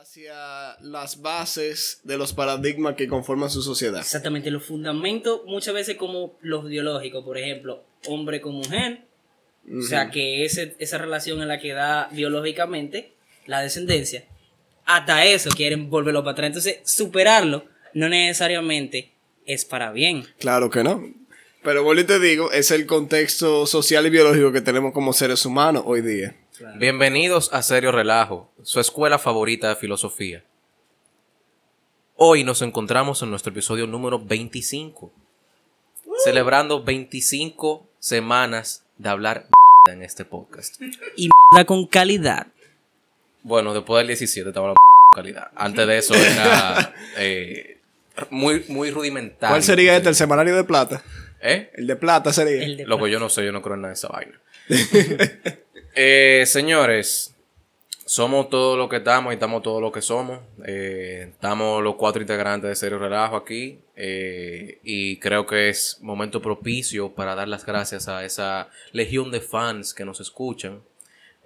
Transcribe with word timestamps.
hacia 0.00 0.76
las 0.80 1.22
bases 1.22 2.00
de 2.02 2.18
los 2.18 2.32
paradigmas 2.32 2.96
que 2.96 3.06
conforman 3.06 3.48
su 3.48 3.62
sociedad. 3.62 4.00
Exactamente, 4.00 4.50
los 4.50 4.64
fundamentos 4.64 5.42
muchas 5.46 5.72
veces 5.72 5.96
como 5.96 6.36
los 6.40 6.66
biológicos, 6.66 7.24
por 7.24 7.38
ejemplo, 7.38 7.84
hombre 8.06 8.40
con 8.40 8.54
mujer, 8.54 9.02
o 9.72 9.82
sea 9.82 10.10
que 10.10 10.44
ese, 10.44 10.74
esa 10.78 10.98
relación 10.98 11.40
en 11.42 11.48
la 11.48 11.60
que 11.60 11.72
da 11.72 12.08
biológicamente 12.12 13.14
la 13.46 13.60
descendencia, 13.60 14.24
hasta 14.84 15.24
eso 15.24 15.50
quieren 15.50 15.88
volverlo 15.88 16.22
para 16.22 16.32
atrás. 16.32 16.48
Entonces, 16.48 16.80
superarlo 16.84 17.64
no 17.94 18.08
necesariamente 18.08 19.12
es 19.46 19.64
para 19.64 19.92
bien. 19.92 20.26
Claro 20.38 20.70
que 20.70 20.82
no. 20.82 21.02
Pero 21.62 21.98
y 21.98 22.04
te 22.04 22.18
digo, 22.18 22.52
es 22.52 22.70
el 22.72 22.84
contexto 22.84 23.66
social 23.66 24.06
y 24.06 24.10
biológico 24.10 24.52
que 24.52 24.60
tenemos 24.60 24.92
como 24.92 25.12
seres 25.12 25.46
humanos 25.46 25.84
hoy 25.86 26.02
día. 26.02 26.36
Bienvenidos 26.76 27.52
a 27.52 27.62
Serio 27.62 27.90
Relajo, 27.90 28.48
su 28.62 28.78
escuela 28.78 29.18
favorita 29.18 29.70
de 29.70 29.74
filosofía. 29.74 30.44
Hoy 32.14 32.44
nos 32.44 32.62
encontramos 32.62 33.20
en 33.22 33.30
nuestro 33.30 33.50
episodio 33.50 33.88
número 33.88 34.20
25, 34.20 35.12
celebrando 36.22 36.84
25 36.84 37.88
semanas 37.98 38.84
de 38.98 39.08
hablar 39.08 39.48
mierda 39.84 39.98
en 39.98 40.04
este 40.04 40.24
podcast. 40.24 40.80
Y 41.16 41.28
mierda 41.50 41.66
con 41.66 41.88
calidad. 41.88 42.46
Bueno, 43.42 43.74
después 43.74 44.02
del 44.02 44.06
17 44.08 44.48
estaba 44.48 44.66
hablando 44.66 44.80
con 45.10 45.24
calidad. 45.24 45.50
Antes 45.56 45.86
de 45.88 45.98
eso 45.98 46.14
era 46.14 46.94
eh, 47.18 47.78
muy, 48.30 48.64
muy 48.68 48.92
rudimentario. 48.92 49.52
¿Cuál 49.52 49.64
sería 49.64 49.96
este? 49.96 50.08
¿El 50.08 50.14
semanario 50.14 50.54
de 50.54 50.62
plata? 50.62 51.02
¿Eh? 51.42 51.72
El 51.74 51.88
de 51.88 51.96
plata 51.96 52.32
sería. 52.32 52.62
El 52.62 52.76
de 52.76 52.86
Loco, 52.86 53.08
yo 53.08 53.18
no 53.18 53.28
sé, 53.28 53.44
yo 53.44 53.50
no 53.50 53.60
creo 53.60 53.74
en 53.74 53.80
nada 53.82 53.92
de 53.92 53.98
esa 53.98 54.08
vaina. 54.08 54.40
Eh, 55.94 56.44
señores, 56.46 57.34
somos 58.04 58.50
todo 58.50 58.76
lo 58.76 58.88
que 58.88 58.96
estamos 58.96 59.32
y 59.32 59.34
estamos 59.34 59.62
todo 59.62 59.80
lo 59.80 59.92
que 59.92 60.02
somos. 60.02 60.40
Eh, 60.66 61.28
estamos 61.30 61.82
los 61.82 61.94
cuatro 61.96 62.20
integrantes 62.20 62.68
de 62.68 62.76
Serio 62.76 62.98
Relajo 62.98 63.36
aquí. 63.36 63.78
eh, 63.96 64.78
y 64.82 65.18
creo 65.18 65.46
que 65.46 65.68
es 65.68 65.98
momento 66.02 66.42
propicio 66.42 67.12
para 67.14 67.34
dar 67.34 67.48
las 67.48 67.64
gracias 67.64 68.08
a 68.08 68.24
esa 68.24 68.68
legión 68.92 69.30
de 69.30 69.40
fans 69.40 69.94
que 69.94 70.04
nos 70.04 70.20
escuchan. 70.20 70.82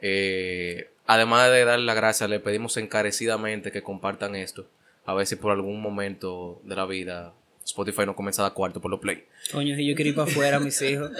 Eh, 0.01 0.91
además 1.07 1.51
de 1.51 1.65
dar 1.65 1.79
las 1.81 1.97
gracias, 1.97 2.31
le 2.31 2.41
pedimos 2.41 2.77
encarecidamente 2.77 3.71
que 3.73 3.83
compartan 3.83 4.35
esto. 4.35 4.67
A 5.05 5.15
ver 5.15 5.27
si 5.27 5.37
por 5.37 5.53
algún 5.53 5.81
momento 5.81 6.61
de 6.65 6.77
la 6.77 6.87
vida 6.87 7.33
Spotify 7.69 8.07
no 8.07 8.17
comienza 8.17 8.41
a 8.41 8.45
dar 8.45 8.55
cuarto 8.55 8.81
por 8.81 8.91
los 8.91 8.99
play. 8.99 9.27
Coño, 9.53 9.77
si 9.77 9.87
yo 9.87 9.95
quiero 9.95 10.09
ir 10.09 10.15
para 10.15 10.31
afuera, 10.31 10.59
mis 10.59 10.81
hijos. 10.81 11.11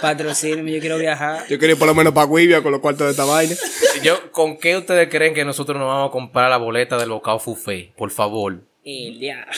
Patrocínenme, 0.00 0.72
yo 0.72 0.80
quiero 0.80 0.98
viajar. 0.98 1.46
Yo 1.48 1.58
quería 1.58 1.72
ir 1.72 1.78
por 1.78 1.88
lo 1.88 1.94
menos 1.96 2.12
para 2.12 2.28
Guivia 2.28 2.62
con 2.62 2.70
los 2.70 2.80
cuartos 2.80 3.06
de 3.06 3.10
esta 3.10 3.24
vaina. 3.24 3.56
Yo, 4.04 4.30
¿Con 4.30 4.56
qué 4.56 4.76
ustedes 4.76 5.08
creen 5.08 5.34
que 5.34 5.44
nosotros 5.44 5.76
nos 5.76 5.88
vamos 5.88 6.10
a 6.10 6.12
comprar 6.12 6.48
la 6.48 6.58
boleta 6.58 6.96
del 6.96 7.10
bocado 7.10 7.40
Fufé? 7.40 7.92
Por 7.96 8.12
favor. 8.12 8.60
El 8.84 9.18
diablo. 9.18 9.52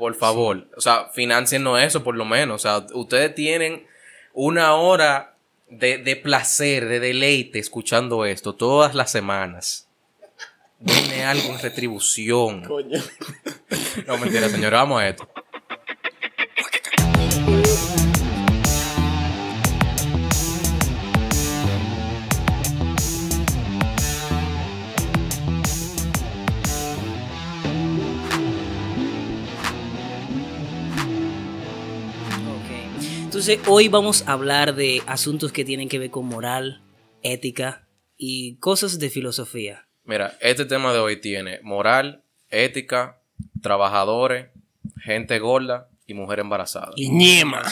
Por 0.00 0.16
favor. 0.16 0.66
O 0.76 0.80
sea, 0.80 1.10
financienos 1.14 1.80
eso 1.80 2.02
por 2.02 2.16
lo 2.16 2.24
menos. 2.24 2.56
O 2.56 2.58
sea, 2.58 2.86
ustedes 2.94 3.32
tienen 3.36 3.86
una 4.32 4.74
hora 4.74 5.36
de, 5.70 5.98
de 5.98 6.16
placer, 6.16 6.88
de 6.88 6.98
deleite 6.98 7.60
escuchando 7.60 8.24
esto 8.24 8.56
todas 8.56 8.96
las 8.96 9.12
semanas. 9.12 9.88
Viene 10.80 11.24
algo 11.24 11.50
en 11.50 11.60
retribución. 11.60 12.64
Coño. 12.64 13.00
No, 14.06 14.18
mentira, 14.18 14.48
señora. 14.48 14.78
Vamos 14.78 15.02
a 15.02 15.08
esto. 15.08 15.28
Entonces, 33.38 33.60
hoy 33.68 33.86
vamos 33.86 34.26
a 34.26 34.32
hablar 34.32 34.74
de 34.74 35.00
asuntos 35.06 35.52
que 35.52 35.64
tienen 35.64 35.88
que 35.88 36.00
ver 36.00 36.10
con 36.10 36.26
moral, 36.26 36.82
ética 37.22 37.86
y 38.16 38.56
cosas 38.56 38.98
de 38.98 39.10
filosofía. 39.10 39.86
Mira, 40.02 40.36
este 40.40 40.64
tema 40.64 40.92
de 40.92 40.98
hoy 40.98 41.20
tiene 41.20 41.60
moral, 41.62 42.24
ética, 42.50 43.20
trabajadores, 43.62 44.48
gente 45.00 45.38
gorda 45.38 45.88
y 46.04 46.14
mujer 46.14 46.40
embarazada. 46.40 46.90
Y 46.96 47.10
ñema. 47.10 47.62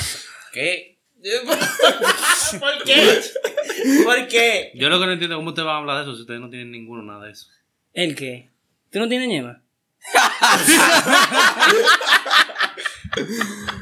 ¿Qué? 0.53 1.01
¿Por 2.61 2.85
qué? 2.85 3.21
¿Por 4.05 4.29
qué? 4.29 4.71
Yo 4.77 4.89
lo 4.89 5.01
que 5.01 5.07
no 5.07 5.13
entiendo 5.15 5.35
es 5.35 5.39
cómo 5.39 5.49
ustedes 5.49 5.67
van 5.67 5.75
a 5.75 5.79
hablar 5.79 5.97
de 5.97 6.03
eso 6.03 6.15
si 6.15 6.21
ustedes 6.21 6.39
no 6.39 6.49
tienen 6.49 6.71
ninguno 6.71 7.03
nada 7.03 7.25
de 7.25 7.33
eso. 7.33 7.49
¿El 7.93 8.15
qué? 8.15 8.51
¿Tú 8.93 9.01
no 9.01 9.09
tienes 9.09 9.27
ñema? 9.27 9.65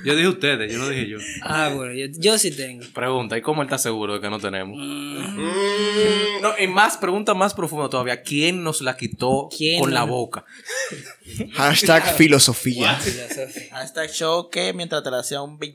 Yo 0.05 0.15
dije 0.15 0.29
ustedes, 0.29 0.73
yo 0.73 0.79
no 0.79 0.89
dije 0.89 1.09
yo. 1.09 1.19
Ah, 1.43 1.71
bueno, 1.75 1.93
yo, 1.95 2.07
yo 2.19 2.39
sí 2.39 2.51
tengo. 2.51 2.85
Pregunta, 2.95 3.37
¿y 3.37 3.43
cómo 3.43 3.63
él 3.63 3.67
está 3.67 3.79
seguro 3.79 4.15
de 4.15 4.21
que 4.21 4.31
no 4.31 4.39
tenemos? 4.39 4.79
No, 6.43 6.53
y 6.59 6.67
más, 6.67 6.97
pregunta 6.97 7.35
más 7.35 7.55
profunda 7.55 7.89
todavía. 7.89 8.23
¿Quién 8.23 8.63
nos 8.63 8.81
la 8.83 8.97
quitó 8.97 9.49
¿Quién 9.57 9.81
con 9.81 9.93
la 9.95 10.05
boca? 10.05 10.45
Hashtag 11.55 12.15
filosofía. 12.17 12.99
Hasta 13.73 14.07
show 14.09 14.51
que 14.51 14.73
mientras 14.73 15.03
te 15.03 15.11
la 15.11 15.19
hacía 15.21 15.41
un 15.43 15.59
BJ. 15.59 15.75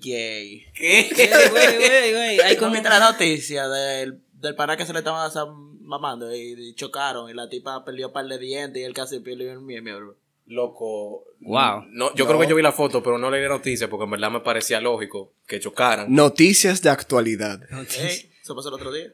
Güey, 0.80 1.10
güey, 1.50 1.78
güey, 2.14 2.38
güey. 2.38 2.58
Como... 2.58 2.72
mientras 2.72 3.00
la 3.00 3.12
noticia 3.12 3.68
del, 3.68 4.22
del 4.34 4.56
pana 4.56 4.78
que 4.78 4.86
se 4.86 4.94
le 4.94 5.00
estaban 5.00 5.26
asa- 5.26 5.46
mamando 5.82 6.34
y, 6.36 6.54
y 6.70 6.74
chocaron 6.76 7.30
y 7.30 7.34
la 7.34 7.50
tipa 7.50 7.84
perdió 7.84 8.08
un 8.08 8.14
par 8.14 8.26
de 8.28 8.38
dientes 8.38 8.80
y 8.82 8.86
él 8.86 8.94
casi 8.94 9.20
perdió 9.20 9.52
el 9.52 9.62
miembro. 9.62 10.16
Loco. 10.50 11.26
Wow. 11.42 11.86
No, 11.90 12.14
yo 12.16 12.26
creo 12.28 12.40
que 12.40 12.48
yo 12.48 12.56
vi 12.56 12.62
la 12.64 12.72
foto, 12.72 13.02
pero 13.04 13.18
no 13.18 13.30
leí 13.32 13.42
la 13.44 13.50
noticia 13.50 13.90
porque 13.90 14.04
en 14.06 14.12
verdad 14.12 14.32
me 14.32 14.40
parecía 14.42 14.82
lógico 14.82 15.32
que 15.48 15.60
chocaran. 15.60 16.12
Noticias 16.14 16.82
de 16.82 16.90
actualidad. 16.90 17.62
Eso 17.82 18.56
pasó 18.56 18.70
el 18.70 18.74
otro 18.76 18.92
día. 18.92 19.14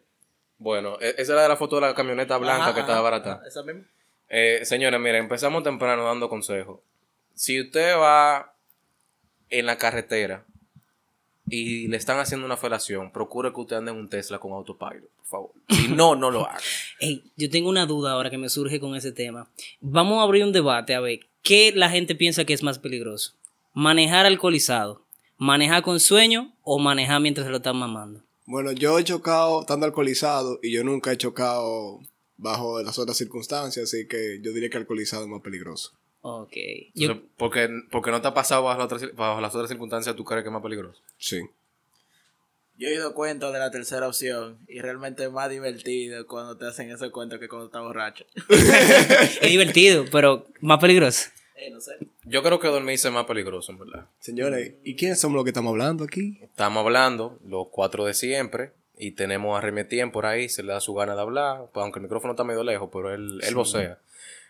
Bueno, 0.57 0.97
e- 1.01 1.16
esa 1.18 1.34
era 1.34 1.44
de 1.44 1.50
la 1.50 1.57
foto 1.57 1.75
de 1.75 1.81
la 1.81 1.94
camioneta 1.94 2.38
blanca 2.38 2.63
Ajá, 2.63 2.73
que 2.73 2.79
estaba 2.79 3.01
barata. 3.01 3.34
ajá, 3.34 3.47
Esa 3.47 3.63
misma. 3.63 3.84
Eh, 4.29 4.62
señores, 4.63 5.00
miren, 5.00 5.23
empezamos 5.23 5.62
temprano 5.63 6.06
dando 6.06 6.29
consejos. 6.29 6.79
Si 7.35 7.59
usted 7.62 7.96
va 7.97 8.53
en 9.50 9.66
la 9.66 9.78
carretera 9.78 10.46
y 11.50 11.88
le 11.90 11.97
están 11.97 12.17
haciendo 12.19 12.46
una 12.46 12.56
felación, 12.57 13.12
procure 13.12 13.52
que 13.53 13.59
usted 13.59 13.75
ande 13.75 13.91
en 13.91 13.97
un 13.97 14.09
Tesla 14.09 14.40
con 14.40 14.53
autopilot, 14.53 15.09
por 15.30 15.30
favor. 15.30 15.52
Si 15.69 15.88
no, 15.90 16.16
no 16.16 16.31
lo 16.31 16.46
haga. 16.47 16.59
Ey, 17.00 17.24
yo 17.36 17.50
tengo 17.50 17.69
una 17.69 17.86
duda 17.86 18.12
ahora 18.13 18.30
que 18.30 18.38
me 18.38 18.50
surge 18.50 18.80
con 18.80 18.96
ese 18.96 19.12
tema. 19.12 19.50
Vamos 19.81 20.19
a 20.19 20.24
abrir 20.24 20.44
un 20.44 20.52
debate 20.52 20.94
a 20.96 21.00
ver 21.00 21.19
qué 21.41 21.72
la 21.75 21.90
gente 21.90 22.16
piensa 22.16 22.46
que 22.46 22.53
es 22.53 22.63
más 22.63 22.80
peligroso. 22.80 23.34
Manejar 23.74 24.25
alcoholizado, 24.25 25.02
manejar 25.38 25.84
con 25.84 26.00
sueño 26.00 26.53
o 26.64 26.80
manejar 26.80 27.19
mientras 27.22 27.46
se 27.46 27.52
lo 27.52 27.58
están 27.58 27.78
mamando. 27.78 28.22
Bueno, 28.46 28.72
yo 28.72 29.00
he 29.00 29.03
chocado 29.03 29.62
estando 29.62 29.85
alcoholizado 29.85 30.59
y 30.62 30.72
yo 30.72 30.84
nunca 30.84 31.12
he 31.12 31.18
chocado 31.18 32.00
bajo 32.38 32.81
las 32.84 33.00
otras 33.00 33.18
circunstancias, 33.18 33.85
así 33.85 34.08
que 34.08 34.40
yo 34.41 34.52
diría 34.53 34.69
que 34.69 34.78
alcoholizado 34.78 35.24
es 35.24 35.30
más 35.30 35.41
peligroso. 35.41 35.91
Ok. 36.22 36.53
Yo, 36.94 37.22
porque, 37.38 37.69
porque 37.91 38.12
no 38.12 38.22
te 38.22 38.28
ha 38.28 38.34
pasado 38.34 38.64
bajo, 38.64 38.80
las 38.80 38.85
otras- 38.91 39.16
bajo 39.16 39.41
las 39.41 39.53
otras 39.53 39.69
circunstancias, 39.69 40.16
tú 40.16 40.24
crees 40.24 40.44
que 40.44 40.50
es 40.50 40.53
más 40.53 40.62
peligroso. 40.64 41.00
Sí. 41.18 41.41
Yo 42.78 42.90
he 42.90 42.94
ido 42.94 43.13
cuenta 43.13 43.52
de 43.52 43.59
la 43.59 43.72
tercera 43.72 44.08
opción 44.08 44.58
y 44.68 44.81
realmente 44.81 45.24
es 45.24 45.31
más 45.31 45.50
divertido 45.50 46.28
cuando 46.28 46.58
te 46.58 46.66
hacen 46.66 46.91
ese 46.91 47.09
cuento 47.09 47.40
que 47.40 47.47
cuando 47.47 47.68
estás 47.68 47.81
borracho. 47.81 48.25
es 49.41 49.50
divertido, 49.50 50.06
pero 50.12 50.47
más 50.59 50.80
peligroso. 50.80 51.30
Eh, 51.56 51.72
no 51.72 51.80
sé. 51.80 51.94
Yo 52.25 52.44
creo 52.44 52.59
que 52.59 52.68
dormirse 52.68 53.08
es 53.08 53.14
más 53.14 53.25
peligroso, 53.25 53.72
en 53.72 53.80
verdad. 53.80 54.08
Señores, 54.19 54.74
¿y 54.84 54.96
quiénes 54.96 55.22
somos 55.22 55.35
los 55.35 55.46
que 55.46 55.52
estamos 55.52 55.72
hablando 55.72 56.03
aquí? 56.03 56.40
Estamos 56.41 56.84
hablando, 56.84 57.40
los 57.46 57.68
cuatro 57.72 58.06
de 58.06 58.14
siempre, 58.14 58.72
y 58.97 59.12
tenemos 59.12 59.58
a 59.58 59.62
Remetien 59.62 60.12
por 60.12 60.25
ahí, 60.25 60.50
se 60.50 60.64
le 60.64 60.74
da 60.74 60.81
su 60.81 60.94
gana 60.94 61.16
de 61.16 61.22
hablar, 61.22 61.69
pues, 61.74 61.81
aunque 61.81 62.00
el 62.00 62.03
micrófono 62.03 62.34
está 62.34 62.44
medio 62.44 62.64
lejos, 62.64 62.90
pero 62.91 63.14
él, 63.14 63.40
él 63.41 63.56
vocea. 63.56 64.00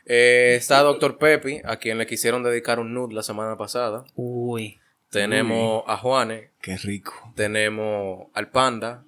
Eh, 0.06 0.56
está 0.58 0.82
Doctor 0.82 1.18
Pepi, 1.18 1.62
a 1.64 1.78
quien 1.78 1.98
le 1.98 2.08
quisieron 2.08 2.44
dedicar 2.44 2.80
un 2.80 2.94
nude 2.94 3.14
la 3.14 3.24
semana 3.24 3.58
pasada. 3.58 4.06
Uy. 4.16 4.80
Tenemos 5.16 5.84
a 5.88 5.98
Juanes, 5.98 6.50
Qué 6.62 6.78
rico. 6.78 7.32
tenemos 7.36 8.28
al 8.34 8.50
Panda, 8.50 9.04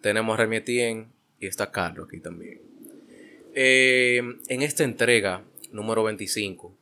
tenemos 0.00 0.34
a 0.34 0.42
Remetien 0.42 1.12
y 1.38 1.46
está 1.46 1.70
Carlos 1.70 2.08
aquí 2.08 2.20
también. 2.20 2.60
Eh, 3.54 4.20
en 4.48 4.62
esta 4.62 4.82
entrega, 4.82 5.44
número 5.70 6.02
25, 6.02 6.76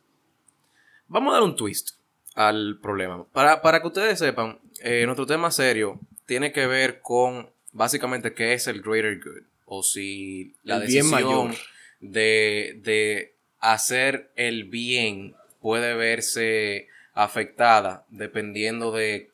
vamos 1.07 1.31
a 1.31 1.33
dar 1.35 1.43
un 1.43 1.55
twist 1.55 1.91
al 2.35 2.79
problema. 2.81 3.25
Para, 3.31 3.61
para 3.61 3.79
que 3.81 3.87
ustedes 3.87 4.17
sepan, 4.17 4.59
eh, 4.83 5.03
nuestro 5.05 5.27
tema 5.27 5.51
serio 5.51 5.99
tiene 6.25 6.51
que 6.51 6.65
ver 6.65 6.99
con 7.01 7.51
básicamente 7.73 8.33
qué 8.33 8.53
es 8.53 8.67
el 8.67 8.81
greater 8.81 9.19
good. 9.23 9.43
O 9.65 9.83
si 9.83 10.55
la 10.63 10.77
El 10.77 10.87
bien 10.87 11.03
decisión 11.05 11.47
mayor. 11.49 11.55
de, 11.99 12.79
de 12.81 13.35
hacer 13.59 14.31
el 14.35 14.65
bien 14.65 15.35
puede 15.61 15.93
verse 15.95 16.87
afectada 17.13 18.05
dependiendo 18.09 18.91
de 18.91 19.31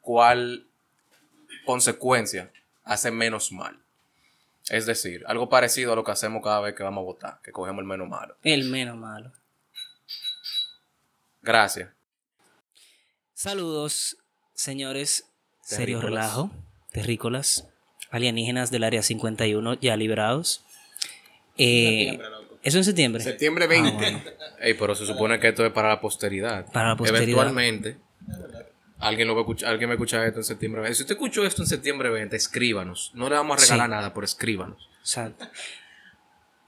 cuál 0.00 0.66
consecuencia 1.64 2.50
hace 2.84 3.10
menos 3.10 3.52
mal. 3.52 3.78
Es 4.68 4.86
decir, 4.86 5.24
algo 5.26 5.48
parecido 5.48 5.92
a 5.92 5.96
lo 5.96 6.04
que 6.04 6.12
hacemos 6.12 6.42
cada 6.42 6.60
vez 6.60 6.74
que 6.74 6.82
vamos 6.82 7.02
a 7.02 7.04
votar, 7.04 7.40
que 7.42 7.52
cogemos 7.52 7.80
el 7.80 7.86
menos 7.86 8.08
malo. 8.08 8.36
El 8.42 8.64
menos 8.64 8.96
malo. 8.96 9.32
Gracias. 11.42 11.90
Saludos, 13.34 14.18
señores. 14.54 15.24
Serio 15.62 16.00
relajo. 16.00 16.50
Terrícolas. 16.92 17.68
Alienígenas 18.10 18.70
del 18.70 18.84
área 18.84 19.02
51 19.02 19.74
ya 19.74 19.96
librados. 19.96 20.64
Eh, 21.56 22.18
¿Eso 22.62 22.78
en 22.78 22.84
septiembre? 22.84 23.22
Septiembre 23.22 23.66
20. 23.66 23.88
Ah, 23.88 23.92
bueno. 23.96 24.20
Ey, 24.60 24.74
pero 24.74 24.94
se 24.94 25.06
supone 25.06 25.38
que 25.40 25.48
esto 25.48 25.64
es 25.64 25.72
para 25.72 25.88
la 25.88 26.00
posteridad. 26.00 26.66
Para 26.72 26.90
la 26.90 26.96
posteridad. 26.96 27.22
Eventualmente, 27.24 27.96
alguien, 28.98 29.28
lo 29.28 29.34
va 29.34 29.40
a 29.40 29.42
escuchar, 29.42 29.70
alguien 29.70 29.88
va 29.88 29.92
a 29.92 29.96
escuchar 29.96 30.26
esto 30.26 30.40
en 30.40 30.44
septiembre 30.44 30.82
20. 30.82 30.94
Si 30.96 31.02
usted 31.02 31.14
escuchó 31.14 31.44
esto 31.46 31.62
en 31.62 31.68
septiembre 31.68 32.10
20, 32.10 32.36
escríbanos. 32.36 33.12
No 33.14 33.28
le 33.28 33.36
vamos 33.36 33.56
a 33.58 33.60
regalar 33.62 33.86
Sí. 33.86 33.90
nada, 33.90 34.14
pero 34.14 34.24
escríbanos. 34.24 34.88
Exacto. 35.00 35.46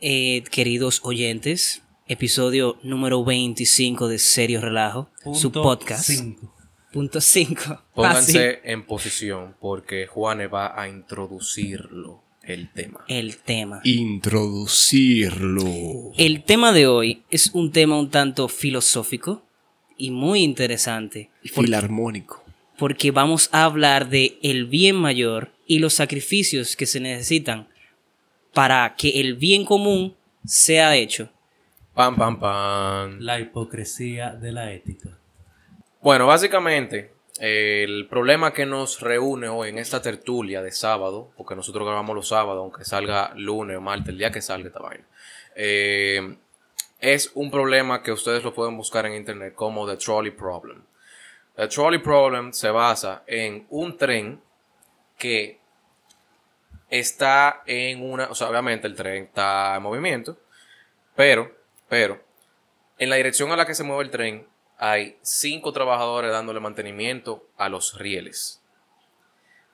Eh, 0.00 0.42
queridos 0.50 1.00
oyentes, 1.04 1.82
episodio 2.08 2.78
número 2.82 3.22
25 3.24 4.08
de 4.08 4.18
Serio 4.18 4.60
Relajo, 4.60 5.10
su 5.34 5.52
Punto 5.52 5.62
podcast. 5.62 6.04
cinco. 6.08 6.54
Punto 6.92 7.20
5. 7.22 7.82
Pónganse 7.94 8.60
en 8.64 8.84
posición 8.84 9.56
porque 9.60 10.06
Juane 10.06 10.46
va 10.46 10.78
a 10.78 10.88
introducirlo, 10.88 12.22
el 12.44 12.70
tema. 12.72 13.00
el 13.08 13.36
tema. 13.38 13.80
Introducirlo. 13.84 16.12
El 16.16 16.44
tema 16.44 16.72
de 16.72 16.86
hoy 16.86 17.22
es 17.30 17.50
un 17.54 17.72
tema 17.72 17.98
un 17.98 18.10
tanto 18.10 18.48
filosófico 18.48 19.42
y 19.96 20.10
muy 20.10 20.42
interesante. 20.42 21.30
Porque, 21.42 21.66
Filarmónico. 21.66 22.42
porque 22.78 23.10
vamos 23.10 23.48
a 23.52 23.64
hablar 23.64 24.08
de 24.08 24.38
el 24.42 24.66
bien 24.66 24.96
mayor 24.96 25.52
y 25.66 25.78
los 25.78 25.94
sacrificios 25.94 26.76
que 26.76 26.86
se 26.86 27.00
necesitan 27.00 27.68
para 28.52 28.94
que 28.96 29.20
el 29.20 29.34
bien 29.34 29.64
común 29.64 30.14
sea 30.44 30.96
hecho. 30.96 31.30
Pam, 31.94 32.16
pam, 32.16 32.40
pam. 32.40 33.18
La 33.20 33.38
hipocresía 33.38 34.30
de 34.30 34.52
la 34.52 34.72
ética. 34.72 35.18
Bueno, 36.02 36.26
básicamente, 36.26 37.12
el 37.42 38.06
problema 38.06 38.52
que 38.52 38.66
nos 38.66 39.00
reúne 39.00 39.48
hoy 39.48 39.70
en 39.70 39.78
esta 39.78 40.00
tertulia 40.00 40.62
de 40.62 40.70
sábado, 40.70 41.32
porque 41.36 41.56
nosotros 41.56 41.84
grabamos 41.84 42.14
los 42.14 42.28
sábados, 42.28 42.60
aunque 42.60 42.84
salga 42.84 43.32
lunes 43.34 43.76
o 43.76 43.80
martes, 43.80 44.10
el 44.10 44.18
día 44.18 44.30
que 44.30 44.40
salga 44.40 44.68
esta 44.68 44.78
vaina, 44.78 45.04
eh, 45.56 46.36
es 47.00 47.32
un 47.34 47.50
problema 47.50 48.00
que 48.00 48.12
ustedes 48.12 48.44
lo 48.44 48.54
pueden 48.54 48.76
buscar 48.76 49.06
en 49.06 49.14
internet 49.14 49.56
como 49.56 49.88
The 49.88 49.96
Trolley 49.96 50.30
Problem. 50.30 50.84
The 51.56 51.66
Trolley 51.66 51.98
Problem 51.98 52.52
se 52.52 52.70
basa 52.70 53.24
en 53.26 53.66
un 53.70 53.96
tren 53.96 54.40
que 55.18 55.58
está 56.88 57.64
en 57.66 58.08
una, 58.08 58.26
o 58.30 58.36
sea, 58.36 58.50
obviamente 58.50 58.86
el 58.86 58.94
tren 58.94 59.24
está 59.24 59.74
en 59.74 59.82
movimiento, 59.82 60.38
pero, 61.16 61.50
pero, 61.88 62.22
en 62.98 63.10
la 63.10 63.16
dirección 63.16 63.50
a 63.50 63.56
la 63.56 63.66
que 63.66 63.74
se 63.74 63.82
mueve 63.82 64.04
el 64.04 64.10
tren 64.10 64.51
hay 64.78 65.16
cinco 65.22 65.72
trabajadores 65.72 66.32
dándole 66.32 66.60
mantenimiento 66.60 67.46
a 67.56 67.68
los 67.68 67.98
rieles. 67.98 68.60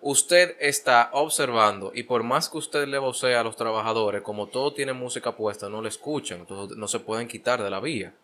Usted 0.01 0.57
está 0.61 1.11
observando 1.13 1.91
y 1.95 2.05
por 2.05 2.23
más 2.23 2.49
que 2.49 2.59
usted 2.59 2.87
le 2.87 2.99
vocee 2.99 3.35
a 3.35 3.43
los 3.43 3.57
trabajadores, 3.57 4.23
como 4.23 4.47
todo 4.47 4.73
tiene 4.73 4.93
música 4.93 5.37
puesta, 5.37 5.69
no 5.69 5.83
le 5.83 5.89
escuchan, 5.89 6.41
entonces 6.41 6.77
no 6.77 6.87
se 6.87 7.01
pueden 7.01 7.27
quitar 7.27 7.63
de 7.63 7.71
la 7.71 7.81
vía. 7.81 8.15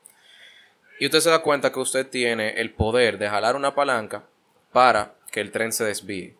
Y 1.00 1.06
usted 1.06 1.20
se 1.20 1.30
da 1.30 1.42
cuenta 1.42 1.72
que 1.72 1.80
usted 1.80 2.08
tiene 2.08 2.60
el 2.60 2.72
poder 2.72 3.18
de 3.18 3.28
jalar 3.28 3.56
una 3.56 3.74
palanca 3.74 4.24
para 4.72 5.14
que 5.32 5.40
el 5.40 5.50
tren 5.50 5.72
se 5.72 5.84
desvíe. 5.84 6.36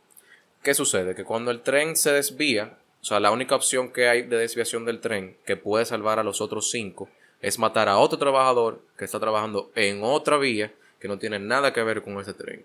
¿Qué 0.63 0.73
sucede? 0.73 1.17
Que 1.17 1.25
cuando 1.25 1.51
el 1.51 1.63
tren 1.63 1.97
se 1.97 2.13
desvía, 2.13 2.79
o 3.03 3.05
sea, 3.05 3.19
la 3.19 3.33
única 3.33 3.57
opción 3.57 3.93
que 3.93 4.09
hay 4.09 4.23
de 4.23 4.37
desviación 4.37 4.85
del 4.85 5.01
tren 5.01 5.37
que 5.45 5.57
puede 5.57 5.85
salvar 5.85 6.21
a 6.21 6.25
los 6.25 6.41
otros 6.41 6.71
cinco 6.71 7.09
es 7.45 7.59
matar 7.59 7.91
a 7.91 7.99
otro 7.99 8.19
trabajador 8.19 8.83
que 8.97 9.05
está 9.05 9.21
trabajando 9.21 9.71
en 9.75 10.03
otra 10.03 10.39
vía 10.39 10.73
que 10.99 11.09
no 11.09 11.19
tiene 11.19 11.39
nada 11.39 11.75
que 11.75 11.83
ver 11.83 12.03
con 12.03 12.19
ese 12.19 12.33
tren. 12.33 12.65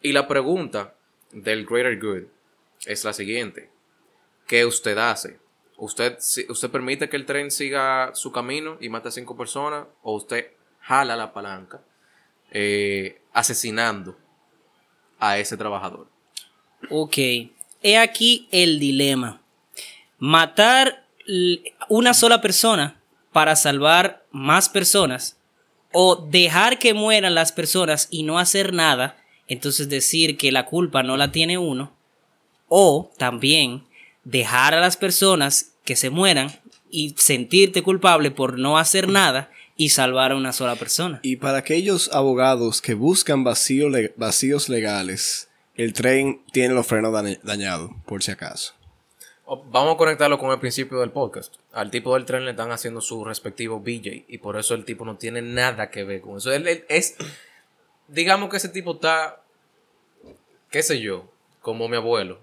Y 0.00 0.12
la 0.12 0.28
pregunta 0.28 0.94
del 1.32 1.66
greater 1.66 1.98
good 1.98 2.28
es 2.86 3.02
la 3.02 3.12
siguiente. 3.12 3.70
¿Qué 4.46 4.64
usted 4.64 4.96
hace? 4.98 5.40
¿Usted, 5.78 6.16
¿Usted 6.48 6.70
permite 6.70 7.08
que 7.08 7.16
el 7.16 7.26
tren 7.26 7.50
siga 7.50 8.12
su 8.14 8.30
camino 8.30 8.78
y 8.80 8.88
mate 8.88 9.08
a 9.08 9.10
cinco 9.10 9.36
personas? 9.36 9.88
¿O 10.02 10.14
usted 10.14 10.52
jala 10.78 11.16
la 11.16 11.32
palanca 11.32 11.80
eh, 12.52 13.20
asesinando 13.32 14.16
a 15.18 15.38
ese 15.38 15.56
trabajador? 15.56 16.06
Ok. 16.88 17.16
He 17.82 17.98
aquí 17.98 18.46
el 18.52 18.78
dilema. 18.78 19.42
Matar 20.20 21.04
una 21.88 22.14
sola 22.14 22.40
persona 22.40 23.01
para 23.32 23.56
salvar 23.56 24.24
más 24.30 24.68
personas 24.68 25.36
o 25.92 26.16
dejar 26.16 26.78
que 26.78 26.94
mueran 26.94 27.34
las 27.34 27.52
personas 27.52 28.08
y 28.10 28.22
no 28.22 28.38
hacer 28.38 28.72
nada, 28.72 29.16
entonces 29.48 29.88
decir 29.88 30.36
que 30.36 30.52
la 30.52 30.66
culpa 30.66 31.02
no 31.02 31.16
la 31.16 31.32
tiene 31.32 31.58
uno, 31.58 31.92
o 32.68 33.10
también 33.18 33.84
dejar 34.24 34.72
a 34.74 34.80
las 34.80 34.96
personas 34.96 35.72
que 35.84 35.96
se 35.96 36.10
mueran 36.10 36.50
y 36.90 37.14
sentirte 37.18 37.82
culpable 37.82 38.30
por 38.30 38.58
no 38.58 38.78
hacer 38.78 39.08
nada 39.08 39.50
y 39.76 39.90
salvar 39.90 40.32
a 40.32 40.36
una 40.36 40.52
sola 40.52 40.76
persona. 40.76 41.20
Y 41.22 41.36
para 41.36 41.58
aquellos 41.58 42.10
abogados 42.12 42.80
que 42.80 42.94
buscan 42.94 43.44
vacíos 43.44 44.68
legales, 44.68 45.48
el 45.74 45.92
tren 45.92 46.42
tiene 46.52 46.74
los 46.74 46.86
frenos 46.86 47.12
daña- 47.12 47.38
dañados, 47.42 47.90
por 48.06 48.22
si 48.22 48.30
acaso. 48.30 48.74
O- 49.54 49.62
Vamos 49.70 49.94
a 49.94 49.98
conectarlo 49.98 50.38
con 50.38 50.50
el 50.50 50.58
principio 50.58 50.98
del 51.00 51.10
podcast. 51.10 51.56
Al 51.72 51.90
tipo 51.90 52.14
del 52.14 52.24
tren 52.24 52.44
le 52.46 52.52
están 52.52 52.70
haciendo 52.72 53.00
su 53.02 53.22
respectivo 53.22 53.80
BJ 53.80 54.24
y 54.28 54.38
por 54.38 54.56
eso 54.56 54.74
el 54.74 54.84
tipo 54.86 55.04
no 55.04 55.16
tiene 55.16 55.42
nada 55.42 55.90
que 55.90 56.04
ver 56.04 56.22
con 56.22 56.38
eso. 56.38 56.50
Él, 56.52 56.66
él 56.66 56.84
es, 56.88 57.16
digamos 58.08 58.48
que 58.48 58.56
ese 58.56 58.70
tipo 58.70 58.92
está, 58.94 59.42
qué 60.70 60.82
sé 60.82 61.00
yo, 61.00 61.30
como 61.60 61.86
mi 61.88 61.96
abuelo, 61.96 62.38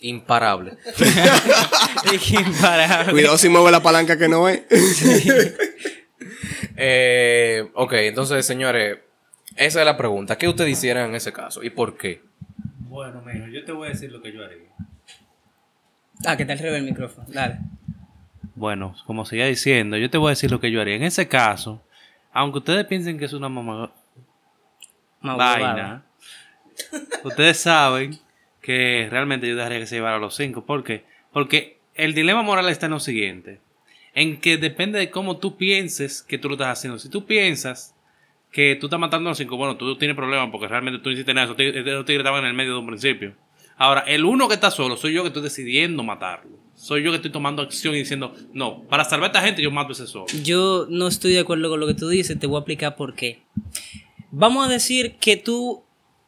imparable. 0.00 0.78
Imparable. 2.30 3.12
Cuidado 3.12 3.36
si 3.36 3.48
mueve 3.50 3.70
la 3.70 3.82
palanca 3.82 4.16
que 4.16 4.28
no 4.28 4.48
es. 4.48 4.62
Eh, 6.78 7.70
ok, 7.74 7.92
entonces 7.94 8.44
señores, 8.44 8.98
esa 9.56 9.80
es 9.80 9.86
la 9.86 9.96
pregunta. 9.96 10.36
¿Qué 10.36 10.46
ustedes 10.48 10.70
hicieran 10.72 11.08
en 11.10 11.14
ese 11.14 11.32
caso 11.32 11.62
y 11.62 11.70
por 11.70 11.96
qué? 11.96 12.20
Bueno, 12.80 13.22
mijo, 13.22 13.46
yo 13.48 13.64
te 13.64 13.72
voy 13.72 13.88
a 13.88 13.90
decir 13.92 14.10
lo 14.12 14.20
que 14.20 14.32
yo 14.32 14.44
haría. 14.44 14.68
Ah, 16.24 16.36
que 16.36 16.44
te 16.44 16.52
al 16.52 16.58
revés 16.58 16.78
el 16.78 16.84
micrófono. 16.84 17.26
Dale. 17.30 17.58
Bueno, 18.54 18.94
como 19.04 19.26
seguía 19.26 19.46
diciendo, 19.46 19.96
yo 19.98 20.08
te 20.08 20.18
voy 20.18 20.28
a 20.28 20.30
decir 20.30 20.50
lo 20.50 20.60
que 20.60 20.70
yo 20.70 20.80
haría. 20.80 20.96
En 20.96 21.02
ese 21.02 21.28
caso, 21.28 21.82
aunque 22.32 22.58
ustedes 22.58 22.86
piensen 22.86 23.18
que 23.18 23.26
es 23.26 23.32
una 23.34 23.48
mamá 23.48 23.92
vaina, 25.20 26.04
ustedes 27.24 27.58
saben 27.58 28.18
que 28.62 29.08
realmente 29.10 29.46
yo 29.46 29.56
dejaría 29.56 29.78
que 29.78 29.86
se 29.86 29.96
llevara 29.96 30.16
a 30.16 30.20
los 30.20 30.34
cinco. 30.34 30.64
¿Por 30.64 30.84
qué? 30.84 31.04
Porque 31.32 31.78
el 31.94 32.14
dilema 32.14 32.42
moral 32.42 32.68
está 32.68 32.86
en 32.86 32.92
lo 32.92 33.00
siguiente. 33.00 33.60
En 34.14 34.40
que 34.40 34.56
depende 34.56 34.98
de 34.98 35.10
cómo 35.10 35.36
tú 35.36 35.58
pienses 35.58 36.22
que 36.22 36.38
tú 36.38 36.48
lo 36.48 36.54
estás 36.54 36.78
haciendo. 36.78 36.98
Si 36.98 37.10
tú 37.10 37.26
piensas 37.26 37.94
que 38.50 38.74
tú 38.76 38.86
estás 38.86 38.98
matando 38.98 39.28
a 39.28 39.32
los 39.32 39.38
cinco, 39.38 39.58
bueno, 39.58 39.76
tú 39.76 39.98
tienes 39.98 40.16
problemas 40.16 40.48
porque 40.50 40.68
realmente 40.68 41.00
tú 41.00 41.10
no 41.10 41.12
hiciste 41.12 41.34
nada. 41.34 41.46
Esos 41.46 41.56
tigres 42.06 42.08
estaban 42.08 42.44
en 42.44 42.48
el 42.50 42.54
medio 42.54 42.72
de 42.72 42.78
un 42.78 42.86
principio. 42.86 43.34
Ahora, 43.76 44.00
el 44.06 44.24
uno 44.24 44.48
que 44.48 44.54
está 44.54 44.70
solo 44.70 44.96
soy 44.96 45.12
yo 45.12 45.22
que 45.22 45.28
estoy 45.28 45.42
decidiendo 45.42 46.02
matarlo. 46.02 46.56
Soy 46.74 47.02
yo 47.02 47.10
que 47.10 47.16
estoy 47.16 47.32
tomando 47.32 47.62
acción 47.62 47.94
y 47.94 47.98
diciendo, 47.98 48.34
no, 48.52 48.82
para 48.82 49.04
salvar 49.04 49.30
a 49.30 49.32
esta 49.32 49.42
gente 49.42 49.62
yo 49.62 49.70
mato 49.70 49.90
a 49.90 49.92
ese 49.92 50.06
solo. 50.06 50.26
Yo 50.42 50.86
no 50.90 51.08
estoy 51.08 51.32
de 51.32 51.40
acuerdo 51.40 51.70
con 51.70 51.80
lo 51.80 51.86
que 51.86 51.94
tú 51.94 52.08
dices, 52.08 52.38
te 52.38 52.46
voy 52.46 52.56
a 52.56 52.60
explicar 52.60 52.96
por 52.96 53.14
qué. 53.14 53.42
Vamos 54.30 54.66
a 54.66 54.70
decir 54.70 55.16
que 55.16 55.36
tú 55.36 55.84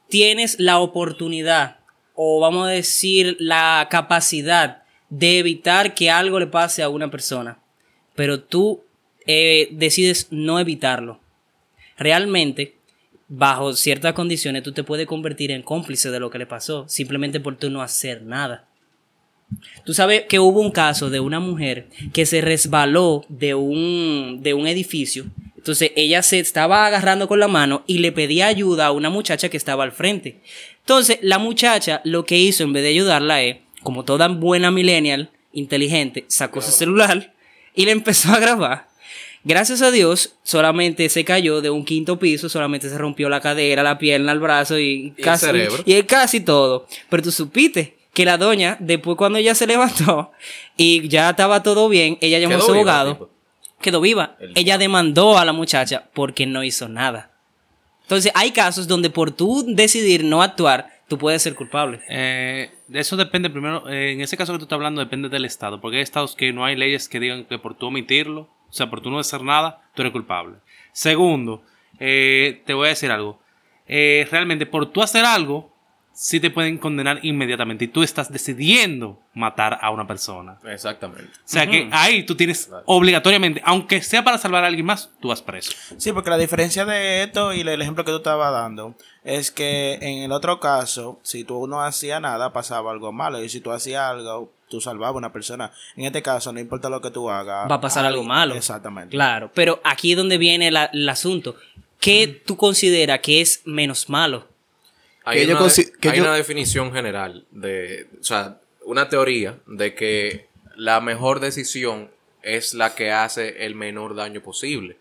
tienes 0.08 0.58
la 0.58 0.78
oportunidad 0.78 1.80
o 2.14 2.40
vamos 2.40 2.66
a 2.66 2.70
decir 2.70 3.36
la 3.38 3.88
capacidad 3.90 4.82
de 5.10 5.38
evitar 5.38 5.94
que 5.94 6.10
algo 6.10 6.40
le 6.40 6.46
pase 6.46 6.82
a 6.82 6.88
una 6.88 7.10
persona, 7.10 7.60
pero 8.14 8.40
tú 8.40 8.82
eh, 9.26 9.68
decides 9.72 10.28
no 10.30 10.58
evitarlo. 10.58 11.20
Realmente, 11.98 12.77
bajo 13.28 13.74
ciertas 13.74 14.14
condiciones, 14.14 14.62
tú 14.62 14.72
te 14.72 14.84
puedes 14.84 15.06
convertir 15.06 15.50
en 15.50 15.62
cómplice 15.62 16.10
de 16.10 16.20
lo 16.20 16.30
que 16.30 16.38
le 16.38 16.46
pasó, 16.46 16.88
simplemente 16.88 17.40
por 17.40 17.56
tú 17.56 17.70
no 17.70 17.82
hacer 17.82 18.22
nada. 18.22 18.66
Tú 19.84 19.94
sabes 19.94 20.24
que 20.28 20.38
hubo 20.38 20.60
un 20.60 20.70
caso 20.70 21.10
de 21.10 21.20
una 21.20 21.40
mujer 21.40 21.88
que 22.12 22.26
se 22.26 22.40
resbaló 22.40 23.24
de 23.28 23.54
un, 23.54 24.40
de 24.42 24.54
un 24.54 24.66
edificio. 24.66 25.26
Entonces 25.56 25.92
ella 25.96 26.22
se 26.22 26.38
estaba 26.38 26.86
agarrando 26.86 27.28
con 27.28 27.40
la 27.40 27.48
mano 27.48 27.82
y 27.86 27.98
le 27.98 28.12
pedía 28.12 28.46
ayuda 28.46 28.86
a 28.86 28.92
una 28.92 29.10
muchacha 29.10 29.48
que 29.48 29.56
estaba 29.56 29.84
al 29.84 29.92
frente. 29.92 30.40
Entonces 30.80 31.18
la 31.22 31.38
muchacha 31.38 32.00
lo 32.04 32.24
que 32.24 32.38
hizo 32.38 32.62
en 32.62 32.72
vez 32.72 32.82
de 32.82 32.90
ayudarla 32.90 33.42
es, 33.42 33.58
como 33.82 34.04
toda 34.04 34.28
buena 34.28 34.70
millennial 34.70 35.30
inteligente, 35.52 36.24
sacó 36.28 36.60
su 36.60 36.70
celular 36.70 37.34
y 37.74 37.84
le 37.84 37.92
empezó 37.92 38.32
a 38.32 38.40
grabar. 38.40 38.87
Gracias 39.48 39.80
a 39.80 39.90
Dios, 39.90 40.34
solamente 40.42 41.08
se 41.08 41.24
cayó 41.24 41.62
de 41.62 41.70
un 41.70 41.82
quinto 41.82 42.18
piso, 42.18 42.50
solamente 42.50 42.90
se 42.90 42.98
rompió 42.98 43.30
la 43.30 43.40
cadera, 43.40 43.82
la 43.82 43.96
pierna, 43.96 44.32
el 44.32 44.40
brazo 44.40 44.78
y, 44.78 45.12
casi, 45.22 45.46
cerebro. 45.46 45.82
y 45.86 46.02
casi 46.02 46.40
todo. 46.40 46.86
Pero 47.08 47.22
tú 47.22 47.32
supiste 47.32 47.96
que 48.12 48.26
la 48.26 48.36
doña, 48.36 48.76
después 48.78 49.16
cuando 49.16 49.38
ella 49.38 49.54
se 49.54 49.66
levantó 49.66 50.32
y 50.76 51.08
ya 51.08 51.30
estaba 51.30 51.62
todo 51.62 51.88
bien, 51.88 52.18
ella 52.20 52.38
llamó 52.38 52.56
a 52.56 52.60
su 52.60 52.72
abogado, 52.72 53.30
quedó 53.80 54.00
viva. 54.02 54.36
El- 54.38 54.52
Ella 54.54 54.76
demandó 54.76 55.38
a 55.38 55.44
la 55.46 55.52
muchacha 55.54 56.10
porque 56.12 56.44
no 56.44 56.62
hizo 56.62 56.88
nada. 56.88 57.30
Entonces, 58.02 58.32
hay 58.34 58.50
casos 58.50 58.86
donde 58.86 59.08
por 59.10 59.30
tú 59.30 59.64
decidir 59.66 60.24
no 60.24 60.42
actuar, 60.42 60.90
tú 61.08 61.16
puedes 61.18 61.42
ser 61.42 61.54
culpable. 61.54 62.00
Eh, 62.10 62.70
eso 62.92 63.16
depende 63.16 63.50
primero, 63.50 63.88
eh, 63.88 64.12
en 64.12 64.20
ese 64.20 64.36
caso 64.36 64.52
que 64.52 64.58
tú 64.58 64.64
estás 64.64 64.76
hablando 64.76 65.00
depende 65.00 65.28
del 65.28 65.44
estado, 65.44 65.80
porque 65.80 65.98
hay 65.98 66.02
estados 66.02 66.34
que 66.34 66.52
no 66.52 66.64
hay 66.64 66.76
leyes 66.76 67.08
que 67.08 67.20
digan 67.20 67.44
que 67.44 67.58
por 67.58 67.74
tú 67.74 67.86
omitirlo, 67.86 68.42
o 68.68 68.72
sea, 68.72 68.90
por 68.90 69.00
tú 69.00 69.10
no 69.10 69.18
hacer 69.18 69.42
nada, 69.42 69.90
tú 69.94 70.02
eres 70.02 70.12
culpable. 70.12 70.56
Segundo, 70.92 71.62
eh, 71.98 72.62
te 72.66 72.74
voy 72.74 72.86
a 72.86 72.90
decir 72.90 73.10
algo, 73.10 73.40
Eh, 73.90 74.28
realmente 74.30 74.66
por 74.66 74.92
tú 74.92 75.00
hacer 75.00 75.24
algo, 75.24 75.72
sí 76.20 76.40
te 76.40 76.50
pueden 76.50 76.78
condenar 76.78 77.20
inmediatamente 77.22 77.84
y 77.84 77.88
tú 77.88 78.02
estás 78.02 78.32
decidiendo 78.32 79.20
matar 79.34 79.78
a 79.80 79.90
una 79.92 80.04
persona. 80.04 80.58
Exactamente. 80.66 81.30
O 81.32 81.40
sea 81.44 81.64
que 81.68 81.88
ahí 81.92 82.24
tú 82.24 82.34
tienes 82.34 82.68
obligatoriamente, 82.86 83.62
aunque 83.64 84.02
sea 84.02 84.24
para 84.24 84.36
salvar 84.36 84.64
a 84.64 84.66
alguien 84.66 84.84
más, 84.84 85.10
tú 85.20 85.28
vas 85.28 85.42
preso. 85.42 85.70
Sí, 85.96 86.10
porque 86.12 86.30
la 86.30 86.36
diferencia 86.36 86.84
de 86.84 87.22
esto 87.22 87.52
y 87.54 87.60
el 87.60 87.80
ejemplo 87.80 88.04
que 88.04 88.10
tú 88.10 88.16
estabas 88.16 88.52
dando 88.52 88.96
es 89.22 89.52
que 89.52 89.94
en 90.02 90.24
el 90.24 90.32
otro 90.32 90.58
caso, 90.58 91.20
si 91.22 91.44
tú 91.44 91.68
no 91.68 91.82
hacías 91.82 92.20
nada, 92.20 92.52
pasaba 92.52 92.90
algo 92.90 93.12
malo. 93.12 93.40
Y 93.44 93.48
si 93.48 93.60
tú 93.60 93.70
hacías 93.70 94.02
algo, 94.02 94.52
tú 94.68 94.80
salvabas 94.80 95.14
a 95.14 95.18
una 95.18 95.32
persona. 95.32 95.70
En 95.96 96.04
este 96.04 96.20
caso, 96.22 96.52
no 96.52 96.58
importa 96.58 96.88
lo 96.90 97.00
que 97.00 97.12
tú 97.12 97.30
hagas. 97.30 97.70
Va 97.70 97.76
a 97.76 97.80
pasar 97.80 98.04
algo 98.04 98.24
malo. 98.24 98.56
Exactamente. 98.56 99.10
Claro, 99.14 99.52
pero 99.54 99.80
aquí 99.84 100.10
es 100.12 100.16
donde 100.18 100.36
viene 100.36 100.72
la- 100.72 100.86
el 100.92 101.08
asunto. 101.08 101.54
¿Qué 102.00 102.26
tú 102.44 102.56
consideras 102.56 103.20
que 103.20 103.40
es 103.40 103.62
menos 103.64 104.08
malo? 104.08 104.48
Hay, 105.28 105.40
Que 105.40 105.46
yo 105.46 105.56
una, 105.56 105.66
consi- 105.66 105.92
que 105.98 106.08
hay 106.08 106.18
yo- 106.18 106.24
una 106.24 106.34
definición 106.34 106.92
general 106.92 107.46
de, 107.50 108.08
o 108.20 108.24
sea, 108.24 108.60
una 108.84 109.08
teoría 109.08 109.58
de 109.66 109.94
que 109.94 110.48
la 110.76 111.00
mejor 111.00 111.40
decisión 111.40 112.10
es 112.42 112.72
la 112.72 112.94
que 112.94 113.10
hace 113.12 113.66
el 113.66 113.74
menor 113.74 114.14
daño 114.14 114.40
posible. 114.42 114.96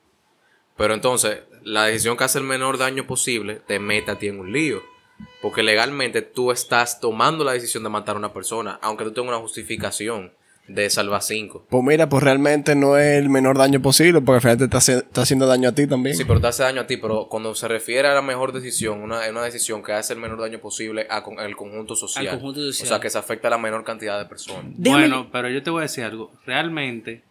Pero 0.76 0.94
entonces, 0.94 1.40
la 1.64 1.86
decisión 1.86 2.18
que 2.18 2.26
hace 2.26 2.40
el 2.40 2.44
menor 2.44 2.78
daño 2.78 3.08
posible 3.08 3.62
te 3.68 3.80
mete 3.80 4.12
a 4.12 4.20
ti 4.20 4.28
en 4.28 4.40
un 4.40 4.52
lío. 4.52 4.84
Porque 5.42 5.64
legalmente 5.64 6.22
tú 6.22 6.52
estás 6.52 7.00
tomando 7.00 7.44
la 7.44 7.54
decisión 7.54 7.84
de 7.84 7.90
matar 7.90 8.16
a 8.16 8.20
una 8.20 8.34
persona, 8.34 8.78
aunque 8.82 9.04
tú 9.06 9.14
tengas 9.14 9.30
una 9.30 9.40
justificación 9.40 10.34
de 10.68 10.90
salvar 10.90 11.22
cinco. 11.24 11.66
Pues 11.70 11.84
mira, 11.84 12.10
pues 12.10 12.22
realmente 12.24 12.76
no 12.76 12.98
es 12.98 13.18
el 13.18 13.30
menor 13.30 13.58
daño 13.58 13.82
posible, 13.82 14.20
porque 14.22 14.36
al 14.36 14.42
final 14.42 14.58
te 14.58 14.64
está, 14.66 14.78
haci- 14.80 14.98
está 15.06 15.22
haciendo 15.22 15.48
daño 15.48 15.70
a 15.70 15.72
ti 15.72 15.88
también. 15.88 16.16
Sí, 16.18 16.26
pero 16.26 16.42
te 16.42 16.48
hace 16.48 16.64
daño 16.64 16.82
a 16.82 16.88
ti, 16.88 16.98
pero 16.98 17.28
cuando 17.30 17.56
se 17.56 17.68
refiere 17.68 18.08
a 18.08 18.14
la 18.14 18.22
mejor 18.22 18.52
decisión, 18.52 19.02
una, 19.02 19.26
es 19.26 19.32
una 19.32 19.44
decisión 19.44 19.82
que 19.82 19.94
hace 19.94 20.14
el 20.14 20.20
menor 20.20 20.42
daño 20.42 20.60
posible 20.60 21.08
a 21.10 21.24
con- 21.24 21.40
al 21.40 21.56
conjunto 21.56 21.96
social. 21.96 22.28
Al 22.28 22.34
conjunto 22.34 22.60
social. 22.62 22.86
O 22.86 22.90
sea, 22.90 23.00
que 23.00 23.10
se 23.10 23.18
afecta 23.18 23.48
a 23.48 23.52
la 23.52 23.58
menor 23.58 23.84
cantidad 23.84 24.20
de 24.20 24.26
personas. 24.26 24.66
Déjame- 24.76 25.08
Bueno, 25.08 25.30
pero 25.32 25.50
yo 25.50 25.64
te 25.64 25.70
voy 25.70 25.80
a 25.80 25.84
decir 25.84 26.04
algo. 26.04 26.32
Realmente 26.46 27.22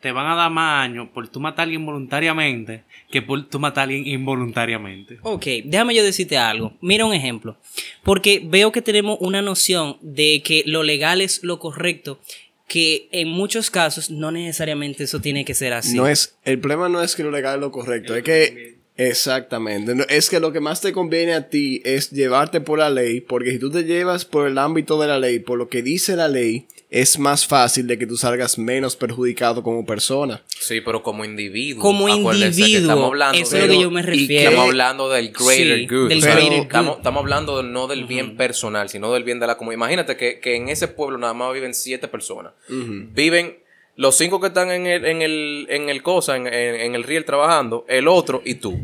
te 0.00 0.12
van 0.12 0.26
a 0.30 0.36
dar 0.36 0.48
más 0.52 0.84
años 0.84 1.08
por 1.12 1.26
tú 1.26 1.40
matar 1.40 1.60
a 1.60 1.62
alguien 1.64 1.84
voluntariamente 1.84 2.84
que 3.10 3.20
por 3.20 3.48
tú 3.48 3.58
matar 3.58 3.80
a 3.80 3.84
alguien 3.86 4.06
involuntariamente. 4.06 5.18
Ok, 5.22 5.44
déjame 5.64 5.94
yo 5.94 6.04
decirte 6.04 6.38
algo. 6.38 6.72
Mira 6.80 7.04
un 7.04 7.14
ejemplo. 7.14 7.56
Porque 8.04 8.40
veo 8.44 8.70
que 8.72 8.82
tenemos 8.82 9.18
una 9.20 9.42
noción 9.42 9.96
de 10.00 10.42
que 10.44 10.62
lo 10.66 10.82
legal 10.84 11.20
es 11.20 11.42
lo 11.42 11.58
correcto, 11.58 12.20
que 12.68 13.08
en 13.12 13.28
muchos 13.28 13.70
casos 13.70 14.10
no 14.10 14.30
necesariamente 14.30 15.04
eso 15.04 15.20
tiene 15.20 15.44
que 15.44 15.54
ser 15.54 15.72
así. 15.72 15.96
No 15.96 16.06
es, 16.06 16.36
el 16.44 16.60
problema 16.60 16.88
no 16.88 17.02
es 17.02 17.16
que 17.16 17.24
lo 17.24 17.30
legal 17.30 17.56
es 17.56 17.60
lo 17.62 17.72
correcto, 17.72 18.14
es 18.14 18.22
que 18.22 18.77
exactamente, 18.98 19.94
es 20.08 20.28
que 20.28 20.40
lo 20.40 20.52
que 20.52 20.60
más 20.60 20.80
te 20.80 20.92
conviene 20.92 21.34
a 21.34 21.48
ti 21.48 21.80
es 21.84 22.10
llevarte 22.10 22.60
por 22.60 22.78
la 22.78 22.90
ley, 22.90 23.20
porque 23.20 23.52
si 23.52 23.58
tú 23.58 23.70
te 23.70 23.84
llevas 23.84 24.24
por 24.24 24.46
el 24.46 24.58
ámbito 24.58 25.00
de 25.00 25.08
la 25.08 25.18
ley, 25.18 25.38
por 25.38 25.56
lo 25.58 25.68
que 25.68 25.82
dice 25.82 26.16
la 26.16 26.28
ley, 26.28 26.66
es 26.90 27.18
más 27.18 27.46
fácil 27.46 27.86
de 27.86 27.98
que 27.98 28.06
tú 28.06 28.16
salgas 28.16 28.58
menos 28.58 28.96
perjudicado 28.96 29.62
como 29.62 29.84
persona. 29.84 30.42
Sí, 30.58 30.80
pero 30.80 31.02
como 31.02 31.24
individuo. 31.24 31.82
Como 31.82 32.08
individuo, 32.08 32.78
estamos 32.80 33.04
hablando 33.04 33.38
eso 33.38 33.56
es 33.58 33.66
lo 33.66 33.72
que 33.74 33.80
yo 33.82 33.90
me 33.90 34.00
refiero. 34.02 34.48
Estamos 34.50 34.68
hablando 34.70 35.10
del 35.10 35.30
greater 35.32 35.78
Sí, 35.80 35.86
good. 35.86 36.08
del 36.08 36.20
greater 36.22 36.52
estamos, 36.62 36.90
good. 36.92 36.98
estamos 37.00 37.20
hablando 37.20 37.62
de- 37.62 37.68
no 37.68 37.86
del 37.88 38.06
bien 38.06 38.36
personal, 38.38 38.88
sino 38.88 39.12
del 39.12 39.22
bien 39.24 39.38
de 39.38 39.46
la 39.46 39.56
comunidad. 39.58 39.76
Imagínate 39.78 40.16
que, 40.16 40.40
que 40.40 40.56
en 40.56 40.70
ese 40.70 40.88
pueblo 40.88 41.18
nada 41.18 41.34
más 41.34 41.52
viven 41.52 41.74
siete 41.74 42.08
personas. 42.08 42.52
Viven 42.68 43.58
los 43.98 44.14
cinco 44.16 44.40
que 44.40 44.46
están 44.46 44.70
en 44.70 44.86
el, 44.86 45.04
en 45.04 45.22
el, 45.22 45.66
en 45.68 45.88
el 45.88 46.02
cosa, 46.04 46.36
en, 46.36 46.46
en- 46.46 46.76
en 46.80 46.94
el 46.94 47.02
riel 47.02 47.24
trabajando, 47.24 47.84
el 47.88 48.06
otro 48.08 48.40
y 48.44 48.54
tú. 48.54 48.78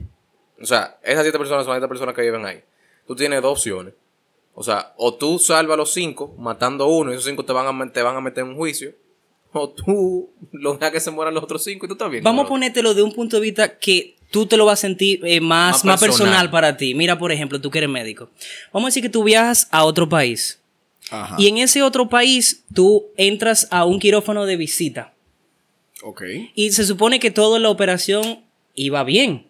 O 0.61 0.66
sea, 0.66 0.99
esas 1.04 1.23
siete 1.23 1.38
personas 1.38 1.64
son 1.64 1.71
las 1.73 1.78
siete 1.78 1.88
personas 1.88 2.14
que 2.14 2.23
viven 2.23 2.44
ahí. 2.44 2.61
Tú 3.06 3.14
tienes 3.14 3.40
dos 3.40 3.52
opciones. 3.59 3.94
O 4.54 4.62
sea, 4.62 4.92
o 4.97 5.14
tú 5.14 5.38
salvas 5.38 5.75
a 5.75 5.76
los 5.78 5.92
cinco 5.92 6.35
matando 6.38 6.85
a 6.85 6.88
uno 6.88 7.11
y 7.11 7.14
esos 7.14 7.25
cinco 7.26 7.44
te 7.44 7.52
van 7.52 7.66
a, 7.66 7.92
te 7.92 8.02
van 8.02 8.16
a 8.16 8.21
meter 8.21 8.42
en 8.44 8.50
un 8.50 8.56
juicio. 8.56 8.92
O 9.52 9.68
tú 9.71 10.30
logras 10.52 10.90
que 10.90 10.99
se 11.00 11.11
mueran 11.12 11.33
los 11.35 11.44
otros 11.44 11.62
cinco 11.62 11.87
y 11.87 11.88
tú 11.88 11.94
estás 11.94 12.11
bien. 12.11 12.25
Vamos 12.25 12.40
a 12.40 12.42
lo- 12.44 12.49
ponértelo 12.49 12.92
de 12.94 13.02
un 13.02 13.12
punto 13.12 13.37
de 13.37 13.42
vista 13.42 13.78
que 13.78 14.16
tú 14.33 14.47
te 14.47 14.56
lo 14.56 14.64
vas 14.64 14.80
a 14.80 14.83
sentir 14.83 15.21
eh, 15.25 15.40
más, 15.40 15.76
Más 15.76 15.85
más 15.85 16.00
personal. 16.00 16.28
personal. 16.33 16.50
para 16.50 16.76
ti. 16.76 16.94
Mira, 16.94 17.18
por 17.18 17.30
ejemplo, 17.30 17.61
tú 17.61 17.71
que 17.71 17.78
eres 17.78 17.90
médico. 17.90 18.30
Vamos 18.73 18.87
a 18.87 18.90
decir 18.90 19.02
que 19.02 19.09
tú 19.11 19.23
viajas 19.23 19.68
a 19.71 19.85
otro 19.85 20.09
país. 20.09 20.61
Ajá. 21.11 21.37
Y 21.38 21.49
en 21.49 21.58
ese 21.58 21.82
otro 21.82 22.08
país 22.08 22.64
tú 22.73 23.06
entras 23.16 23.68
a 23.70 23.84
un 23.84 23.99
quirófano 23.99 24.46
de 24.46 24.56
visita. 24.56 25.14
Ok. 26.02 26.23
Y 26.54 26.73
se 26.73 26.84
supone 26.84 27.18
que 27.18 27.30
toda 27.30 27.58
la 27.58 27.70
operación 27.70 28.44
iba 28.75 29.04
bien. 29.04 29.46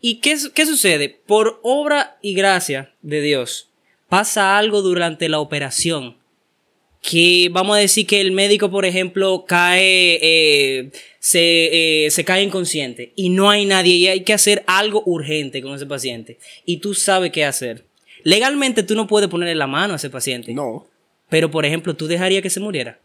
¿Y 0.00 0.16
qué, 0.16 0.36
qué 0.54 0.66
sucede? 0.66 1.08
Por 1.08 1.60
obra 1.62 2.18
y 2.22 2.34
gracia 2.34 2.92
de 3.02 3.20
Dios, 3.20 3.68
pasa 4.08 4.56
algo 4.56 4.82
durante 4.82 5.28
la 5.28 5.40
operación. 5.40 6.16
Que 7.00 7.48
vamos 7.52 7.76
a 7.76 7.80
decir 7.80 8.06
que 8.06 8.20
el 8.20 8.32
médico, 8.32 8.70
por 8.70 8.84
ejemplo, 8.84 9.44
cae, 9.46 10.18
eh, 10.20 10.90
se, 11.20 12.06
eh, 12.06 12.10
se 12.10 12.24
cae 12.24 12.42
inconsciente 12.42 13.12
y 13.14 13.28
no 13.28 13.50
hay 13.50 13.66
nadie 13.66 13.94
y 13.94 14.08
hay 14.08 14.24
que 14.24 14.32
hacer 14.32 14.64
algo 14.66 15.02
urgente 15.06 15.62
con 15.62 15.74
ese 15.74 15.86
paciente. 15.86 16.38
Y 16.64 16.78
tú 16.78 16.94
sabes 16.94 17.30
qué 17.30 17.44
hacer. 17.44 17.84
Legalmente 18.24 18.82
tú 18.82 18.96
no 18.96 19.06
puedes 19.06 19.28
ponerle 19.28 19.54
la 19.54 19.68
mano 19.68 19.92
a 19.92 19.96
ese 19.96 20.10
paciente. 20.10 20.52
No. 20.52 20.87
Pero, 21.28 21.50
por 21.50 21.64
ejemplo, 21.64 21.94
tú 21.94 22.06
dejarías 22.06 22.42
que 22.42 22.50
se 22.50 22.60
muriera. 22.60 22.98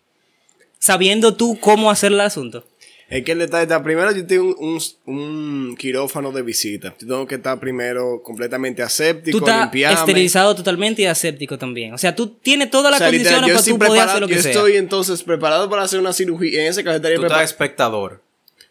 Sabiendo 0.79 1.35
tú 1.35 1.57
cómo 1.59 1.89
hacer 1.91 2.11
el 2.11 2.19
asunto. 2.21 2.65
Es 3.09 3.23
que 3.23 3.33
el 3.33 3.39
detalle 3.39 3.63
está, 3.63 3.83
primero 3.83 4.11
yo 4.11 4.25
tengo 4.25 4.55
un, 4.55 4.79
un, 5.05 5.15
un 5.15 5.75
quirófano 5.77 6.31
de 6.31 6.41
visita. 6.41 6.95
Yo 6.99 7.07
tengo 7.07 7.27
que 7.27 7.35
estar 7.35 7.59
primero 7.59 8.21
completamente 8.23 8.81
aséptico, 8.81 9.37
Tú 9.39 9.45
estás 9.45 9.61
limpiarme. 9.63 9.99
esterilizado 9.99 10.55
totalmente 10.55 11.01
y 11.03 11.05
aséptico 11.05 11.57
también. 11.57 11.93
O 11.93 11.97
sea, 11.97 12.15
tú 12.15 12.27
tienes 12.27 12.71
todas 12.71 12.91
las 12.91 13.01
O 13.01 13.03
sea, 13.03 13.11
literal, 13.11 13.41
condiciones 13.41 13.49
yo 13.49 13.53
para 13.55 13.63
tú 13.65 13.77
poder 13.77 13.89
preparado- 13.91 14.09
hacer 14.11 14.21
lo 14.21 14.27
que 14.27 14.35
yo 14.35 14.41
sea. 14.41 14.51
estoy 14.51 14.77
entonces 14.77 15.21
preparado 15.23 15.69
para 15.69 15.83
hacer 15.83 15.99
una 15.99 16.11
cirugía. 16.13 16.61
En 16.61 16.67
ese 16.67 16.83
caso 16.83 16.95
estaría 16.95 17.17
Tú 17.17 17.23
estás 17.23 17.29
preparado. 17.29 17.45
espectador. 17.45 18.21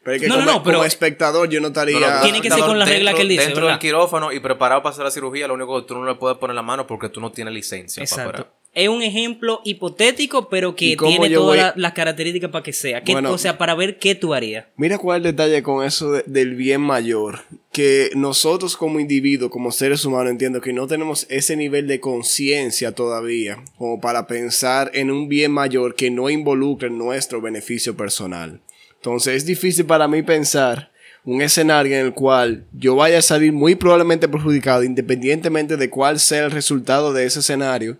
Pero 0.02 0.16
es 0.16 0.22
que 0.22 0.28
No, 0.28 0.34
no, 0.38 0.44
como, 0.44 0.52
no, 0.58 0.64
pero- 0.64 0.78
como 0.78 0.86
espectador 0.86 1.48
yo 1.48 1.60
no 1.60 1.68
estaría. 1.68 2.00
No, 2.00 2.10
no, 2.10 2.16
tú 2.16 2.22
Tiene 2.24 2.40
que 2.40 2.50
ser 2.50 2.60
con 2.60 2.78
la 2.78 2.84
regla 2.84 3.10
dentro- 3.10 3.16
que 3.16 3.22
él 3.22 3.28
dice, 3.28 3.42
Dentro 3.44 3.60
¿verdad? 3.66 3.78
del 3.78 3.80
quirófano 3.80 4.32
y 4.32 4.40
preparado 4.40 4.82
para 4.82 4.92
hacer 4.92 5.04
la 5.04 5.10
cirugía, 5.12 5.46
lo 5.46 5.54
único 5.54 5.80
que 5.80 5.86
tú 5.86 5.94
no 5.94 6.04
le 6.04 6.16
puedes 6.16 6.38
poner 6.38 6.56
la 6.56 6.62
mano 6.62 6.86
porque 6.86 7.08
tú 7.08 7.20
no 7.20 7.30
tienes 7.30 7.54
licencia. 7.54 8.00
para 8.00 8.10
Exacto. 8.10 8.28
operar. 8.42 8.61
Es 8.74 8.88
un 8.88 9.02
ejemplo 9.02 9.60
hipotético, 9.64 10.48
pero 10.48 10.74
que 10.74 10.86
¿Y 10.86 10.96
cómo 10.96 11.10
tiene 11.20 11.34
todas 11.34 11.46
voy- 11.48 11.58
la- 11.58 11.74
las 11.76 11.92
características 11.92 12.50
para 12.50 12.62
que 12.62 12.72
sea. 12.72 13.02
Que- 13.02 13.12
Bueno. 13.12 13.30
o 13.32 13.36
sea, 13.36 13.58
para 13.58 13.74
ver 13.74 13.98
qué 13.98 14.14
tú 14.14 14.32
harías. 14.32 14.64
Mira 14.76 14.96
cuál 14.96 15.20
es 15.20 15.26
el 15.26 15.32
detalle 15.36 15.62
con 15.62 15.84
eso 15.84 16.10
de- 16.12 16.24
del 16.26 16.54
bien 16.54 16.80
mayor. 16.80 17.40
Que 17.70 18.10
nosotros 18.14 18.76
como 18.78 18.98
individuos, 18.98 19.50
como 19.50 19.72
seres 19.72 20.04
humanos, 20.06 20.30
entiendo 20.30 20.60
que 20.62 20.72
no 20.72 20.86
tenemos 20.86 21.26
ese 21.28 21.54
nivel 21.56 21.86
de 21.86 22.00
conciencia 22.00 22.92
todavía 22.92 23.58
como 23.76 24.00
para 24.00 24.26
pensar 24.26 24.90
en 24.94 25.10
un 25.10 25.28
bien 25.28 25.52
mayor 25.52 25.94
que 25.94 26.10
no 26.10 26.30
involucre 26.30 26.88
nuestro 26.88 27.42
beneficio 27.42 27.94
personal. 27.96 28.60
Entonces 28.96 29.36
es 29.36 29.46
difícil 29.46 29.84
para 29.84 30.08
mí 30.08 30.22
pensar 30.22 30.90
un 31.24 31.42
escenario 31.42 31.94
en 31.98 32.06
el 32.06 32.14
cual 32.14 32.64
yo 32.72 32.96
vaya 32.96 33.18
a 33.18 33.22
salir 33.22 33.52
muy 33.52 33.74
probablemente 33.74 34.28
perjudicado 34.28 34.82
independientemente 34.82 35.76
de 35.76 35.90
cuál 35.90 36.18
sea 36.20 36.44
el 36.46 36.50
resultado 36.50 37.12
de 37.12 37.26
ese 37.26 37.40
escenario 37.40 37.98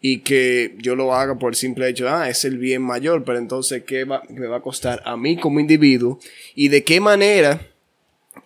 y 0.00 0.20
que 0.20 0.74
yo 0.78 0.96
lo 0.96 1.14
haga 1.14 1.38
por 1.38 1.52
el 1.52 1.56
simple 1.56 1.88
hecho, 1.88 2.08
ah, 2.08 2.28
es 2.28 2.44
el 2.44 2.58
bien 2.58 2.82
mayor, 2.82 3.24
pero 3.24 3.38
entonces, 3.38 3.84
¿qué 3.84 4.06
me 4.06 4.46
va 4.46 4.56
a 4.56 4.62
costar 4.62 5.02
a 5.04 5.16
mí 5.16 5.36
como 5.36 5.60
individuo? 5.60 6.18
¿Y 6.54 6.68
de 6.68 6.84
qué 6.84 7.00
manera 7.00 7.60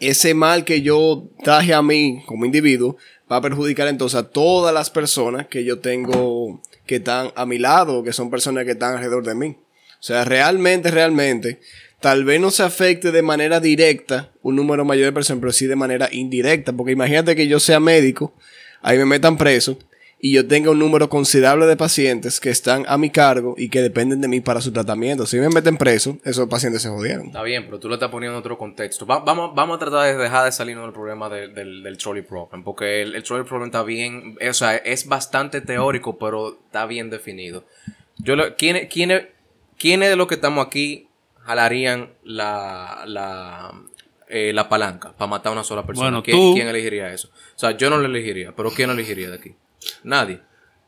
ese 0.00 0.34
mal 0.34 0.64
que 0.64 0.82
yo 0.82 1.28
traje 1.42 1.73
a 1.73 1.82
mí 1.82 2.23
como 2.26 2.44
individuo 2.44 2.96
va 3.30 3.37
a 3.37 3.40
perjudicar 3.40 3.87
entonces 3.87 4.18
a 4.18 4.28
todas 4.28 4.75
las 4.75 4.90
personas 4.90 5.46
que 5.46 5.64
yo 5.64 5.78
tengo 5.78 6.61
que 6.87 6.96
están 6.96 7.30
a 7.37 7.46
mi 7.46 7.58
lado, 7.58 8.02
que 8.02 8.12
son 8.12 8.30
personas 8.30 8.64
que 8.64 8.73
están 8.73 8.94
alrededor 8.94 9.25
de 9.25 9.34
mí? 9.34 9.56
O 10.00 10.06
sea, 10.06 10.25
realmente, 10.25 10.90
realmente, 10.90 11.61
tal 12.00 12.25
vez 12.25 12.40
no 12.40 12.50
se 12.50 12.62
afecte 12.64 13.12
de 13.12 13.23
manera 13.23 13.61
directa 13.61 14.32
un 14.42 14.56
número 14.56 14.84
mayor 14.84 15.06
de 15.06 15.12
personas, 15.12 15.40
pero 15.40 15.52
sí 15.52 15.66
de 15.66 15.76
manera 15.76 16.08
indirecta, 16.12 16.73
porque 16.73 16.92
imagínate 16.92 17.37
que 17.37 17.46
yo 17.46 17.61
sea 17.61 17.80
médico, 17.80 18.34
ahí 18.82 18.99
me 18.99 19.06
metan 19.06 19.38
preso, 19.38 19.78
y 20.26 20.33
yo 20.33 20.47
tenga 20.49 20.71
un 20.71 20.78
número 20.78 21.11
considerable 21.11 21.66
de 21.66 21.76
pacientes 21.76 22.40
que 22.40 22.49
están 22.49 22.87
a 22.88 22.97
mi 22.97 23.11
cargo 23.11 23.54
y 23.59 23.69
que 23.69 23.83
dependen 23.83 24.23
de 24.23 24.28
mí 24.28 24.40
para 24.40 24.62
su 24.62 24.73
tratamiento. 24.73 25.26
Si 25.26 25.37
me 25.37 25.50
meten 25.50 25.76
preso, 25.76 26.16
esos 26.25 26.49
pacientes 26.49 26.81
se 26.81 26.88
jodieron. 26.88 27.26
Está 27.26 27.43
bien, 27.43 27.66
pero 27.66 27.78
tú 27.78 27.88
lo 27.88 27.95
estás 27.97 28.09
poniendo 28.11 28.38
en 28.38 28.40
otro 28.40 28.57
contexto. 28.57 29.04
Va- 29.04 29.19
vamos, 29.19 29.54
vamos 29.54 29.76
a 29.76 29.81
tratar 29.81 30.07
de 30.07 30.16
dejar 30.16 30.47
de 30.47 30.52
salirnos 30.52 30.87
del 30.87 30.95
problema 30.95 31.28
de- 31.28 31.49
del, 31.49 31.83
del 31.83 31.99
trolley 31.99 32.23
problem, 32.23 32.64
porque 32.64 33.02
el, 33.02 33.14
el 33.14 33.23
trolley 33.23 33.45
problem 33.47 33.66
está 33.66 33.83
bien, 33.83 34.37
eh, 34.40 34.49
o 34.49 34.54
sea, 34.54 34.76
es 34.76 35.07
bastante 35.07 35.61
teórico, 35.61 36.16
pero 36.16 36.59
está 36.69 36.87
bien 36.87 37.11
definido. 37.11 37.64
Yo 38.16 38.35
lo, 38.35 38.57
¿quiénes, 38.57 38.88
quiénes, 38.88 39.26
¿Quiénes 39.76 40.09
de 40.09 40.16
los 40.16 40.26
que 40.26 40.37
estamos 40.37 40.66
aquí 40.66 41.07
jalarían 41.40 42.14
la, 42.25 43.04
la, 43.07 43.73
eh, 44.28 44.52
la 44.54 44.69
palanca 44.71 45.12
para 45.19 45.28
matar 45.28 45.50
a 45.50 45.52
una 45.52 45.64
sola 45.64 45.85
persona? 45.85 46.09
Bueno, 46.09 46.23
¿Quién, 46.23 46.37
tú. 46.38 46.54
quién 46.54 46.69
elegiría 46.69 47.12
eso? 47.12 47.28
O 47.28 47.59
sea, 47.59 47.73
yo 47.76 47.90
no 47.90 47.99
lo 47.99 48.07
elegiría, 48.07 48.52
pero 48.57 48.71
¿quién 48.71 48.88
lo 48.88 48.95
elegiría 48.95 49.28
de 49.28 49.37
aquí? 49.37 49.54
Nadie. 50.03 50.41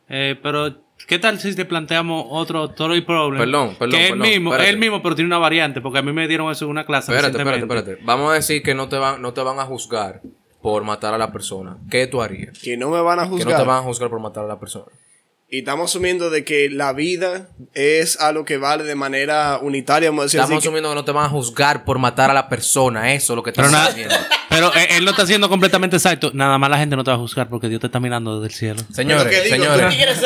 Eh, 0.08 0.38
pero, 0.42 0.74
¿qué 1.06 1.18
tal 1.18 1.38
si 1.40 1.54
te 1.54 1.64
planteamos 1.64 2.26
otro 2.30 2.70
Trolley 2.70 3.00
Problem? 3.00 3.38
Perdón, 3.40 3.76
perdón, 3.78 3.90
Que 3.98 4.04
es 4.04 4.10
el 4.12 4.18
perdón, 4.18 4.28
mismo, 4.30 4.54
es 4.56 4.68
el 4.68 4.76
mismo, 4.78 5.02
pero 5.02 5.14
tiene 5.14 5.26
una 5.28 5.38
variante, 5.38 5.80
porque 5.80 5.98
a 5.98 6.02
mí 6.02 6.12
me 6.12 6.28
dieron 6.28 6.50
eso 6.50 6.64
en 6.64 6.70
una 6.70 6.84
clase. 6.86 7.12
Espérate, 7.12 7.38
espérate, 7.38 7.62
espérate. 7.62 7.98
Vamos 8.04 8.30
a 8.30 8.34
decir 8.34 8.62
que 8.62 8.74
no 8.74 8.88
te 8.88 8.96
van, 8.96 9.20
no 9.20 9.32
te 9.32 9.40
van 9.40 9.58
a 9.58 9.64
juzgar 9.64 10.20
por 10.62 10.84
matar 10.84 11.14
a 11.14 11.18
la 11.18 11.32
persona. 11.32 11.76
¿Qué 11.90 12.06
tú 12.06 12.22
harías? 12.22 12.58
Que 12.58 12.76
no 12.76 12.90
me 12.90 13.00
van 13.00 13.18
a 13.20 13.22
Que 13.24 13.28
no 13.30 13.34
juzgar. 13.36 13.56
te 13.58 13.64
van 13.66 13.78
a 13.78 13.82
juzgar 13.82 14.10
por 14.10 14.20
matar 14.20 14.44
a 14.44 14.48
la 14.48 14.58
persona. 14.60 14.86
Y 15.48 15.58
estamos 15.60 15.90
asumiendo 15.92 16.28
de 16.28 16.44
que 16.44 16.68
la 16.70 16.92
vida 16.92 17.50
es 17.72 18.20
algo 18.20 18.44
que 18.44 18.56
vale 18.56 18.82
de 18.82 18.96
manera 18.96 19.60
unitaria, 19.62 20.10
vamos 20.10 20.22
a 20.22 20.24
decir 20.24 20.40
Estamos 20.40 20.56
así 20.58 20.62
que- 20.64 20.68
asumiendo 20.68 20.88
que 20.88 20.94
no 20.96 21.04
te 21.04 21.12
van 21.12 21.26
a 21.26 21.28
juzgar 21.28 21.84
por 21.84 22.00
matar 22.00 22.30
a 22.30 22.34
la 22.34 22.48
persona. 22.48 23.14
Eso 23.14 23.32
es 23.32 23.36
lo 23.36 23.42
que 23.44 23.50
estamos 23.50 23.72
asumiendo. 23.72 24.14
Pero 24.56 24.74
eh, 24.74 24.88
él 24.96 25.04
lo 25.04 25.10
está 25.10 25.24
haciendo 25.24 25.48
completamente 25.50 25.96
exacto. 25.96 26.30
Nada 26.32 26.56
más 26.56 26.70
la 26.70 26.78
gente 26.78 26.96
no 26.96 27.04
te 27.04 27.10
va 27.10 27.16
a 27.16 27.20
juzgar 27.20 27.48
porque 27.48 27.68
Dios 27.68 27.78
te 27.80 27.88
está 27.88 28.00
mirando 28.00 28.40
desde 28.40 28.54
el 28.54 28.58
cielo. 28.58 28.82
Señores, 28.92 29.44
digo, 29.44 29.56
señores. 29.56 29.94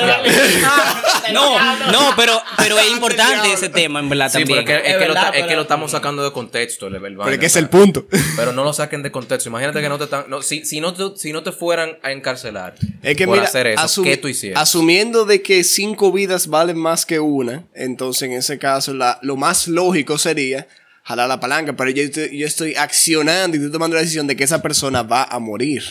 No, 1.32 1.56
no, 1.92 2.10
pero, 2.16 2.40
pero 2.56 2.78
es 2.78 2.90
importante 2.92 3.52
ese 3.52 3.68
tema, 3.68 4.00
en 4.00 4.08
verdad, 4.08 4.30
Sí, 4.32 4.42
pero 4.44 4.56
también. 4.56 4.78
es 4.78 4.82
que, 4.82 4.90
es 4.90 4.96
que 4.96 5.06
lo, 5.06 5.14
es 5.14 5.46
que 5.46 5.60
estamos 5.60 5.90
sacando 5.90 6.24
de 6.24 6.32
contexto. 6.32 6.88
El, 6.88 6.94
Pero 7.00 7.30
es 7.30 7.38
que 7.38 7.46
es 7.46 7.56
el 7.56 7.68
punto. 7.68 8.06
Pero 8.36 8.52
no 8.52 8.64
lo 8.64 8.72
saquen 8.72 9.02
de 9.02 9.12
contexto. 9.12 9.48
Imagínate 9.48 9.80
que 9.80 9.88
no 9.88 9.98
te 9.98 10.04
están. 10.04 10.24
no, 10.28 10.42
si, 10.42 10.64
si, 10.64 10.80
no 10.80 10.92
te, 10.92 11.16
si 11.16 11.32
no 11.32 11.42
te 11.42 11.52
fueran 11.52 11.98
a 12.02 12.10
encarcelar 12.12 12.74
Es 13.02 13.16
que 13.16 13.26
por 13.26 13.36
mira, 13.36 13.46
hacer 13.46 13.66
eso, 13.68 13.82
asumi- 13.82 14.04
¿qué 14.04 14.16
tú 14.16 14.28
hicieras? 14.28 14.60
asumiendo 14.62 15.24
de 15.24 15.42
que 15.42 15.62
cinco 15.62 16.10
vidas 16.10 16.48
valen 16.48 16.78
más 16.78 17.06
que 17.06 17.20
una, 17.20 17.64
entonces 17.74 18.22
en 18.22 18.32
ese 18.32 18.58
caso 18.58 18.92
la, 18.94 19.18
lo 19.22 19.36
más 19.36 19.68
lógico 19.68 20.18
sería 20.18 20.66
jalar 21.10 21.28
la 21.28 21.40
palanca, 21.40 21.74
pero 21.74 21.90
yo 21.90 22.02
estoy, 22.02 22.38
yo 22.38 22.46
estoy 22.46 22.74
accionando 22.74 23.56
y 23.56 23.60
estoy 23.60 23.72
tomando 23.72 23.96
la 23.96 24.02
decisión 24.02 24.26
de 24.26 24.36
que 24.36 24.44
esa 24.44 24.62
persona 24.62 25.02
va 25.02 25.24
a 25.24 25.38
morir. 25.38 25.82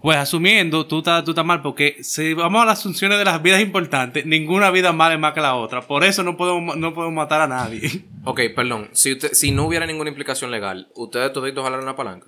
Pues 0.00 0.16
asumiendo, 0.16 0.86
tú 0.86 0.98
estás, 0.98 1.24
tú 1.24 1.32
estás 1.32 1.44
mal, 1.44 1.62
porque 1.62 1.96
si 2.00 2.32
vamos 2.32 2.62
a 2.62 2.64
las 2.64 2.82
funciones 2.82 3.18
de 3.18 3.24
las 3.24 3.42
vidas 3.42 3.60
importantes, 3.60 4.24
ninguna 4.24 4.70
vida 4.70 4.92
vale 4.92 5.18
más 5.18 5.34
que 5.34 5.40
la 5.40 5.56
otra. 5.56 5.82
Por 5.82 6.04
eso 6.04 6.22
no 6.22 6.36
podemos, 6.36 6.76
no 6.76 6.94
podemos 6.94 7.14
matar 7.14 7.40
a 7.40 7.48
nadie. 7.48 8.04
Ok, 8.28 8.40
perdón. 8.56 8.88
Si, 8.92 9.12
usted, 9.12 9.34
si 9.34 9.52
no 9.52 9.66
hubiera 9.66 9.86
ninguna 9.86 10.10
implicación 10.10 10.50
legal, 10.50 10.88
¿ustedes 10.96 11.32
toditos 11.32 11.62
jalaron 11.62 11.84
una 11.84 11.94
palanca? 11.94 12.26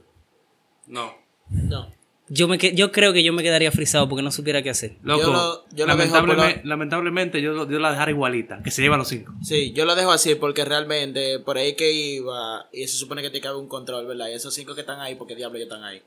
No. 0.87 1.13
No. 1.49 1.89
Yo, 2.31 2.47
me, 2.49 2.59
que- 2.59 2.75
yo 2.75 2.93
creo 2.93 3.13
que 3.13 3.23
yo 3.23 3.33
me 3.33 3.43
quedaría 3.43 3.73
frisado 3.73 4.09
porque 4.09 4.23
no 4.23 4.31
supiera 4.31 4.63
qué 4.63 4.71
hacer. 4.71 4.97
Loco, 5.03 5.23
Yo 5.23 5.33
lo- 5.33 5.65
yo 5.75 5.87
lo 5.87 5.97
dejo 5.97 6.11
por 6.11 6.29
lamentablemente, 6.29 6.61
la- 6.65 6.69
lamentablemente 6.69 7.43
yo, 7.43 7.53
la 7.67 7.91
dejaré 7.91 8.13
igualita, 8.13 8.63
que 8.63 8.71
se 8.71 8.83
lleva 8.83 8.97
los 8.97 9.09
cinco. 9.09 9.33
Sí, 9.43 9.73
yo 9.73 9.85
lo 9.85 9.95
dejo 9.95 10.11
así 10.13 10.35
porque 10.35 10.65
realmente 10.65 11.39
por 11.41 11.57
ahí 11.59 11.75
que 11.75 11.93
iba 11.93 12.69
y 12.73 12.87
se 12.87 12.97
supone 12.97 13.23
que 13.23 13.31
tiene 13.31 13.43
que 13.43 13.49
haber 13.49 13.61
un 13.63 13.69
control, 13.69 14.07
¿verdad? 14.07 14.29
Y 14.29 14.35
esos 14.35 14.53
cinco 14.55 14.75
que 14.75 14.83
están 14.83 15.01
ahí, 15.01 15.15
porque 15.15 15.35
diablo 15.35 15.57
ellos 15.59 15.69
están 15.71 15.85
ahí. 15.85 16.03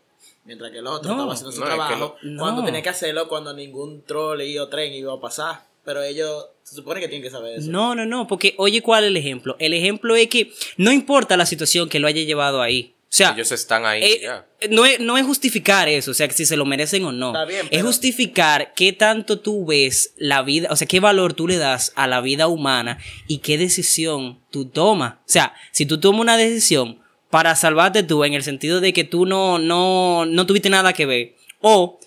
Mientras 0.45 0.71
que 0.71 0.79
el 0.79 0.87
otro 0.87 1.09
No, 1.09 1.15
estaba 1.15 1.33
haciendo 1.33 1.51
su 1.51 1.59
no, 1.59 1.65
es 1.67 1.71
que 1.71 1.75
trabajo 1.77 2.15
cuando 2.37 2.61
no. 2.61 2.65
tenía 2.65 2.81
que 2.81 2.89
hacerlo 2.89 3.27
cuando 3.27 3.53
ningún 3.53 4.03
troll 4.03 4.41
o 4.59 4.67
tren 4.69 4.93
iba 4.93 5.13
a 5.13 5.19
pasar. 5.19 5.69
Pero 5.83 6.03
ellos 6.03 6.45
se 6.61 6.75
supone 6.75 6.99
que 6.99 7.07
tienen 7.07 7.23
que 7.23 7.31
saber 7.31 7.57
eso. 7.57 7.71
No, 7.71 7.95
no, 7.95 8.05
no, 8.05 8.27
porque 8.27 8.53
oye, 8.59 8.83
¿cuál 8.83 9.03
es 9.03 9.07
el 9.09 9.17
ejemplo? 9.17 9.55
El 9.57 9.73
ejemplo 9.73 10.15
es 10.15 10.27
que 10.27 10.51
no 10.77 10.91
importa 10.91 11.35
la 11.37 11.47
situación 11.47 11.89
que 11.89 11.99
lo 11.99 12.07
haya 12.07 12.21
llevado 12.21 12.61
ahí. 12.61 12.93
O 13.11 13.13
sea, 13.13 13.33
Ellos 13.33 13.51
están 13.51 13.85
ahí. 13.85 14.01
eh, 14.01 14.19
ya. 14.23 14.45
no, 14.69 14.85
es, 14.85 15.01
no 15.01 15.17
es 15.17 15.25
justificar 15.25 15.89
eso, 15.89 16.11
o 16.11 16.13
sea, 16.13 16.29
que 16.29 16.33
si 16.33 16.45
se 16.45 16.55
lo 16.55 16.63
merecen 16.63 17.03
o 17.03 17.11
no. 17.11 17.27
Está 17.31 17.43
bien, 17.43 17.67
Es 17.69 17.83
justificar 17.83 18.71
qué 18.73 18.93
tanto 18.93 19.39
tú 19.41 19.65
ves 19.65 20.13
la 20.15 20.43
vida, 20.43 20.69
o 20.71 20.77
sea, 20.77 20.87
qué 20.87 21.01
valor 21.01 21.33
tú 21.33 21.45
le 21.45 21.57
das 21.57 21.91
a 21.95 22.07
la 22.07 22.21
vida 22.21 22.47
humana 22.47 22.99
y 23.27 23.39
qué 23.39 23.57
decisión 23.57 24.39
tú 24.49 24.63
tomas. 24.65 25.15
O 25.15 25.17
sea, 25.25 25.53
si 25.71 25.85
tú 25.85 25.99
tomas 25.99 26.21
una 26.21 26.37
decisión 26.37 27.01
para 27.29 27.53
salvarte 27.55 28.03
tú, 28.03 28.23
en 28.23 28.33
el 28.33 28.43
sentido 28.43 28.79
de 28.79 28.93
que 28.93 29.03
tú 29.03 29.25
no, 29.25 29.59
no, 29.59 30.25
no 30.25 30.45
tuviste 30.45 30.69
nada 30.69 30.93
que 30.93 31.05
ver, 31.05 31.35
o 31.59 31.99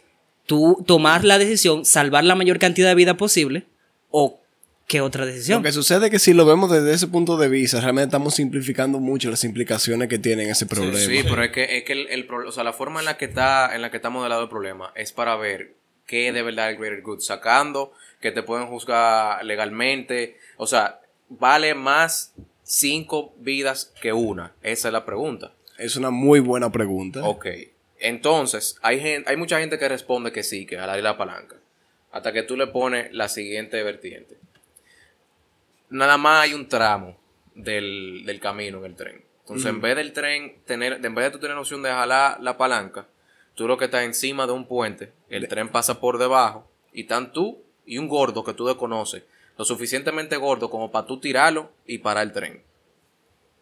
tú 0.46 0.82
tomar 0.86 1.22
la 1.22 1.36
decisión, 1.38 1.84
salvar 1.84 2.24
la 2.24 2.34
mayor 2.34 2.58
cantidad 2.58 2.88
de 2.88 2.94
vida 2.94 3.18
posible, 3.18 3.66
o 4.10 4.40
qué 4.86 5.00
otra 5.00 5.24
decisión. 5.26 5.58
Lo 5.58 5.64
que 5.64 5.72
sucede 5.72 6.06
es 6.06 6.10
que 6.10 6.18
si 6.18 6.32
lo 6.34 6.44
vemos 6.44 6.70
desde 6.70 6.92
ese 6.92 7.06
punto 7.08 7.36
de 7.36 7.48
vista, 7.48 7.80
realmente 7.80 8.06
estamos 8.08 8.34
simplificando 8.34 8.98
mucho 9.00 9.30
las 9.30 9.42
implicaciones 9.44 10.08
que 10.08 10.18
tiene 10.18 10.48
ese 10.50 10.66
problema. 10.66 10.98
Sí, 10.98 11.22
pero 11.28 11.42
es 11.42 11.50
que, 11.52 11.78
es 11.78 11.84
que 11.84 11.92
el, 11.92 12.28
o 12.30 12.52
sea, 12.52 12.64
la 12.64 12.72
forma 12.72 13.00
en 13.00 13.06
la 13.06 13.16
que 13.16 13.24
está, 13.24 13.74
en 13.74 13.82
la 13.82 13.90
que 13.90 13.96
está 13.96 14.10
modelado 14.10 14.42
el 14.42 14.48
problema 14.48 14.92
es 14.94 15.12
para 15.12 15.36
ver 15.36 15.72
qué 16.06 16.32
de 16.32 16.42
verdad 16.42 16.68
es 16.70 16.74
el 16.76 16.80
greater 16.80 17.02
good, 17.02 17.20
sacando 17.20 17.92
que 18.20 18.30
te 18.30 18.42
pueden 18.42 18.66
juzgar 18.66 19.44
legalmente, 19.44 20.38
o 20.56 20.66
sea, 20.66 21.00
vale 21.28 21.74
más 21.74 22.32
cinco 22.62 23.34
vidas 23.38 23.92
que 24.00 24.12
una, 24.12 24.52
esa 24.62 24.88
es 24.88 24.92
la 24.92 25.04
pregunta. 25.04 25.52
Es 25.78 25.96
una 25.96 26.10
muy 26.10 26.40
buena 26.40 26.70
pregunta. 26.70 27.22
Ok, 27.24 27.46
entonces, 28.00 28.76
hay, 28.82 29.00
gen- 29.00 29.24
hay 29.26 29.36
mucha 29.36 29.58
gente 29.60 29.78
que 29.78 29.88
responde 29.88 30.30
que 30.32 30.42
sí, 30.42 30.66
que 30.66 30.76
jalar 30.76 31.02
la 31.02 31.16
palanca, 31.16 31.56
hasta 32.12 32.32
que 32.32 32.42
tú 32.42 32.56
le 32.56 32.66
pones 32.66 33.12
la 33.12 33.28
siguiente 33.28 33.82
vertiente. 33.82 34.36
Nada 35.94 36.18
más 36.18 36.42
hay 36.42 36.54
un 36.54 36.66
tramo 36.66 37.16
del, 37.54 38.24
del 38.26 38.40
camino 38.40 38.78
en 38.78 38.84
el 38.84 38.96
tren. 38.96 39.24
Entonces, 39.42 39.66
en 39.66 39.80
vez 39.80 39.94
del 39.94 40.12
tren, 40.12 40.56
tener, 40.66 40.94
en 41.04 41.14
vez 41.14 41.26
de 41.26 41.30
tú 41.30 41.38
tener 41.38 41.54
la 41.54 41.60
opción 41.60 41.82
de 41.82 41.90
jalar 41.90 42.40
la 42.40 42.58
palanca, 42.58 43.06
tú 43.54 43.68
lo 43.68 43.78
que 43.78 43.84
estás 43.84 44.02
encima 44.02 44.44
de 44.44 44.52
un 44.52 44.66
puente, 44.66 45.12
el 45.28 45.46
tren 45.46 45.68
pasa 45.68 46.00
por 46.00 46.18
debajo, 46.18 46.68
y 46.92 47.02
están 47.02 47.32
tú 47.32 47.62
y 47.86 47.98
un 47.98 48.08
gordo 48.08 48.42
que 48.42 48.54
tú 48.54 48.66
desconoces, 48.66 49.22
lo 49.56 49.64
suficientemente 49.64 50.36
gordo 50.36 50.68
como 50.68 50.90
para 50.90 51.06
tú 51.06 51.20
tirarlo 51.20 51.70
y 51.86 51.98
parar 51.98 52.24
el 52.24 52.32
tren. 52.32 52.64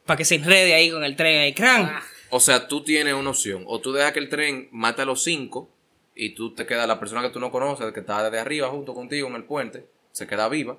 Para 0.07 0.17
que 0.17 0.25
se 0.25 0.37
enrede 0.37 0.73
ahí 0.73 0.91
con 0.91 1.05
el 1.05 1.17
tren 1.17 1.39
ahí, 1.39 1.53
cran. 1.53 2.01
O 2.31 2.41
sea, 2.41 2.67
tú 2.67 2.83
tienes 2.83 3.13
una 3.13 3.29
opción. 3.29 3.65
O 3.67 3.79
tú 3.83 3.93
dejas 3.93 4.13
que 4.13 4.21
el 4.21 4.31
tren 4.31 4.71
mate 4.73 5.03
a 5.03 5.05
los 5.05 5.23
cinco 5.23 5.69
y 6.15 6.31
tú 6.31 6.55
te 6.55 6.65
quedas, 6.65 6.89
la 6.89 6.99
persona 6.99 7.21
que 7.21 7.29
tú 7.29 7.41
no 7.41 7.51
conoces, 7.51 7.93
que 7.93 8.01
está 8.01 8.23
desde 8.25 8.39
arriba 8.39 8.69
junto 8.69 8.95
contigo 8.95 9.29
en 9.29 9.35
el 9.35 9.45
puente, 9.45 9.85
se 10.13 10.27
queda 10.27 10.49
viva. 10.49 10.79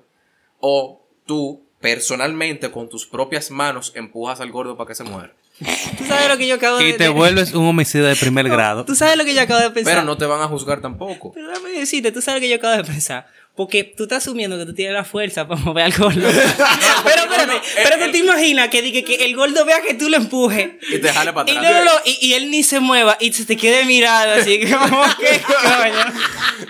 O 0.58 1.03
tú, 1.26 1.62
personalmente, 1.80 2.70
con 2.70 2.88
tus 2.88 3.06
propias 3.06 3.50
manos, 3.50 3.92
empujas 3.94 4.40
al 4.40 4.50
gordo 4.50 4.76
para 4.76 4.88
que 4.88 4.94
se 4.94 5.04
muera. 5.04 5.32
¿Tú 5.58 6.04
sabes 6.06 6.28
lo 6.28 6.36
que 6.36 6.48
yo 6.48 6.56
acabo 6.56 6.78
de 6.78 6.88
Y 6.88 6.92
te 6.94 7.04
de- 7.04 7.08
vuelves 7.10 7.54
un 7.54 7.64
homicida 7.66 8.08
de 8.08 8.16
primer 8.16 8.48
grado. 8.48 8.84
¿Tú 8.84 8.94
sabes 8.96 9.16
lo 9.16 9.24
que 9.24 9.34
yo 9.34 9.40
acabo 9.42 9.60
de 9.60 9.70
pensar? 9.70 9.94
Pero 9.94 10.04
no 10.06 10.16
te 10.18 10.26
van 10.26 10.40
a 10.42 10.48
juzgar 10.48 10.80
tampoco. 10.80 11.32
Pero 11.32 11.48
déjame 11.48 11.70
decirte, 11.70 12.10
tú 12.10 12.20
sabes 12.20 12.40
lo 12.40 12.44
que 12.44 12.50
yo 12.50 12.56
acabo 12.56 12.76
de 12.76 12.84
pensar. 12.84 13.26
Porque 13.56 13.84
tú 13.84 14.02
estás 14.02 14.24
asumiendo 14.24 14.58
que 14.58 14.66
tú 14.66 14.74
tienes 14.74 14.94
la 14.94 15.04
fuerza 15.04 15.46
para 15.46 15.60
mover 15.60 15.84
al 15.84 15.92
gordo. 15.92 16.28
pero 17.04 17.22
espérate, 17.22 17.60
pero 17.84 18.04
tú 18.04 18.10
te 18.10 18.18
imaginas 18.18 18.68
que, 18.68 18.82
diga 18.82 19.06
que 19.06 19.24
el 19.24 19.36
gordo 19.36 19.64
vea 19.64 19.80
que 19.80 19.94
tú 19.94 20.08
lo 20.08 20.16
empujes. 20.16 20.70
Y 20.90 20.98
te 20.98 21.08
jale 21.12 21.32
para 21.32 21.48
Y, 21.48 21.56
atrás. 21.56 21.72
no, 21.72 21.78
no, 21.78 21.84
no, 21.84 22.00
y, 22.04 22.18
y 22.20 22.34
él 22.34 22.50
ni 22.50 22.64
se 22.64 22.80
mueva 22.80 23.16
y 23.20 23.32
se 23.32 23.44
te 23.44 23.56
quede 23.56 23.84
mirando 23.84 24.42
así 24.42 24.58
como 24.68 25.02
que 25.20 25.40
coño. 25.40 26.14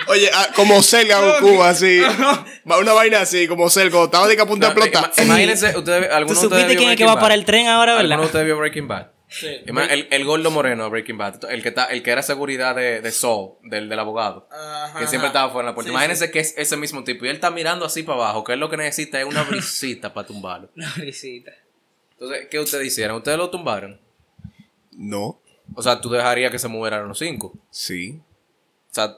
Oye, 0.08 0.30
ah, 0.34 0.48
como 0.54 0.82
Selga 0.82 1.20
Goku, 1.20 1.62
así. 1.62 2.00
Va 2.70 2.78
una 2.78 2.92
vaina 2.92 3.20
así, 3.22 3.48
como 3.48 3.70
Selga, 3.70 3.90
cuando 3.92 4.04
estaba 4.06 4.28
de 4.28 4.36
que 4.36 4.42
a 4.42 4.46
punto 4.46 4.68
de 4.68 4.74
No, 4.74 4.84
explotar. 4.84 5.10
ima- 5.16 5.22
Imagínense, 5.24 5.78
ustedes, 5.78 6.08
Tú 6.08 6.14
algunos 6.14 6.42
ustedes 6.42 6.62
supiste 6.62 6.76
quién 6.76 6.90
es 6.90 6.96
que 6.96 7.04
va 7.06 7.18
para 7.18 7.32
el 7.34 7.46
tren 7.46 7.66
ahora, 7.66 7.92
¿Alguno 7.98 8.08
¿verdad? 8.10 8.20
de 8.20 8.26
ustedes 8.26 8.44
vio 8.44 8.58
Breaking 8.58 8.88
Bad? 8.88 9.06
Sí. 9.40 9.48
El, 9.66 10.06
el 10.10 10.24
gordo 10.24 10.50
moreno 10.52 10.84
de 10.84 10.90
Breaking 10.90 11.18
Bad, 11.18 11.50
el 11.50 11.60
que, 11.62 11.70
está, 11.70 11.86
el 11.86 12.02
que 12.04 12.10
era 12.12 12.22
seguridad 12.22 12.76
de, 12.76 13.00
de 13.00 13.10
Saul, 13.10 13.54
del, 13.64 13.88
del 13.88 13.98
abogado, 13.98 14.48
Ajá, 14.52 15.00
que 15.00 15.08
siempre 15.08 15.26
ajá. 15.28 15.38
estaba 15.38 15.52
fuera 15.52 15.66
de 15.66 15.72
la 15.72 15.74
puerta. 15.74 15.88
Sí, 15.88 15.92
Imagínense 15.92 16.30
que 16.30 16.38
es 16.38 16.54
ese 16.56 16.76
mismo 16.76 17.02
tipo 17.02 17.24
y 17.24 17.28
él 17.30 17.34
está 17.36 17.50
mirando 17.50 17.84
así 17.84 18.04
para 18.04 18.18
abajo, 18.18 18.44
que 18.44 18.52
él 18.52 18.60
lo 18.60 18.70
que 18.70 18.76
necesita 18.76 19.18
es 19.20 19.26
una 19.26 19.42
brisita 19.50 20.14
para 20.14 20.26
tumbarlo. 20.26 20.68
Una 20.76 20.92
risita. 20.94 21.52
Entonces, 22.12 22.46
¿qué 22.48 22.60
ustedes 22.60 22.86
hicieron? 22.86 23.16
¿Ustedes 23.16 23.36
lo 23.38 23.50
tumbaron? 23.50 24.00
No, 24.92 25.40
O 25.74 25.82
sea, 25.82 26.00
tú 26.00 26.08
dejarías 26.10 26.52
que 26.52 26.58
se 26.60 26.68
murieran 26.68 27.08
los 27.08 27.18
cinco. 27.18 27.52
sí. 27.70 28.20
O 28.90 28.94
sea, 28.94 29.16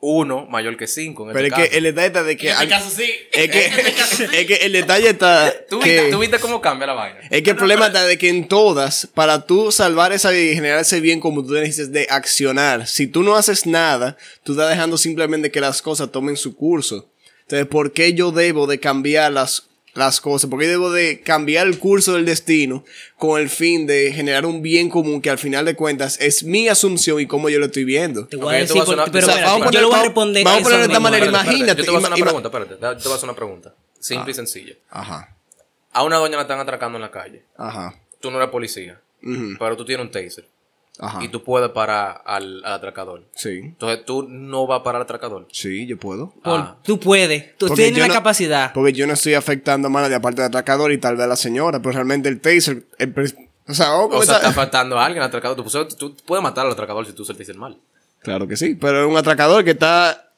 uno 0.00 0.46
mayor 0.46 0.76
que 0.76 0.86
cinco. 0.86 1.26
En 1.26 1.32
Pero 1.32 1.46
es 1.46 1.52
este 1.52 1.62
que 1.62 1.68
caso. 1.68 1.78
el 1.78 1.84
detalle 1.84 2.06
está 2.06 2.22
de 2.22 2.36
que. 2.36 2.52
al- 2.52 2.82
sí. 2.90 3.12
Es 3.32 3.50
que, 3.50 3.66
es 4.40 4.46
que 4.46 4.54
el 4.62 4.72
detalle 4.72 5.10
está. 5.10 5.52
¿Tú, 5.68 5.80
que- 5.80 5.92
viste, 5.94 6.10
tú 6.10 6.18
viste 6.20 6.38
cómo 6.38 6.60
cambia 6.60 6.86
la 6.86 6.92
vaina? 6.94 7.18
Es 7.30 7.42
que 7.42 7.50
el 7.50 7.56
problema 7.56 7.86
está 7.88 8.04
de 8.06 8.16
que 8.16 8.28
en 8.28 8.46
todas, 8.46 9.08
para 9.12 9.44
tú 9.46 9.72
salvar 9.72 10.12
esa 10.12 10.30
vida 10.30 10.52
y 10.52 10.54
generar 10.54 10.80
ese 10.80 11.00
bien 11.00 11.18
como 11.20 11.44
tú 11.44 11.54
necesitas 11.54 11.90
de 11.92 12.06
accionar, 12.10 12.86
si 12.86 13.06
tú 13.08 13.22
no 13.22 13.34
haces 13.36 13.66
nada, 13.66 14.16
tú 14.44 14.52
estás 14.52 14.68
dejando 14.70 14.96
simplemente 14.98 15.50
que 15.50 15.60
las 15.60 15.82
cosas 15.82 16.12
tomen 16.12 16.36
su 16.36 16.54
curso. 16.54 17.10
Entonces, 17.42 17.66
¿por 17.66 17.92
qué 17.92 18.12
yo 18.14 18.30
debo 18.30 18.66
de 18.66 18.78
cambiar 18.78 19.32
las 19.32 19.67
las 19.98 20.20
cosas, 20.20 20.48
porque 20.48 20.66
yo 20.66 20.70
debo 20.72 20.90
de 20.90 21.20
cambiar 21.20 21.66
el 21.66 21.78
curso 21.78 22.14
del 22.14 22.24
destino 22.24 22.84
con 23.16 23.40
el 23.40 23.50
fin 23.50 23.86
de 23.86 24.12
generar 24.12 24.46
un 24.46 24.62
bien 24.62 24.88
común 24.90 25.20
que 25.20 25.30
al 25.30 25.38
final 25.38 25.64
de 25.64 25.74
cuentas 25.74 26.18
es 26.20 26.44
mi 26.44 26.68
asunción 26.68 27.20
y 27.20 27.26
cómo 27.26 27.48
yo 27.48 27.58
lo 27.58 27.66
estoy 27.66 27.84
viendo. 27.84 28.26
Te 28.26 28.36
voy 28.36 28.54
a 28.54 28.58
yo 28.60 28.74
decir, 28.74 28.84
por- 28.84 29.10
pero 29.10 29.26
o 29.26 29.30
sea, 29.30 29.44
vamos 29.46 29.74
lo 29.74 29.88
voy 29.88 29.98
a 29.98 30.02
responder. 30.04 30.44
vamos 30.44 30.60
a 30.60 30.62
ponerlo 30.64 30.86
de 30.86 30.92
esta 30.92 31.00
manera, 31.00 31.24
Espérate, 31.26 31.38
espérate, 31.48 31.56
imagínate, 31.58 31.78
Yo 31.80 31.84
te 31.84 31.90
voy 31.90 31.96
a 31.96 31.98
hacer 31.98 32.12
una 32.12 32.24
pregunta, 32.24 32.48
espérate. 32.48 32.74
Te 32.74 32.80
te 32.80 33.02
voy 33.04 33.12
a 33.12 33.16
hacer 33.16 33.28
una 33.28 33.36
pregunta. 33.36 33.74
Simple 34.00 34.30
y 34.30 34.34
sencilla. 34.34 34.74
Ajá, 34.90 35.36
A 35.92 36.04
una 36.04 36.16
doña 36.16 36.36
la 36.36 36.42
están 36.42 36.60
atracando 36.60 36.96
en 36.98 37.02
la 37.02 37.10
calle. 37.10 37.42
ajá, 37.56 37.94
Tú 38.20 38.30
no 38.30 38.38
eres 38.38 38.50
policía, 38.50 39.00
ujú, 39.22 39.56
pero 39.58 39.76
tú 39.76 39.84
tienes 39.84 40.04
un 40.06 40.10
taser. 40.12 40.44
Ajá. 40.98 41.22
Y 41.24 41.28
tú 41.28 41.42
puedes 41.44 41.70
parar 41.70 42.22
al, 42.24 42.64
al 42.64 42.72
atracador. 42.74 43.24
Sí, 43.34 43.58
Entonces 43.62 44.04
tú 44.04 44.26
no 44.28 44.66
vas 44.66 44.80
a 44.80 44.82
parar 44.82 45.00
al 45.00 45.04
atracador. 45.04 45.46
sí, 45.52 45.86
yo 45.86 45.96
puedo. 45.98 46.32
Por- 46.42 46.58
Ah. 46.60 46.76
Tú 46.82 46.98
puedes, 46.98 47.56
tú 47.56 47.66
Porque 47.68 47.82
tienes 47.84 48.00
la 48.00 48.08
no- 48.08 48.14
capacidad. 48.14 48.72
Porque 48.72 48.92
yo 48.92 49.06
no 49.06 49.12
estoy 49.14 49.34
afectando 49.34 49.88
a 49.88 49.90
nadie 49.90 50.14
aparte 50.16 50.42
del 50.42 50.48
atracador 50.48 50.92
y 50.92 50.98
tal 50.98 51.16
vez 51.16 51.24
a 51.24 51.28
la 51.28 51.36
señora, 51.36 51.80
pero 51.80 51.92
realmente 51.92 52.28
el 52.28 52.40
taser, 52.40 52.84
el 52.98 53.14
o 53.70 53.74
sea, 53.74 53.88
a 53.88 53.98
O 54.04 54.22
sea, 54.22 54.36
está 54.36 54.52
faltando 54.52 54.98
a 54.98 55.04
alguien 55.04 55.22
al 55.22 55.28
atracador. 55.28 55.56
Tú, 55.56 55.64
puedes- 55.64 55.96
tú 55.96 56.16
puedes 56.24 56.42
matar 56.42 56.64
al 56.66 56.72
atracador 56.72 57.04
si 57.06 57.12
tú 57.12 57.24
se 57.24 57.32
el 57.32 57.38
taser 57.38 57.56
mal. 57.56 57.76
Claro 58.20 58.48
que 58.48 58.56
sí, 58.56 58.74
pero 58.74 59.02
es 59.04 59.08
un 59.10 59.16
atracador 59.16 59.62
que 59.64 59.72
está, 59.72 60.30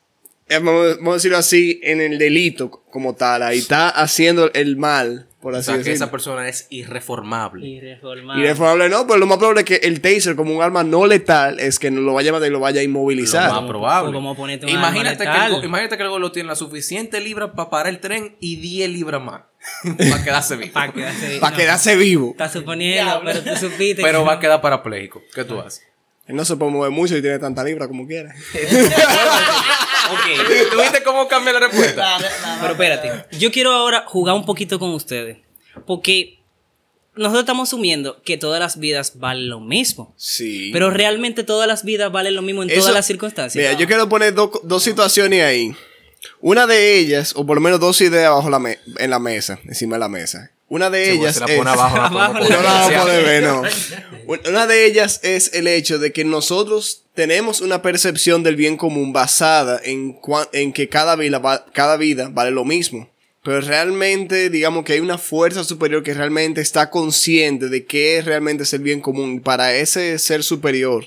eh, 0.48 0.58
vamos 0.58 0.96
vamos 0.98 1.12
a 1.12 1.14
decirlo 1.14 1.38
así, 1.38 1.80
en 1.82 2.00
el 2.00 2.18
delito 2.18 2.70
como 2.90 3.14
tal, 3.14 3.42
ahí 3.42 3.58
está 3.58 3.88
haciendo 3.88 4.52
el 4.52 4.76
mal, 4.76 5.28
por 5.40 5.54
O 5.54 5.62
sea, 5.62 5.82
que 5.82 5.92
esa 5.92 6.10
persona 6.10 6.48
es 6.48 6.66
irreformable. 6.68 7.66
Irreformable. 7.66 8.54
Probable 8.54 8.88
no, 8.90 9.06
pero 9.06 9.18
lo 9.18 9.26
más 9.26 9.38
probable 9.38 9.60
es 9.60 9.66
que 9.66 9.86
el 9.86 10.00
taser 10.00 10.36
como 10.36 10.54
un 10.54 10.62
arma 10.62 10.84
no 10.84 11.06
letal 11.06 11.58
es 11.60 11.78
que 11.78 11.90
no 11.90 12.02
lo 12.02 12.12
vaya 12.12 12.30
a 12.30 12.32
matar 12.34 12.48
y 12.48 12.50
lo 12.50 12.60
vaya 12.60 12.80
a 12.80 12.84
Lo 12.84 12.88
inmovilizar. 12.90 13.50
más 13.50 13.64
probable. 13.64 14.12
como 14.12 14.36
ponerte 14.36 14.70
imagínate, 14.70 15.24
que 15.24 15.46
el, 15.46 15.64
imagínate 15.64 15.96
que 15.96 16.02
el 16.02 16.08
gol 16.10 16.30
tiene 16.32 16.48
la 16.48 16.56
suficiente 16.56 17.20
libra 17.20 17.52
para 17.52 17.70
parar 17.70 17.88
el 17.88 18.00
tren 18.00 18.36
y 18.38 18.56
10 18.56 18.90
libras 18.90 19.22
más. 19.22 19.42
para 20.10 20.24
quedarse 20.24 20.56
vivo. 20.56 20.72
Para 20.72 20.92
quedarse 20.92 21.38
Para 21.40 21.50
no, 21.50 21.56
quedarse 21.56 21.96
vivo. 21.96 22.30
Estás 22.32 22.52
suponiendo, 22.52 23.22
pero 23.24 23.42
tú 23.42 23.56
supiste. 23.56 24.02
Pero 24.02 24.20
que 24.20 24.26
va 24.26 24.32
a 24.34 24.40
quedar 24.40 24.60
parapléjico. 24.60 25.22
¿Qué 25.34 25.44
tú 25.44 25.58
haces? 25.58 25.89
Él 26.30 26.36
no 26.36 26.44
se 26.44 26.56
puede 26.56 26.70
mover 26.70 26.90
mucho 26.92 27.16
y 27.16 27.22
tiene 27.22 27.38
tanta 27.38 27.64
libra 27.64 27.88
como 27.88 28.06
quiera. 28.06 28.34
ok. 28.54 30.70
¿Tú 30.70 30.80
viste 30.80 31.02
cómo 31.02 31.28
cambia 31.28 31.52
la 31.54 31.60
respuesta? 31.60 32.18
Pero 32.60 32.72
espérate, 32.72 33.24
yo 33.38 33.50
quiero 33.50 33.72
ahora 33.72 34.04
jugar 34.06 34.34
un 34.34 34.44
poquito 34.44 34.78
con 34.78 34.90
ustedes. 34.90 35.38
Porque 35.86 36.38
nosotros 37.16 37.40
estamos 37.42 37.68
asumiendo 37.68 38.22
que 38.22 38.36
todas 38.36 38.60
las 38.60 38.78
vidas 38.78 39.18
valen 39.18 39.48
lo 39.48 39.60
mismo. 39.60 40.14
Sí. 40.16 40.70
Pero 40.72 40.90
realmente 40.90 41.44
todas 41.44 41.66
las 41.66 41.84
vidas 41.84 42.10
valen 42.12 42.34
lo 42.34 42.42
mismo 42.42 42.62
en 42.62 42.70
Eso- 42.70 42.80
todas 42.80 42.94
las 42.94 43.06
circunstancias. 43.06 43.62
Mira, 43.62 43.78
yo 43.78 43.86
quiero 43.86 44.08
poner 44.08 44.34
dos- 44.34 44.60
dos 44.62 44.82
situaciones 44.82 45.42
ahí. 45.44 45.74
Una 46.40 46.66
de 46.66 46.98
ellas, 46.98 47.32
o 47.34 47.46
por 47.46 47.56
lo 47.56 47.60
menos 47.60 47.80
dos 47.80 48.00
ideas 48.00 48.26
abajo 48.26 48.50
la 48.50 48.58
me- 48.58 48.78
en 48.98 49.10
la 49.10 49.18
mesa, 49.18 49.58
encima 49.64 49.96
de 49.96 50.00
la 50.00 50.08
mesa. 50.08 50.50
Una 50.70 50.88
de 50.88 51.04
Sí, 51.04 51.10
ellas 51.18 51.36
es... 51.48 51.58
Una 54.48 54.66
de 54.66 54.86
ellas 54.86 55.20
es 55.24 55.52
el 55.54 55.66
hecho 55.66 55.98
de 55.98 56.12
que 56.12 56.24
nosotros 56.24 57.02
tenemos 57.14 57.60
una 57.60 57.82
percepción 57.82 58.42
del 58.44 58.54
bien 58.56 58.76
común 58.76 59.12
basada 59.12 59.80
en, 59.84 60.18
cua- 60.20 60.48
en 60.52 60.72
que 60.72 60.88
cada 60.88 61.16
vida, 61.16 61.38
va- 61.40 61.66
cada 61.72 61.96
vida 61.96 62.30
vale 62.32 62.52
lo 62.52 62.64
mismo. 62.64 63.10
Pero 63.42 63.60
realmente, 63.62 64.48
digamos 64.50 64.84
que 64.84 64.92
hay 64.92 65.00
una 65.00 65.18
fuerza 65.18 65.64
superior 65.64 66.02
que 66.04 66.14
realmente 66.14 66.60
está 66.60 66.88
consciente 66.90 67.68
de 67.68 67.84
qué 67.86 68.22
realmente 68.24 68.62
es 68.62 68.72
el 68.72 68.82
bien 68.82 69.00
común. 69.00 69.40
Para 69.40 69.74
ese 69.74 70.18
ser 70.18 70.44
superior, 70.44 71.06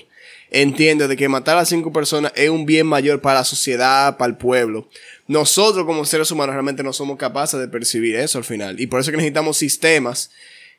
entiende 0.54 1.08
de 1.08 1.16
que 1.16 1.28
matar 1.28 1.58
a 1.58 1.64
cinco 1.64 1.92
personas 1.92 2.32
es 2.36 2.48
un 2.48 2.64
bien 2.64 2.86
mayor 2.86 3.20
para 3.20 3.40
la 3.40 3.44
sociedad, 3.44 4.16
para 4.16 4.30
el 4.30 4.36
pueblo. 4.36 4.88
Nosotros 5.26 5.84
como 5.84 6.04
seres 6.04 6.30
humanos 6.30 6.54
realmente 6.54 6.82
no 6.82 6.92
somos 6.92 7.18
capaces 7.18 7.58
de 7.58 7.68
percibir 7.68 8.14
eso 8.16 8.38
al 8.38 8.44
final. 8.44 8.80
Y 8.80 8.86
por 8.86 9.00
eso 9.00 9.10
es 9.10 9.12
que 9.12 9.16
necesitamos 9.16 9.56
sistemas 9.56 10.30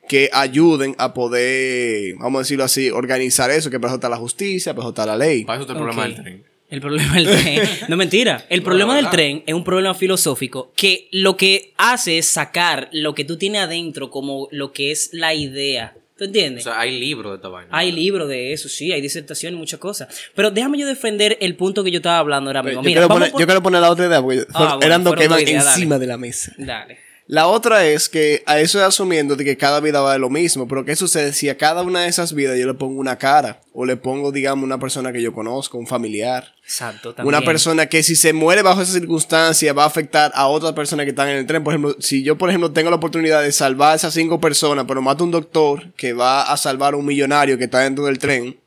que 0.07 0.29
ayuden 0.31 0.95
a 0.97 1.13
poder, 1.13 2.15
vamos 2.19 2.39
a 2.39 2.43
decirlo 2.43 2.63
así, 2.63 2.89
organizar 2.89 3.51
eso, 3.51 3.69
que 3.69 3.79
para 3.79 3.91
eso 3.91 3.95
está 3.95 4.09
la 4.09 4.17
justicia, 4.17 4.73
para 4.73 4.83
eso 4.83 4.89
está 4.89 5.05
la 5.05 5.17
ley. 5.17 5.43
Para 5.43 5.57
eso 5.57 5.63
está 5.63 5.73
el 5.73 5.79
problema 5.79 6.03
del 6.03 6.15
tren. 6.15 6.43
El 6.69 6.81
problema 6.81 7.15
del 7.15 7.25
tren. 7.25 7.69
No 7.89 7.97
mentira. 7.97 8.45
El 8.49 8.63
problema 8.63 8.95
del 8.95 9.09
tren 9.09 9.43
es 9.45 9.53
un 9.53 9.63
problema 9.63 9.93
filosófico 9.93 10.71
que 10.75 11.09
lo 11.11 11.35
que 11.35 11.73
hace 11.77 12.17
es 12.17 12.27
sacar 12.27 12.89
lo 12.93 13.13
que 13.13 13.25
tú 13.25 13.38
tienes 13.38 13.61
adentro 13.61 14.09
como 14.09 14.47
lo 14.51 14.71
que 14.71 14.91
es 14.91 15.09
la 15.11 15.33
idea. 15.33 15.95
¿Tú 16.17 16.23
O 16.23 16.28
entiendes? 16.28 16.63
sea, 16.63 16.80
hay 16.80 16.97
libros 16.99 17.34
de 17.34 17.36
esta 17.36 17.49
vaina. 17.49 17.69
hay 17.71 17.91
libros 17.91 18.30
de 18.30 18.54
eso, 18.54 18.69
sí, 18.69 18.91
hay 18.93 19.01
disertaciones 19.01 19.58
y 19.58 19.60
muchas 19.60 19.80
cosas. 19.80 20.08
Pero 20.34 20.49
déjame 20.49 20.78
yo 20.78 20.88
defender 20.88 21.38
el 21.41 21.56
punto 21.56 21.84
que 21.84 21.91
yo 21.91 21.97
estaba 21.97 22.19
hablando 22.19 22.49
ahora 22.49 22.62
Yo, 22.62 22.67
mismo. 22.67 22.82
quiero 22.84 23.01
Mira, 23.01 23.08
vamos 23.08 23.15
poner, 23.17 23.32
por- 23.32 23.41
yo 23.41 23.45
quiero 23.47 23.63
poner 23.63 23.82
la 23.82 23.91
otra 23.91 24.06
idea, 24.08 24.21
porque 24.21 24.39
Ah, 24.41 24.45
fueron- 24.54 24.69
bueno, 24.78 24.86
eran 24.86 25.04
dos 25.04 25.15
que 25.15 25.23
iban 25.25 25.39
ideas, 25.41 25.65
encima 25.75 25.95
dale. 25.95 25.99
de 26.01 26.08
la 26.08 26.17
mesa. 26.17 26.54
Dale. 26.58 27.05
La 27.27 27.47
otra 27.47 27.83
es 27.88 28.07
que 28.07 28.43
a 28.45 28.59
eso 28.59 28.77
es 28.77 28.85
asumiendo 28.85 29.35
de 29.35 29.43
que 29.43 29.57
cada 29.57 29.79
vida 29.79 29.99
vale 29.99 30.19
lo 30.19 30.29
mismo, 30.29 30.67
pero 30.67 30.85
¿qué 30.85 30.95
sucede 30.95 31.33
si 31.33 31.49
a 31.49 31.57
cada 31.57 31.81
una 31.81 32.01
de 32.01 32.07
esas 32.07 32.33
vidas 32.33 32.55
yo 32.59 32.67
le 32.67 32.75
pongo 32.75 32.99
una 32.99 33.17
cara? 33.17 33.61
O 33.73 33.83
le 33.83 33.97
pongo, 33.97 34.31
digamos, 34.31 34.63
una 34.63 34.77
persona 34.79 35.11
que 35.11 35.23
yo 35.23 35.33
conozco, 35.33 35.79
un 35.79 35.88
familiar. 35.88 36.53
Exacto, 36.63 37.15
también. 37.15 37.35
Una 37.35 37.43
persona 37.43 37.88
que 37.88 38.03
si 38.03 38.15
se 38.15 38.31
muere 38.31 38.61
bajo 38.61 38.83
esa 38.83 38.93
circunstancia 38.93 39.73
va 39.73 39.85
a 39.85 39.88
afectar 39.88 40.31
a 40.35 40.45
otras 40.47 40.73
personas 40.73 41.05
que 41.05 41.09
están 41.09 41.29
en 41.29 41.38
el 41.38 41.47
tren. 41.47 41.63
Por 41.63 41.73
ejemplo, 41.73 41.95
si 41.99 42.21
yo, 42.23 42.38
por 42.38 42.49
ejemplo, 42.49 42.71
tengo 42.73 42.91
la 42.91 42.97
oportunidad 42.97 43.41
de 43.41 43.51
salvar 43.51 43.93
a 43.93 43.95
esas 43.95 44.13
cinco 44.13 44.39
personas, 44.39 44.85
pero 44.88 45.01
mato 45.01 45.23
a 45.23 45.25
un 45.25 45.31
doctor 45.31 45.93
que 45.93 46.13
va 46.13 46.43
a 46.43 46.57
salvar 46.57 46.93
a 46.93 46.97
un 46.97 47.07
millonario 47.07 47.57
que 47.57 47.63
está 47.63 47.79
dentro 47.79 48.05
del 48.05 48.19
tren, 48.19 48.59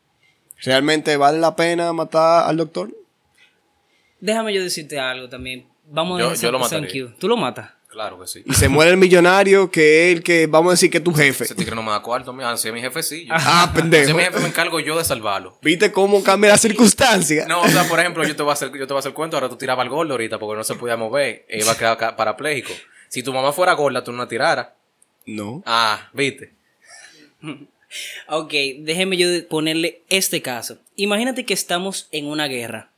¿realmente 0.65 1.17
vale 1.17 1.39
la 1.39 1.55
pena 1.55 1.93
matar 1.93 2.49
al 2.49 2.57
doctor? 2.57 2.91
Déjame 4.21 4.53
yo 4.53 4.63
decirte 4.65 4.99
algo 4.99 5.29
también. 5.29 5.65
Vamos 5.91 6.21
a 6.21 6.25
Yo- 6.25 6.35
yo 6.35 6.51
lo 6.51 6.59
mataría. 6.59 7.15
¿Tú 7.21 7.29
lo 7.29 7.37
matas? 7.37 7.71
Claro 7.89 8.21
que 8.21 8.27
sí. 8.27 8.43
Y 8.45 8.53
se 8.53 8.69
muere 8.69 8.91
el 8.91 8.97
millonario 8.99 9.71
que 9.71 10.11
es 10.11 10.17
el 10.19 10.23
que, 10.23 10.47
vamos 10.47 10.71
a 10.71 10.73
decir, 10.75 10.91
que 10.91 10.99
es 10.99 11.05
tu 11.05 11.13
jefe. 11.15 11.45
Ese 11.45 11.55
tigre 11.55 11.75
no 11.75 11.83
me 11.83 11.91
da 11.91 12.01
cuarto. 12.03 12.33
Mira, 12.35 12.55
si 12.59 12.69
es 12.69 12.75
mi 12.75 12.81
jefe, 12.83 13.03
sí. 13.03 13.25
Yo- 13.25 13.33
Ah, 13.35 13.71
Si 13.75 13.81
pendejo. 13.81 14.11
es 14.11 14.15
mi 14.15 14.23
jefe, 14.23 14.41
me 14.41 14.49
encargo 14.49 14.79
yo 14.79 14.99
de 14.99 15.05
salvarlo. 15.05 15.59
¿Viste 15.63 15.91
cómo 15.91 16.23
cambia 16.23 16.51
la 16.51 16.59
circunstancia? 16.59 17.47
No, 17.49 17.63
o 17.63 17.69
sea, 17.69 17.85
por 17.89 17.99
ejemplo, 17.99 18.25
yo 18.27 18.37
te 18.37 18.43
voy 18.43 18.51
a 18.51 18.53
hacer, 18.53 18.69
yo 18.73 18.87
te 18.87 18.93
voy 18.93 18.99
a 18.99 19.01
hacer 19.01 19.13
cuento. 19.15 19.37
Ahora 19.37 19.49
tú 19.49 19.57
tirabas 19.57 19.83
al 19.85 19.89
gordo 19.89 20.13
ahorita 20.15 20.39
porque 20.39 20.57
no 20.59 20.65
se 20.65 20.75
podía 20.75 20.97
mover. 20.99 21.47
E 21.49 21.61
iba 21.61 21.73
a 21.73 21.79
quedar 21.79 22.15
parapléjico. 22.15 22.73
Si 23.09 23.23
tu 23.23 23.33
mamá 23.33 23.53
fuera 23.53 23.73
gorda, 23.73 24.05
tú 24.05 24.13
no 24.13 24.19
la 24.19 24.29
tiraras. 24.29 24.69
No. 25.25 25.63
Ah, 25.65 26.11
viste. 26.13 26.53
Ok, 28.29 28.53
déjeme 28.81 29.17
yo 29.17 29.27
ponerle 29.49 30.03
este 30.11 30.43
caso. 30.43 30.79
Imagínate 30.97 31.45
que 31.47 31.55
estamos 31.55 32.09
en 32.13 32.27
una 32.27 32.47
guerra 32.49 32.91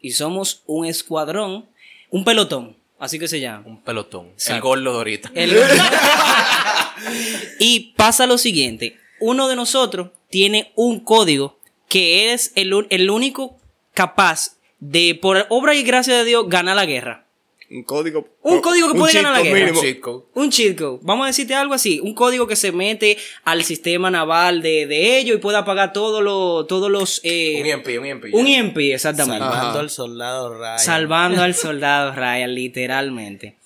y 0.00 0.12
somos 0.12 0.62
un 0.66 0.86
escuadrón, 0.86 1.66
un 2.10 2.24
pelotón, 2.24 2.76
así 3.02 3.18
que 3.18 3.28
se 3.28 3.40
llama. 3.40 3.64
Un 3.66 3.82
pelotón. 3.82 4.30
El 4.48 4.60
gordo 4.60 4.92
de 4.92 4.96
ahorita. 4.98 5.32
El- 5.34 5.56
y 7.58 7.92
pasa 7.96 8.26
lo 8.26 8.38
siguiente, 8.38 8.96
uno 9.20 9.48
de 9.48 9.56
nosotros 9.56 10.10
tiene 10.30 10.72
un 10.76 11.00
código 11.00 11.58
que 11.88 12.32
es 12.32 12.52
el, 12.54 12.86
el 12.90 13.10
único 13.10 13.58
capaz 13.92 14.56
de, 14.78 15.18
por 15.20 15.46
obra 15.50 15.74
y 15.74 15.82
gracia 15.82 16.16
de 16.16 16.24
Dios, 16.24 16.44
ganar 16.48 16.76
la 16.76 16.86
guerra. 16.86 17.26
Un 17.74 17.84
código. 17.84 18.28
Un 18.42 18.60
código 18.60 18.92
que 18.92 18.98
puede 18.98 19.12
cheat 19.12 19.24
ganar 19.24 19.38
la 19.38 19.44
guerra. 19.44 19.60
mínimo. 19.72 19.78
Un 19.80 19.84
cheat 19.86 20.00
code. 20.00 20.24
Un 20.34 20.50
cheat 20.50 20.78
code. 20.78 20.98
Vamos 21.02 21.24
a 21.24 21.26
decirte 21.28 21.54
algo 21.54 21.72
así. 21.72 22.00
Un 22.00 22.14
código 22.14 22.46
que 22.46 22.54
se 22.56 22.70
mete 22.70 23.16
al 23.44 23.64
sistema 23.64 24.10
naval 24.10 24.60
de, 24.60 24.86
de 24.86 25.18
ellos 25.18 25.36
y 25.36 25.38
puede 25.40 25.56
apagar 25.56 25.92
todos 25.94 26.22
los... 26.22 26.66
Todos 26.66 26.90
los 26.90 27.20
eh, 27.24 27.60
Un 27.62 27.66
EMP, 27.66 27.86
un 27.98 28.06
EMP. 28.06 28.24
un 28.34 28.46
EMP, 28.46 28.76
exactamente. 28.92 29.38
Salvando 29.44 29.68
Ajá. 29.70 29.80
al 29.80 29.90
soldado 29.90 30.58
Ryan. 30.58 30.78
Salvando 30.78 31.42
al 31.42 31.54
soldado 31.56 32.12
Ryan, 32.14 32.54
literalmente. 32.54 33.56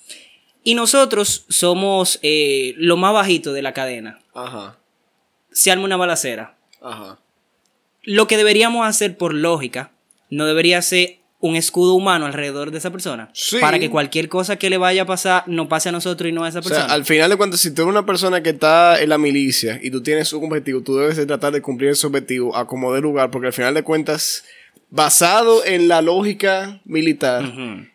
Y 0.63 0.75
nosotros 0.75 1.45
somos 1.49 2.19
eh, 2.23 2.73
lo 2.77 2.95
más 2.97 3.13
bajito 3.13 3.51
de 3.53 3.61
la 3.61 3.73
cadena. 3.73 4.19
Ajá. 4.33 4.77
Se 5.51 5.71
arma 5.71 5.83
una 5.85 5.97
balacera. 5.97 6.57
Ajá. 6.81 7.19
Lo 8.03 8.27
que 8.27 8.37
deberíamos 8.37 8.87
hacer 8.87 9.17
por 9.17 9.33
lógica, 9.33 9.91
no 10.29 10.45
debería 10.45 10.81
ser 10.81 11.17
un 11.39 11.55
escudo 11.55 11.93
humano 11.93 12.25
alrededor 12.25 12.71
de 12.71 12.79
esa 12.79 12.89
persona. 12.91 13.29
Sí. 13.33 13.57
Para 13.61 13.77
que 13.77 13.89
cualquier 13.91 14.27
cosa 14.27 14.55
que 14.55 14.69
le 14.71 14.77
vaya 14.77 15.03
a 15.03 15.05
pasar 15.05 15.43
no 15.47 15.69
pase 15.69 15.89
a 15.89 15.91
nosotros 15.91 16.27
y 16.29 16.33
no 16.33 16.43
a 16.43 16.49
esa 16.49 16.59
O 16.59 16.63
sea, 16.63 16.69
persona. 16.71 16.93
al 16.93 17.05
final 17.05 17.29
de 17.29 17.37
cuentas, 17.37 17.59
si 17.59 17.71
tú 17.71 17.83
eres 17.83 17.91
una 17.91 18.05
persona 18.05 18.41
que 18.41 18.49
está 18.49 18.99
en 19.01 19.09
la 19.09 19.17
milicia 19.19 19.79
y 19.83 19.91
tú 19.91 20.01
tienes 20.01 20.33
un 20.33 20.45
objetivo, 20.45 20.81
tú 20.81 20.97
debes 20.97 21.15
de 21.15 21.25
tratar 21.27 21.53
de 21.53 21.61
cumplir 21.61 21.91
ese 21.91 22.07
objetivo 22.07 22.55
a 22.55 22.65
como 22.65 22.91
de 22.93 23.01
lugar, 23.01 23.29
porque 23.29 23.47
al 23.47 23.53
final 23.53 23.73
de 23.75 23.83
cuentas, 23.83 24.43
basado 24.89 25.63
en 25.65 25.87
la 25.87 26.01
lógica 26.01 26.81
militar, 26.85 27.43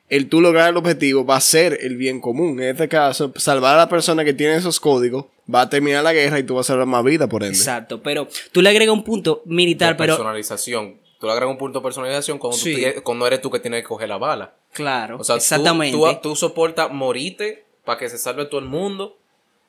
el 0.08 0.28
tú 0.28 0.40
lograr 0.40 0.68
el 0.70 0.76
objetivo 0.76 1.24
va 1.24 1.36
a 1.36 1.40
ser 1.40 1.78
el 1.80 1.96
bien 1.96 2.20
común. 2.20 2.60
En 2.60 2.68
este 2.68 2.88
caso, 2.88 3.32
salvar 3.36 3.74
a 3.74 3.78
la 3.78 3.88
persona 3.88 4.24
que 4.24 4.34
tiene 4.34 4.54
esos 4.56 4.78
códigos 4.78 5.24
va 5.52 5.62
a 5.62 5.68
terminar 5.70 6.04
la 6.04 6.12
guerra 6.12 6.38
y 6.38 6.42
tú 6.44 6.54
vas 6.54 6.66
a 6.66 6.74
salvar 6.74 6.86
más 6.86 7.02
vida, 7.02 7.28
por 7.28 7.42
ende. 7.42 7.56
Exacto, 7.56 8.02
pero 8.02 8.28
tú 8.52 8.62
le 8.62 8.68
agregas 8.68 8.94
un 8.94 9.02
punto 9.04 9.42
militar, 9.46 9.94
De 9.94 9.94
pero 9.96 10.14
personalización. 10.16 11.01
Tú 11.22 11.26
le 11.28 11.34
agregas 11.34 11.52
un 11.52 11.56
punto 11.58 11.78
de 11.78 11.84
personalización 11.84 12.36
cuando, 12.36 12.56
Sí. 12.58 12.84
cuando 13.04 13.28
eres 13.28 13.40
tú 13.40 13.48
que 13.48 13.60
tienes 13.60 13.82
que 13.82 13.86
coger 13.86 14.08
la 14.08 14.18
bala. 14.18 14.54
claro, 14.72 15.18
O 15.20 15.22
sea, 15.22 15.36
exactamente. 15.36 15.96
Tú, 15.96 16.04
tú, 16.20 16.34
soportas 16.34 16.90
morirte 16.90 17.64
para 17.84 17.96
que 17.96 18.08
se 18.08 18.18
salve 18.18 18.46
todo 18.46 18.58
el 18.58 18.66
mundo. 18.66 19.16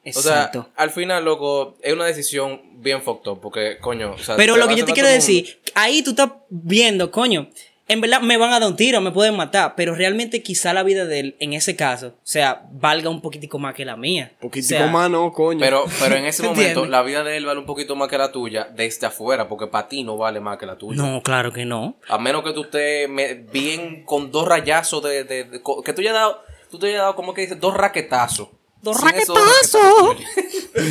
Exacto. 0.03 0.59
O 0.61 0.63
sea, 0.63 0.71
al 0.75 0.89
final, 0.89 1.23
loco, 1.23 1.75
es 1.83 1.93
una 1.93 2.05
decisión 2.05 2.59
bien 2.81 3.03
fucked 3.03 3.29
up. 3.33 3.39
Porque, 3.39 3.77
coño. 3.79 4.13
o 4.13 4.17
sea, 4.17 4.35
Pero 4.35 4.57
lo 4.57 4.67
que 4.67 4.75
yo 4.75 4.83
te 4.83 4.93
quiero 4.93 5.07
mundo. 5.09 5.21
decir, 5.21 5.61
ahí 5.75 6.01
tú 6.01 6.09
estás 6.09 6.31
viendo, 6.49 7.11
coño, 7.11 7.47
en 7.93 8.01
verdad 8.01 8.21
me 8.21 8.37
van 8.37 8.51
a 8.51 8.59
dar 8.59 8.67
un 8.69 8.75
tiro, 8.75 8.99
me 9.01 9.11
pueden 9.11 9.35
matar, 9.37 9.73
pero 9.75 9.95
realmente 9.95 10.43
quizá 10.43 10.73
la 10.73 10.83
vida 10.83 11.05
de 11.05 11.19
él, 11.19 11.35
en 11.39 11.53
ese 11.53 11.75
caso, 11.75 12.07
o 12.07 12.13
sea, 12.23 12.63
valga 12.71 13.09
un 13.09 13.21
poquitico 13.21 13.59
más 13.59 13.73
que 13.73 13.85
la 13.85 13.95
mía. 13.95 14.33
Poquitico 14.41 14.75
O 14.75 14.77
sea, 14.79 14.87
más, 14.87 15.09
no, 15.09 15.31
coño. 15.31 15.59
Pero, 15.59 15.85
pero 15.99 16.15
en 16.15 16.25
ese 16.25 16.43
momento, 16.43 16.61
¿Entiendes? 16.63 16.89
la 16.91 17.01
vida 17.03 17.23
de 17.23 17.37
él 17.37 17.45
vale 17.45 17.59
un 17.59 17.65
poquito 17.65 17.95
más 17.95 18.09
que 18.09 18.17
la 18.17 18.31
tuya 18.31 18.67
desde 18.75 19.07
afuera, 19.07 19.47
porque 19.47 19.67
para 19.67 19.87
ti 19.87 20.03
no 20.03 20.17
vale 20.17 20.39
más 20.39 20.57
que 20.57 20.65
la 20.65 20.77
tuya. 20.77 21.01
No, 21.01 21.21
claro 21.21 21.53
que 21.53 21.63
no. 21.65 21.95
A 22.09 22.17
menos 22.17 22.43
que 22.43 22.51
tú 22.53 22.63
estés 22.63 23.07
bien 23.51 24.03
con 24.03 24.31
dos 24.31 24.47
rayazos 24.47 25.01
de, 25.03 25.23
de- 25.23 25.43
de- 25.45 25.61
que 25.85 25.93
tú 25.93 26.01
hayas 26.01 26.13
dado, 26.13 26.41
tú 26.69 26.79
te 26.79 26.87
hayas 26.87 26.99
dado, 27.01 27.15
como 27.15 27.33
que 27.33 27.41
dices, 27.41 27.59
dos 27.59 27.73
raquetazos. 27.75 28.49
Dos 28.81 28.99
raquetazos. 29.01 30.17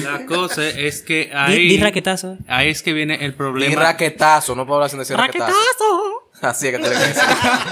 La 0.03 0.25
cosa 0.25 0.67
es 0.67 1.03
que 1.03 1.25
Di, 1.27 1.31
ahí, 1.35 1.69
di 1.69 1.77
raquetazo. 1.79 2.39
ahí 2.49 2.71
es 2.71 2.83
que 2.83 2.93
viene 2.95 3.17
el 3.25 3.33
Di 3.33 3.37
problema. 3.37 3.83
raquetazo, 3.83 4.55
no 4.55 4.65
puedo 4.65 4.77
hablar 4.77 4.89
sin 4.91 4.99
decir 5.01 5.17
raquetazo. 5.17 5.53
¡Raquetazo! 5.53 6.22
Así 6.43 6.67
es 6.69 6.73
que 6.75 6.79
tiene 6.81 6.95
que 6.95 7.01
decir. 7.07 7.23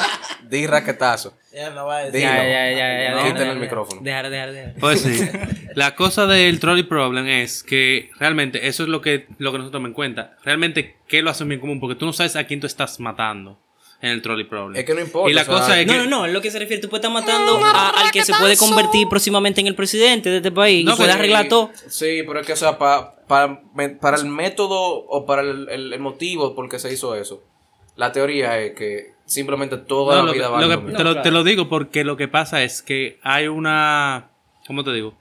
Di 0.48 0.66
raquetazo. 0.66 1.36
Ya 1.52 1.70
no 1.70 1.86
va 1.86 1.98
a 1.98 2.04
decir. 2.04 2.20
Ya, 2.20 2.36
ya, 2.42 2.70
ya, 2.70 3.02
ya. 3.02 3.10
No, 3.10 3.16
dejar, 3.16 3.26
quítale 3.26 3.30
el 3.30 3.34
dejar, 3.48 3.56
micrófono. 3.58 4.00
Dejar, 4.02 4.30
dejar, 4.30 4.52
dejar. 4.52 4.74
Pues 4.80 5.00
sí. 5.02 5.28
La 5.74 5.94
cosa 5.94 6.26
del 6.26 6.58
trolley 6.60 6.82
problem 6.84 7.26
es 7.28 7.62
que 7.62 8.10
realmente 8.18 8.66
eso 8.68 8.82
es 8.84 8.88
lo 8.88 9.00
que, 9.00 9.26
lo 9.38 9.52
que 9.52 9.58
nosotros 9.58 9.72
tomamos 9.72 9.90
en 9.90 9.94
cuenta. 9.94 10.36
Realmente, 10.44 10.96
¿qué 11.08 11.22
lo 11.22 11.30
hacen 11.30 11.48
bien 11.48 11.60
común? 11.60 11.78
Porque 11.80 11.94
tú 11.96 12.06
no 12.06 12.12
sabes 12.12 12.34
a 12.36 12.44
quién 12.44 12.60
tú 12.60 12.66
estás 12.66 12.98
matando 13.00 13.60
en 14.02 14.10
el 14.10 14.22
trolley 14.22 14.44
problem. 14.46 14.76
Es 14.76 14.84
que 14.84 14.94
no 14.94 15.00
importa, 15.00 15.30
Y 15.30 15.34
la 15.34 15.42
o 15.42 15.44
sea, 15.44 15.54
cosa 15.54 15.80
es 15.80 15.86
que. 15.86 15.92
No, 15.92 16.04
no, 16.04 16.10
no, 16.10 16.26
es 16.26 16.32
lo 16.32 16.40
que 16.40 16.50
se 16.50 16.58
refiere. 16.58 16.80
Tú 16.82 16.88
puedes 16.88 17.04
estar 17.04 17.12
matando 17.12 17.64
a- 17.64 17.90
al 17.90 18.10
que 18.10 18.24
se 18.24 18.32
puede 18.34 18.56
convertir 18.56 19.08
próximamente 19.08 19.60
en 19.60 19.66
el 19.66 19.74
presidente 19.74 20.30
de 20.30 20.36
este 20.38 20.50
país 20.52 20.84
No, 20.84 20.94
y 20.94 20.96
puede 20.96 21.08
pero- 21.10 21.18
arreglar 21.18 21.48
todo. 21.48 21.70
Sí, 21.88 22.22
pero 22.26 22.40
es 22.40 22.46
que, 22.46 22.52
o 22.54 22.56
sea, 22.56 22.78
pa- 22.78 23.16
pa- 23.26 23.60
me- 23.74 23.90
para 23.90 24.16
el 24.16 24.26
método 24.26 24.78
o 24.80 25.26
para 25.26 25.42
el, 25.42 25.68
el- 25.68 25.92
el 25.92 26.00
motivo 26.00 26.54
por 26.54 26.68
qué 26.68 26.78
se 26.78 26.92
hizo 26.92 27.14
eso, 27.14 27.44
la 27.96 28.12
teoría 28.12 28.58
es 28.58 28.72
que 28.74 29.12
simplemente 29.26 29.76
toda 29.78 30.16
No, 30.16 30.20
la 30.22 30.26
lo 30.26 30.32
que- 30.32 30.38
vida 30.38 30.46
lo 30.48 30.52
vale 30.54 30.66
que- 30.68 30.74
lo 30.74 30.80
mismo. 30.82 30.96
te, 30.98 31.04
lo, 31.04 31.10
claro. 31.12 31.22
te 31.22 31.30
lo 31.30 31.44
digo 31.44 31.68
porque 31.68 32.04
lo 32.04 32.16
que 32.16 32.28
pasa 32.28 32.62
es 32.62 32.82
que 32.82 33.18
hay 33.22 33.48
una. 33.48 34.30
¿Cómo 34.66 34.84
te 34.84 34.92
digo? 34.92 35.14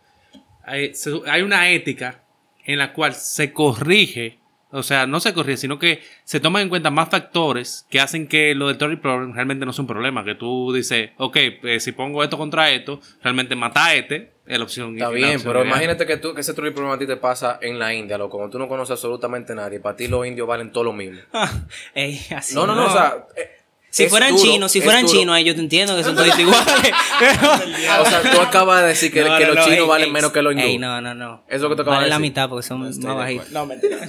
Hay, 0.63 0.93
se- 0.95 1.21
hay 1.27 1.41
una 1.41 1.69
ética 1.69 2.23
en 2.65 2.77
la 2.77 2.93
cual 2.93 3.13
se 3.15 3.51
corrige. 3.53 4.37
O 4.71 4.83
sea, 4.83 5.07
no 5.07 5.19
se 5.19 5.33
corrige, 5.33 5.57
sino 5.57 5.79
que 5.79 6.03
se 6.23 6.39
toman 6.39 6.61
en 6.61 6.69
cuenta 6.69 6.91
más 6.91 7.09
factores 7.09 7.87
que 7.89 7.99
hacen 7.99 8.27
que 8.27 8.53
lo 8.53 8.67
del 8.67 8.77
trolley 8.77 8.97
problem 8.97 9.33
realmente 9.33 9.65
no 9.65 9.71
es 9.71 9.79
un 9.79 9.87
problema. 9.87 10.23
Que 10.23 10.35
tú 10.35 10.71
dices, 10.71 11.09
ok, 11.17 11.37
pues, 11.59 11.83
si 11.83 11.91
pongo 11.91 12.23
esto 12.23 12.37
contra 12.37 12.69
esto, 12.69 13.01
realmente 13.23 13.55
mata 13.55 13.85
a 13.87 13.95
este, 13.95 14.15
es 14.15 14.31
la 14.57 14.63
opción. 14.63 14.95
Está 14.95 15.09
bien, 15.09 15.35
opción 15.35 15.53
pero 15.53 15.65
imagínate 15.65 16.05
que, 16.05 16.17
tú, 16.17 16.33
que 16.33 16.41
ese 16.41 16.53
trolley 16.53 16.73
problema 16.73 16.95
a 16.95 16.97
ti 16.97 17.05
te 17.05 17.17
pasa 17.17 17.59
en 17.61 17.77
la 17.77 17.93
India, 17.93 18.17
loco, 18.17 18.37
cuando 18.37 18.51
tú 18.51 18.57
no 18.59 18.67
conoces 18.67 18.93
absolutamente 18.93 19.51
a 19.53 19.55
nadie, 19.55 19.79
para 19.79 19.95
ti 19.95 20.07
los 20.07 20.25
indios 20.25 20.47
valen 20.47 20.71
todo 20.71 20.85
lo 20.85 20.93
mismo. 20.93 21.19
Ey, 21.93 22.19
así 22.35 22.55
No, 22.55 22.65
no, 22.65 22.75
no, 22.75 22.87
o 22.87 22.89
sea... 22.89 23.27
eh, 23.35 23.58
Si 23.91 24.03
es 24.03 24.09
fueran 24.09 24.31
duro, 24.35 24.43
chinos, 24.43 24.71
si 24.71 24.81
fueran 24.81 25.05
chinos, 25.07 25.35
ahí 25.35 25.43
yo 25.43 25.55
te 25.55 25.61
entiendo 25.61 25.95
que 25.95 26.03
son 26.03 26.15
todos 26.15 26.27
iguales. 26.39 26.93
O 27.99 28.05
sea, 28.05 28.21
tú 28.33 28.39
acabas 28.41 28.81
de 28.83 28.87
decir 28.89 29.11
que, 29.11 29.23
No, 29.23 29.37
que 29.37 29.45
no, 29.45 29.53
los 29.53 29.55
no, 29.57 29.63
chinos 29.63 29.79
ey, 29.79 29.87
valen 29.87 30.07
ey, 30.07 30.13
menos 30.13 30.31
que 30.31 30.41
los 30.41 30.53
hindúes. 30.53 30.79
No, 30.79 31.01
no, 31.01 31.15
no. 31.15 31.43
Eso 31.47 31.55
es 31.55 31.61
lo 31.61 31.69
que 31.69 31.75
te 31.75 31.81
acabas 31.81 31.97
Vale 31.97 32.05
de 32.05 32.09
la 32.11 32.15
decir. 32.17 32.29
mitad 32.31 32.49
porque 32.49 32.67
son 32.67 32.79
más 32.81 32.99
bajitos. 32.99 33.51
No, 33.51 33.65
mentira. 33.65 33.97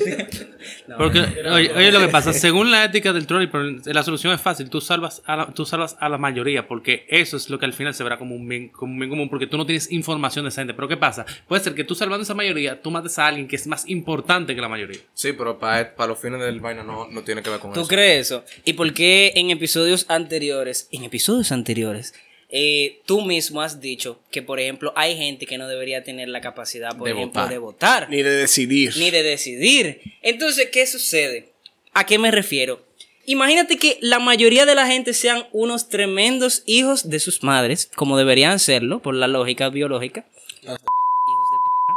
Porque, 0.99 1.21
oye, 1.21 1.73
oye, 1.75 1.93
lo 1.93 2.01
que 2.01 2.09
pasa, 2.09 2.33
según 2.33 2.71
la 2.71 2.85
ética 2.85 3.13
del 3.13 3.27
trolley, 3.27 3.47
problem, 3.47 3.81
la 3.87 4.03
solución 4.03 4.35
es 4.35 4.41
fácil. 4.41 4.69
Tú 4.69 4.81
salvas, 4.81 5.23
a 5.25 5.37
la, 5.37 5.47
tú 5.47 5.65
salvas 5.65 5.97
a 6.01 6.09
la 6.09 6.19
mayoría, 6.19 6.67
porque 6.69 7.07
eso 7.09 7.37
es 7.37 7.49
lo 7.49 7.59
que 7.59 7.65
al 7.65 7.73
final 7.73 7.95
se 7.95 8.03
verá 8.05 8.19
como 8.19 8.35
un 8.35 8.47
bien, 8.47 8.69
como 8.69 8.93
un 8.93 8.99
bien 8.99 9.09
común, 9.09 9.31
porque 9.31 9.47
tú 9.47 9.57
no 9.57 9.65
tienes 9.65 9.91
información 9.91 10.45
de 10.45 10.51
esa 10.51 10.61
gente. 10.61 10.75
Pero 10.75 10.89
¿qué 10.89 10.97
pasa? 10.99 11.25
Puede 11.49 11.63
ser 11.63 11.75
que 11.75 11.85
tú 11.85 11.95
salvando 11.95 12.23
a 12.23 12.25
esa 12.25 12.35
mayoría, 12.35 12.83
tú 12.83 12.91
mates 12.91 13.19
a 13.19 13.27
alguien 13.27 13.49
que 13.49 13.57
es 13.57 13.67
más 13.67 13.89
importante 13.89 14.55
que 14.55 14.61
la 14.61 14.69
mayoría. 14.69 14.99
Sí, 15.15 15.33
pero 15.33 15.59
para, 15.59 15.95
para 15.95 16.09
los 16.09 16.19
fines 16.19 16.41
del 16.41 16.61
vaina 16.61 16.83
no, 16.83 17.07
no 17.09 17.23
tiene 17.23 17.43
que 17.43 17.49
ver 17.51 17.61
con 17.61 17.73
¿Tú 17.73 17.81
eso. 17.81 17.89
crees 17.89 18.27
eso? 18.27 18.45
¿Y 18.65 18.75
por 18.75 18.93
qué 18.93 19.33
en 19.37 19.51
episodios 19.51 19.70
anteriores, 20.09 20.89
en 20.91 21.05
episodios 21.05 21.53
anteriores, 21.53 22.15
eh, 22.51 23.01
tú 23.07 23.23
mismo 23.23 23.63
has 23.63 23.81
dicho 23.81 24.21
que, 24.31 24.43
por 24.43 24.59
ejemplo, 24.59 24.93
hay 24.97 25.17
gente 25.17 25.47
que 25.47 25.59
no 25.59 25.69
debería 25.69 26.03
tener 26.03 26.29
la 26.29 26.41
capacidad, 26.41 26.97
por 26.97 27.07
De 27.07 27.13
ejemplo, 27.15 27.41
votar. 27.43 27.51
de 27.53 27.59
votar, 27.59 28.11
Ni 28.11 28.23
de 28.23 28.31
decidir. 28.31 28.97
ni 28.97 29.11
de 29.11 29.23
decidir? 29.23 30.01
Entonces, 30.23 30.69
¿qué 30.73 30.87
sucede? 30.87 31.53
¿A 31.95 32.05
qué 32.07 32.19
me 32.19 32.31
refiero? 32.31 32.85
Imagínate 33.27 33.77
que 33.77 33.99
la 34.01 34.19
mayoría 34.19 34.67
de 34.67 34.75
la 34.75 34.87
gente 34.87 35.13
sean 35.15 35.47
unos 35.53 35.89
tremendos 35.89 36.63
hijos 36.67 37.09
de 37.09 37.21
sus 37.21 37.43
madres, 37.45 37.89
como 37.95 38.19
deberían 38.19 38.59
serlo, 38.59 39.01
por 39.01 39.15
la 39.15 39.29
lógica 39.29 39.69
biológica. 39.69 40.27
Hijos 40.63 40.79
de 40.81 40.87
perra. 40.87 41.97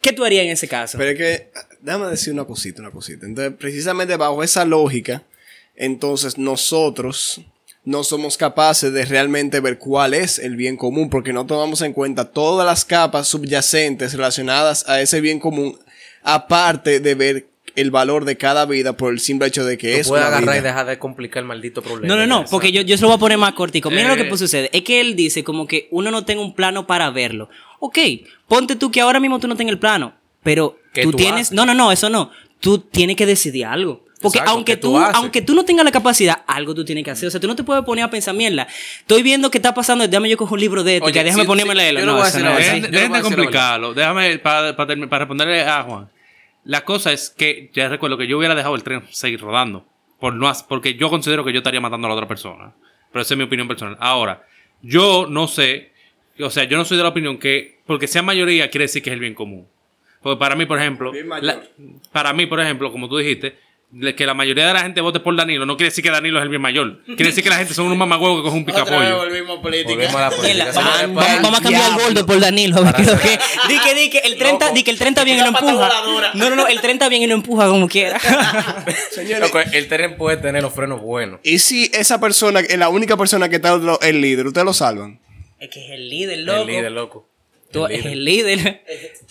¿Qué 0.00 0.12
tú 0.14 0.24
harías 0.24 0.44
en 0.46 0.52
ese 0.52 0.66
caso? 0.68 0.96
Pero 0.96 1.10
es 1.10 1.18
que, 1.18 1.50
déjame 1.82 2.06
decir 2.06 2.32
una 2.32 2.46
cosita, 2.46 2.80
una 2.80 2.90
cosita. 2.90 3.26
Entonces, 3.26 3.52
precisamente 3.58 4.16
bajo 4.16 4.42
esa 4.42 4.64
lógica, 4.64 5.24
entonces 5.76 6.38
nosotros 6.38 7.40
no 7.84 8.04
somos 8.04 8.36
capaces 8.36 8.92
de 8.92 9.04
realmente 9.06 9.60
ver 9.60 9.78
cuál 9.78 10.12
es 10.14 10.38
el 10.38 10.56
bien 10.56 10.76
común, 10.76 11.08
porque 11.10 11.32
no 11.32 11.46
tomamos 11.46 11.80
en 11.82 11.92
cuenta 11.94 12.26
todas 12.30 12.66
las 12.66 12.84
capas 12.84 13.28
subyacentes 13.28 14.12
relacionadas 14.14 14.86
a 14.88 15.00
ese 15.00 15.20
bien 15.20 15.40
común, 15.40 15.78
aparte 16.22 17.00
de 17.00 17.14
ver 17.14 17.46
el 17.76 17.90
valor 17.90 18.24
de 18.24 18.36
cada 18.36 18.66
vida 18.66 18.94
por 18.96 19.12
el 19.12 19.20
simple 19.20 19.46
hecho 19.48 19.64
de 19.64 19.78
que 19.78 19.94
Tú 19.94 20.00
es 20.00 20.08
puedes 20.08 20.26
una 20.26 20.36
agarrar 20.36 20.56
y 20.56 20.58
vida. 20.60 20.68
dejar 20.68 20.86
de 20.86 20.98
complicar 20.98 21.42
el 21.42 21.46
maldito 21.48 21.82
problema. 21.82 22.14
No, 22.14 22.20
no, 22.20 22.26
no, 22.26 22.44
porque 22.50 22.72
yo, 22.72 22.82
yo 22.82 22.96
se 22.96 23.02
lo 23.02 23.08
voy 23.08 23.16
a 23.16 23.20
poner 23.20 23.38
más 23.38 23.52
cortico. 23.54 23.90
Mira 23.90 24.08
lo 24.08 24.16
que 24.16 24.22
Eh. 24.22 24.28
pues 24.28 24.40
sucede. 24.40 24.68
Es 24.72 24.82
que 24.82 25.00
él 25.00 25.14
dice 25.14 25.44
como 25.44 25.66
que 25.66 25.86
uno 25.90 26.10
no 26.10 26.24
tenga 26.24 26.42
un 26.42 26.54
plano 26.54 26.86
para 26.86 27.10
verlo. 27.10 27.48
Ok, 27.78 27.98
ponte 28.48 28.76
tú 28.76 28.90
que 28.90 29.00
ahora 29.00 29.20
mismo 29.20 29.38
tú 29.38 29.46
no 29.48 29.56
tengas 29.56 29.72
el 29.72 29.78
plano, 29.78 30.14
pero 30.42 30.78
¿Qué 30.92 31.02
tú, 31.04 31.12
tú 31.12 31.16
tienes... 31.18 31.42
haces? 31.48 31.52
No, 31.52 31.64
no, 31.64 31.72
no, 31.74 31.92
eso 31.92 32.10
no. 32.10 32.30
Tú 32.58 32.78
tienes 32.78 33.16
que 33.16 33.24
decidir 33.24 33.66
algo. 33.66 34.04
Porque 34.20 34.38
Exacto, 34.38 34.50
aunque 34.52 34.72
¿qué 34.72 34.76
tú 34.76 34.98
haces? 34.98 35.14
aunque 35.14 35.40
tú 35.40 35.54
no 35.54 35.64
tengas 35.64 35.84
la 35.84 35.90
capacidad, 35.90 36.42
algo 36.46 36.74
tú 36.74 36.84
tienes 36.84 37.04
que 37.04 37.10
hacer. 37.10 37.28
O 37.28 37.30
sea, 37.30 37.40
tú 37.40 37.46
no 37.46 37.56
te 37.56 37.64
puedes 37.64 37.82
poner 37.84 38.04
a 38.04 38.10
pensar, 38.10 38.34
mierda, 38.34 38.66
estoy 38.98 39.22
viendo 39.22 39.50
qué 39.50 39.56
está 39.58 39.72
pasando, 39.72 40.06
déjame 40.06 40.28
yo 40.28 40.36
cojo 40.36 40.54
un 40.54 40.60
libro 40.60 40.84
de 40.84 40.96
ética, 40.96 41.06
Oye, 41.06 41.24
déjame 41.24 41.42
si- 41.44 41.46
ponerme 41.48 41.72
a 41.72 41.76
leerlo. 41.76 42.00
No, 42.04 42.12
no 42.18 42.24
de 42.24 42.60
decir 42.60 43.22
complicarlo. 43.22 43.94
Déjame, 43.94 44.38
para, 44.38 44.76
para, 44.76 44.94
responderle 44.94 45.62
a 45.62 45.82
Juan. 45.84 46.10
La 46.64 46.84
cosa 46.84 47.12
es 47.12 47.30
que 47.30 47.70
ya 47.72 47.88
recuerdo 47.88 48.18
que 48.18 48.26
yo 48.26 48.36
hubiera 48.36 48.54
dejado 48.54 48.74
el 48.74 48.82
tren 48.82 49.02
seguir 49.10 49.40
rodando. 49.40 49.86
Por 50.18 50.34
no, 50.34 50.52
porque 50.68 50.94
yo 50.94 51.08
considero 51.08 51.42
que 51.42 51.52
yo 51.52 51.58
estaría 51.60 51.80
matando 51.80 52.06
a 52.06 52.10
la 52.10 52.14
otra 52.14 52.28
persona. 52.28 52.72
Pero 53.10 53.22
esa 53.22 53.32
es 53.34 53.38
mi 53.38 53.44
opinión 53.44 53.66
personal. 53.66 53.96
Ahora, 54.00 54.44
yo 54.82 55.26
no 55.28 55.48
sé. 55.48 55.92
O 56.38 56.50
sea, 56.50 56.64
yo 56.64 56.76
no 56.76 56.84
soy 56.84 56.98
de 56.98 57.02
la 57.02 57.08
opinión 57.08 57.38
que 57.38 57.78
porque 57.86 58.06
sea 58.06 58.20
mayoría 58.22 58.68
quiere 58.68 58.84
decir 58.84 59.02
que 59.02 59.08
es 59.08 59.14
el 59.14 59.20
bien 59.20 59.34
común. 59.34 59.66
Porque 60.22 60.38
para 60.38 60.54
mí, 60.54 60.66
por 60.66 60.78
ejemplo, 60.78 61.10
Bien 61.10 61.26
mayor. 61.26 61.44
la- 61.44 61.62
para 62.12 62.34
mí, 62.34 62.44
por 62.44 62.60
ejemplo, 62.60 62.92
como 62.92 63.08
tú 63.08 63.16
dijiste, 63.16 63.56
que 64.16 64.24
la 64.24 64.34
mayoría 64.34 64.68
de 64.68 64.72
la 64.72 64.80
gente 64.82 65.00
vote 65.00 65.18
por 65.18 65.34
Danilo 65.34 65.66
no 65.66 65.76
quiere 65.76 65.90
decir 65.90 66.04
que 66.04 66.10
Danilo 66.10 66.38
es 66.38 66.44
el 66.44 66.48
bien 66.48 66.62
mayor. 66.62 67.02
Quiere 67.04 67.24
decir 67.24 67.42
que 67.42 67.50
la 67.50 67.56
gente 67.56 67.74
son 67.74 67.86
unos 67.86 67.98
mamagüevos 67.98 68.38
que 68.38 68.42
cogen 68.44 68.58
un 68.60 68.64
picapollo. 68.64 69.16
volvimos 69.16 69.58
a 69.58 69.62
política. 69.62 69.90
Volvemos 69.90 70.14
a 70.14 70.20
la 70.20 70.30
política. 70.30 70.54
Mierda, 70.64 70.72
Señores, 70.72 71.00
vamos, 71.02 71.16
para- 71.24 71.28
vamos- 71.34 71.42
vamos 71.42 71.58
a 71.58 71.62
cambiar 71.62 71.90
el 71.98 72.04
gordo 72.04 72.26
por 72.26 72.40
Danilo. 72.40 72.76
A 72.76 72.80
ver 72.82 72.94
qué 72.94 73.02
es 73.02 73.08
lo 73.08 73.18
que. 73.18 73.28
Di 73.68 73.78
que, 73.80 73.94
di 73.94 74.10
que 74.10 74.18
el 74.18 74.36
30, 74.38 74.70
di 74.70 74.82
que 74.84 74.90
el 74.92 74.98
30 74.98 75.24
bien 75.24 75.38
y 75.38 75.40
lo 75.40 75.46
empuja. 75.48 75.90
No, 76.34 76.50
no, 76.50 76.56
no, 76.56 76.66
el 76.68 76.80
30 76.80 77.08
bien 77.08 77.22
y 77.22 77.26
lo 77.26 77.34
empuja 77.34 77.66
como 77.68 77.88
quiera. 77.88 78.20
Señores, 79.10 79.40
Loco, 79.40 79.58
el 79.72 79.88
tren 79.88 80.16
puede 80.16 80.36
tener 80.36 80.62
los 80.62 80.72
frenos 80.72 81.00
buenos. 81.00 81.40
y 81.42 81.58
si 81.58 81.90
esa 81.92 82.20
persona 82.20 82.60
es 82.60 82.78
la 82.78 82.88
única 82.88 83.16
persona 83.16 83.48
que 83.48 83.56
está 83.56 83.78
el 84.02 84.20
líder, 84.20 84.46
¿ustedes 84.46 84.64
lo 84.64 84.72
salvan? 84.72 85.20
Es 85.58 85.68
que 85.68 85.84
es 85.84 85.90
el 85.92 86.08
líder, 86.08 86.38
loco. 86.38 86.60
El 86.60 86.66
líder, 86.68 86.92
loco. 86.92 87.29
Tú 87.70 87.86
El 87.86 87.92
es 87.92 88.04
líder. 88.04 88.58
el 88.58 88.64
líder. 88.64 88.82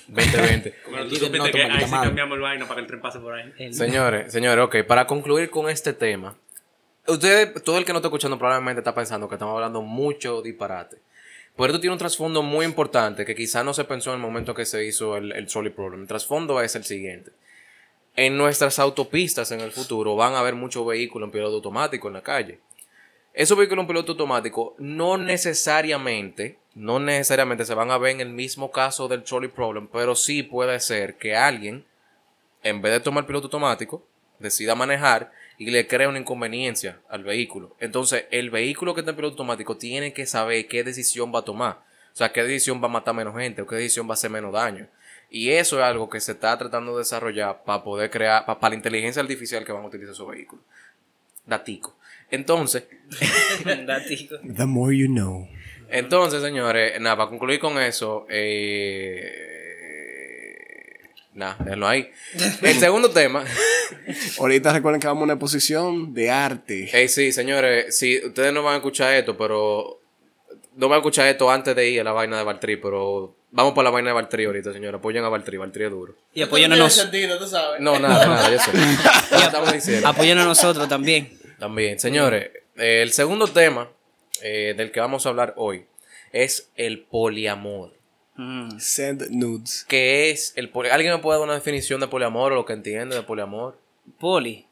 2020. 0.08 0.76
Bueno, 0.90 1.04
tú 1.04 1.10
líder 1.10 1.20
supiste 1.28 1.38
no 1.38 1.44
que 1.52 1.64
ahí 1.64 1.84
sí 1.86 1.92
cambiamos 1.92 2.36
el 2.36 2.42
vaina 2.42 2.66
para 2.68 2.76
que 2.76 2.82
el 2.82 2.88
tren 2.88 3.02
pase 3.02 3.20
por 3.20 3.34
ahí. 3.34 3.54
El- 3.58 3.74
Señores, 3.74 4.32
señores, 4.32 4.64
ok, 4.66 4.78
para 4.88 5.06
concluir 5.08 5.50
con 5.50 5.70
este 5.70 5.94
tema, 5.94 6.36
ustedes, 7.08 7.62
todo 7.64 7.78
el 7.78 7.86
que 7.86 7.92
no 7.92 8.00
está 8.00 8.08
escuchando 8.08 8.38
probablemente 8.38 8.80
está 8.80 8.96
pensando 8.96 9.28
que 9.28 9.36
estamos 9.36 9.54
hablando 9.56 9.82
mucho 9.82 10.42
disparate. 10.42 10.98
Pero 11.56 11.68
esto 11.68 11.80
tiene 11.82 11.94
un 11.94 12.00
trasfondo 12.00 12.42
muy 12.42 12.66
importante 12.66 13.26
que 13.26 13.36
quizás 13.36 13.66
no 13.66 13.74
se 13.74 13.84
pensó 13.84 14.12
en 14.12 14.16
el 14.18 14.22
momento 14.22 14.54
que 14.54 14.66
se 14.66 14.86
hizo 14.86 15.18
el, 15.18 15.34
el 15.34 15.46
trolley 15.48 15.72
problem. 15.74 16.02
El 16.04 16.08
trasfondo 16.08 16.62
es 16.62 16.74
el 16.76 16.86
siguiente. 16.86 17.32
En 18.16 18.38
nuestras 18.38 18.80
autopistas 18.80 19.52
en 19.52 19.60
el 19.60 19.72
futuro 19.72 20.16
van 20.16 20.34
a 20.36 20.40
haber 20.40 20.56
muchos 20.56 20.86
vehículos 20.88 21.28
en 21.28 21.32
piloto 21.32 21.56
automático 21.56 22.08
en 22.08 22.14
la 22.14 22.22
calle. 22.22 22.60
Esos 23.34 23.58
vehículos 23.58 23.84
en 23.84 23.88
piloto 23.88 24.14
automático 24.14 24.76
no 24.80 25.18
necesariamente, 25.18 26.58
no 26.76 27.00
necesariamente 27.00 27.66
se 27.66 27.74
van 27.74 27.92
a 27.92 27.98
ver 27.98 28.12
en 28.12 28.22
el 28.22 28.30
mismo 28.30 28.72
caso 28.72 29.08
del 29.08 29.24
trolley 29.24 29.50
problem, 29.50 29.88
pero 29.92 30.16
sí 30.16 30.44
puede 30.44 30.80
ser 30.80 31.16
que 31.18 31.36
alguien 31.36 31.86
en 32.64 32.82
vez 32.82 32.92
de 32.92 33.00
tomar 33.00 33.26
piloto 33.26 33.48
automático, 33.48 34.06
decida 34.40 34.76
manejar 34.76 35.32
y 35.58 35.72
le 35.72 35.88
crea 35.88 36.10
una 36.10 36.20
inconveniencia 36.20 37.00
al 37.10 37.24
vehículo. 37.24 37.76
Entonces, 37.80 38.26
el 38.32 38.50
vehículo 38.50 38.94
que 38.94 39.02
está 39.02 39.12
en 39.12 39.16
piloto 39.16 39.34
automático 39.34 39.78
tiene 39.78 40.14
que 40.14 40.26
saber 40.26 40.68
qué 40.68 40.84
decisión 40.84 41.34
va 41.34 41.40
a 41.40 41.44
tomar. 41.46 41.80
O 42.14 42.18
sea, 42.20 42.32
qué 42.32 42.44
decisión 42.44 42.82
va 42.82 42.88
a 42.88 42.92
matar 42.92 43.14
menos 43.14 43.36
gente 43.38 43.62
o 43.62 43.68
qué 43.68 43.76
decisión 43.78 44.08
va 44.08 44.12
a 44.12 44.14
hacer 44.16 44.30
menos 44.30 44.52
daño. 44.54 44.88
Y 45.30 45.52
eso 45.52 45.78
es 45.80 45.84
algo 45.86 46.10
que 46.10 46.20
se 46.20 46.32
está 46.34 46.58
tratando 46.58 46.94
de 46.94 47.00
desarrollar 47.00 47.64
para 47.64 47.84
poder 47.84 48.10
crear, 48.10 48.46
pa- 48.46 48.60
para, 48.60 48.72
la 48.72 48.76
inteligencia 48.78 49.22
artificial 49.22 49.64
que 49.64 49.72
van 49.72 49.84
a 49.84 49.88
utilizar 49.88 50.14
esos 50.14 50.28
vehículos. 50.28 50.66
Datico. 51.46 51.96
Entonces, 52.32 52.84
Datico. 53.86 54.36
The 54.44 54.66
more 54.66 54.96
you 54.96 55.08
know. 55.08 55.48
Entonces, 55.92 56.42
señores, 56.42 57.00
nada, 57.00 57.18
para 57.18 57.30
concluir 57.30 57.60
con 57.60 57.80
eso, 57.80 58.26
eh, 58.30 59.50
Nah, 61.40 61.56
déjenlo 61.60 61.88
ahí. 61.88 62.12
El 62.62 62.76
segundo 62.80 63.12
tema. 63.12 63.46
Ahorita 64.40 64.74
recuerden 64.74 65.00
que 65.00 65.08
vamos 65.08 65.22
a 65.22 65.24
una 65.24 65.34
exposición 65.34 66.14
de 66.14 66.30
arte. 66.30 66.90
Ey, 66.92 67.08
sí, 67.08 67.32
señores, 67.32 67.98
sí, 67.98 68.20
ustedes 68.26 68.52
no 68.52 68.62
van 68.62 68.74
a 68.74 68.78
escuchar 68.78 69.14
esto, 69.14 69.38
pero. 69.38 70.02
No 70.76 70.90
van 70.90 70.98
a 70.98 71.00
escuchar 71.00 71.28
esto 71.28 71.50
antes 71.50 71.76
de 71.76 71.90
ir 71.90 72.02
a 72.02 72.04
la 72.04 72.12
vaina 72.12 72.38
de 72.38 72.44
Valtteri, 72.44 72.76
pero. 72.76 73.36
Vamos 73.52 73.74
por 73.74 73.86
la 73.86 73.90
vaina 73.90 74.10
de 74.10 74.16
Valtteri 74.16 74.46
ahorita, 74.46 74.74
señores. 74.74 75.00
Apoyen 75.00 75.24
a 75.24 75.30
Valtteri, 75.30 75.56
Valtteri 75.58 75.86
es 75.86 75.92
duro. 75.92 76.16
Y 76.34 76.42
apóyanos, 76.42 77.10
No, 77.80 77.98
nada, 78.00 78.26
nada, 78.28 78.52
yo 78.52 78.60
sé. 78.60 78.72
Ya 79.32 79.38
estamos 79.46 79.72
diciendo. 79.72 80.08
apóyanos 80.10 80.46
nosotros 80.46 80.90
también. 80.90 81.40
También, 81.58 82.00
señores, 82.00 82.52
eh, 82.76 83.02
el 83.02 83.12
segundo 83.14 83.48
tema 83.48 83.90
eh, 84.44 84.74
del 84.76 84.92
que 84.92 85.00
vamos 85.00 85.26
a 85.26 85.30
hablar 85.30 85.54
hoy 85.58 85.86
es 86.32 86.72
el 86.76 87.02
poliamor. 87.02 87.94
Mm. 88.36 88.80
Send 88.80 89.30
nudes. 89.32 89.86
¿Qué 89.88 90.30
es 90.30 90.54
el 90.56 90.70
poliamor? 90.70 90.96
¿Alguien 90.96 91.14
me 91.14 91.20
puede 91.20 91.40
dar 91.40 91.48
una 91.48 91.56
definición 91.56 92.00
de 92.00 92.08
poliamor 92.08 92.54
o 92.54 92.56
lo 92.56 92.66
que 92.66 92.74
entiende 92.74 93.16
de 93.16 93.24
poliamor? 93.24 93.78
Poli. 94.20 94.66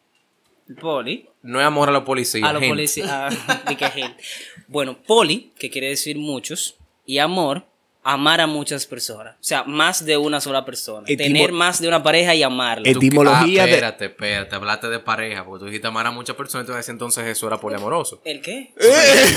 Poli. 0.79 1.27
No 1.41 1.59
es 1.59 1.65
amor 1.65 1.89
a 1.89 1.91
la 1.91 2.03
policía. 2.03 2.47
A 2.47 2.53
los 2.53 2.63
policías. 2.63 3.09
ah, 3.09 3.63
di 3.67 3.75
que 3.75 3.89
gente. 3.89 4.23
Bueno, 4.67 4.97
poli, 5.01 5.51
que 5.57 5.69
quiere 5.69 5.89
decir 5.89 6.17
muchos, 6.17 6.77
y 7.05 7.19
amor, 7.19 7.65
amar 8.03 8.39
a 8.41 8.47
muchas 8.47 8.85
personas. 8.85 9.33
O 9.35 9.43
sea, 9.43 9.63
más 9.65 10.05
de 10.05 10.15
una 10.17 10.39
sola 10.39 10.63
persona. 10.63 11.05
Etimo- 11.07 11.17
Tener 11.17 11.51
más 11.51 11.81
de 11.81 11.87
una 11.89 12.01
pareja 12.03 12.33
y 12.35 12.43
amarla. 12.43 12.87
Et- 12.89 12.95
Etimología 12.97 13.63
ah, 13.63 13.65
de- 13.65 13.71
espérate, 13.73 14.05
espérate, 14.05 14.55
hablaste 14.55 14.87
de 14.87 14.99
pareja, 14.99 15.43
porque 15.43 15.59
tú 15.59 15.65
dijiste 15.65 15.87
amar 15.87 16.07
a 16.07 16.11
muchas 16.11 16.35
personas 16.35 16.63
y 16.63 16.67
tú 16.67 16.73
decías 16.73 16.89
entonces 16.89 17.25
eso 17.25 17.47
era 17.47 17.59
poliamoroso. 17.59 18.21
¿El 18.23 18.41
qué? 18.41 18.73
Eh. 18.79 19.35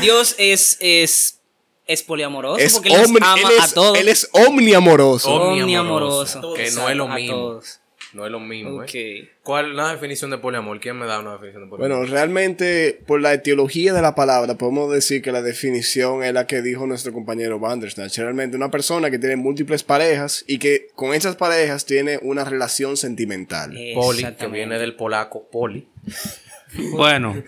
Dios 0.00 0.34
es, 0.38 0.76
es, 0.80 1.40
es 1.86 2.02
poliamoroso 2.02 2.58
Es 2.58 2.74
porque 2.74 2.90
él 2.90 3.04
ama 3.22 3.40
él 3.40 3.46
es, 3.56 3.60
a 3.72 3.74
todos. 3.74 3.98
Él 3.98 4.08
es 4.08 4.28
omniamoroso. 4.32 5.30
Omniamoroso. 5.32 6.54
Que 6.54 6.70
no 6.72 6.88
es 6.88 6.96
lo 6.96 7.04
A 7.10 7.14
mismo. 7.14 7.36
todos. 7.36 7.80
No 8.18 8.26
es 8.26 8.32
lo 8.32 8.40
mismo. 8.40 8.82
¿eh? 8.82 9.30
¿Cuál 9.44 9.70
es 9.70 9.74
la 9.76 9.92
definición 9.92 10.32
de 10.32 10.38
poliamor? 10.38 10.80
¿Quién 10.80 10.98
me 10.98 11.06
da 11.06 11.20
una 11.20 11.34
definición 11.34 11.62
de 11.62 11.70
poliamor? 11.70 11.98
Bueno, 11.98 12.12
realmente, 12.12 12.98
por 13.06 13.20
la 13.20 13.32
etiología 13.32 13.92
de 13.92 14.02
la 14.02 14.16
palabra, 14.16 14.56
podemos 14.56 14.92
decir 14.92 15.22
que 15.22 15.30
la 15.30 15.40
definición 15.40 16.24
es 16.24 16.34
la 16.34 16.48
que 16.48 16.60
dijo 16.60 16.84
nuestro 16.84 17.12
compañero 17.12 17.60
Bandersnatch. 17.60 18.18
Realmente, 18.18 18.56
una 18.56 18.72
persona 18.72 19.08
que 19.08 19.20
tiene 19.20 19.36
múltiples 19.36 19.84
parejas 19.84 20.44
y 20.48 20.58
que 20.58 20.88
con 20.96 21.14
esas 21.14 21.36
parejas 21.36 21.86
tiene 21.86 22.18
una 22.20 22.42
relación 22.42 22.96
sentimental. 22.96 23.72
poli, 23.94 24.26
que 24.36 24.46
viene 24.48 24.80
del 24.80 24.96
polaco 24.96 25.48
poli. 25.48 25.86
Bueno, 26.92 27.42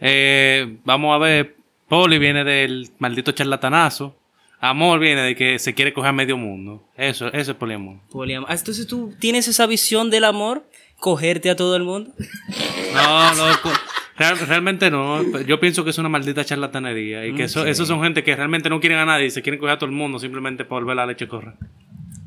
eh, 0.00 0.78
vamos 0.82 1.14
a 1.14 1.18
ver. 1.18 1.54
Poli 1.88 2.18
viene 2.18 2.42
del 2.42 2.90
maldito 2.98 3.30
charlatanazo. 3.30 4.16
Amor 4.70 4.98
viene 4.98 5.20
de 5.22 5.36
que 5.36 5.58
se 5.58 5.74
quiere 5.74 5.92
coger 5.92 6.08
a 6.10 6.12
medio 6.12 6.36
mundo. 6.38 6.88
Eso, 6.96 7.28
eso 7.32 7.50
es 7.52 7.56
poliamor. 7.56 7.98
Poliamor. 8.10 8.48
Ah, 8.50 8.54
Entonces 8.54 8.86
tú 8.86 9.12
tienes 9.20 9.46
esa 9.48 9.66
visión 9.66 10.08
del 10.10 10.24
amor, 10.24 10.66
cogerte 10.98 11.50
a 11.50 11.56
todo 11.56 11.76
el 11.76 11.82
mundo. 11.84 12.12
No, 12.94 13.34
no, 13.34 13.44
pues, 13.62 13.74
real- 14.16 14.38
realmente 14.38 14.90
no. 14.90 15.22
Yo 15.42 15.60
pienso 15.60 15.84
que 15.84 15.90
es 15.90 15.98
una 15.98 16.08
maldita 16.08 16.44
charlatanería 16.44 17.26
y 17.26 17.34
que 17.34 17.44
eso, 17.44 17.66
esos 17.66 17.86
son 17.88 18.02
gente 18.02 18.24
que 18.24 18.34
realmente 18.34 18.70
no 18.70 18.80
quieren 18.80 18.98
a 18.98 19.04
nadie 19.04 19.26
y 19.26 19.30
se 19.30 19.42
quieren 19.42 19.60
coger 19.60 19.74
a 19.74 19.78
todo 19.78 19.90
el 19.90 19.96
mundo 19.96 20.18
simplemente 20.18 20.64
por 20.64 20.86
ver 20.86 20.96
la 20.96 21.04
leche 21.06 21.28
correr. 21.28 21.54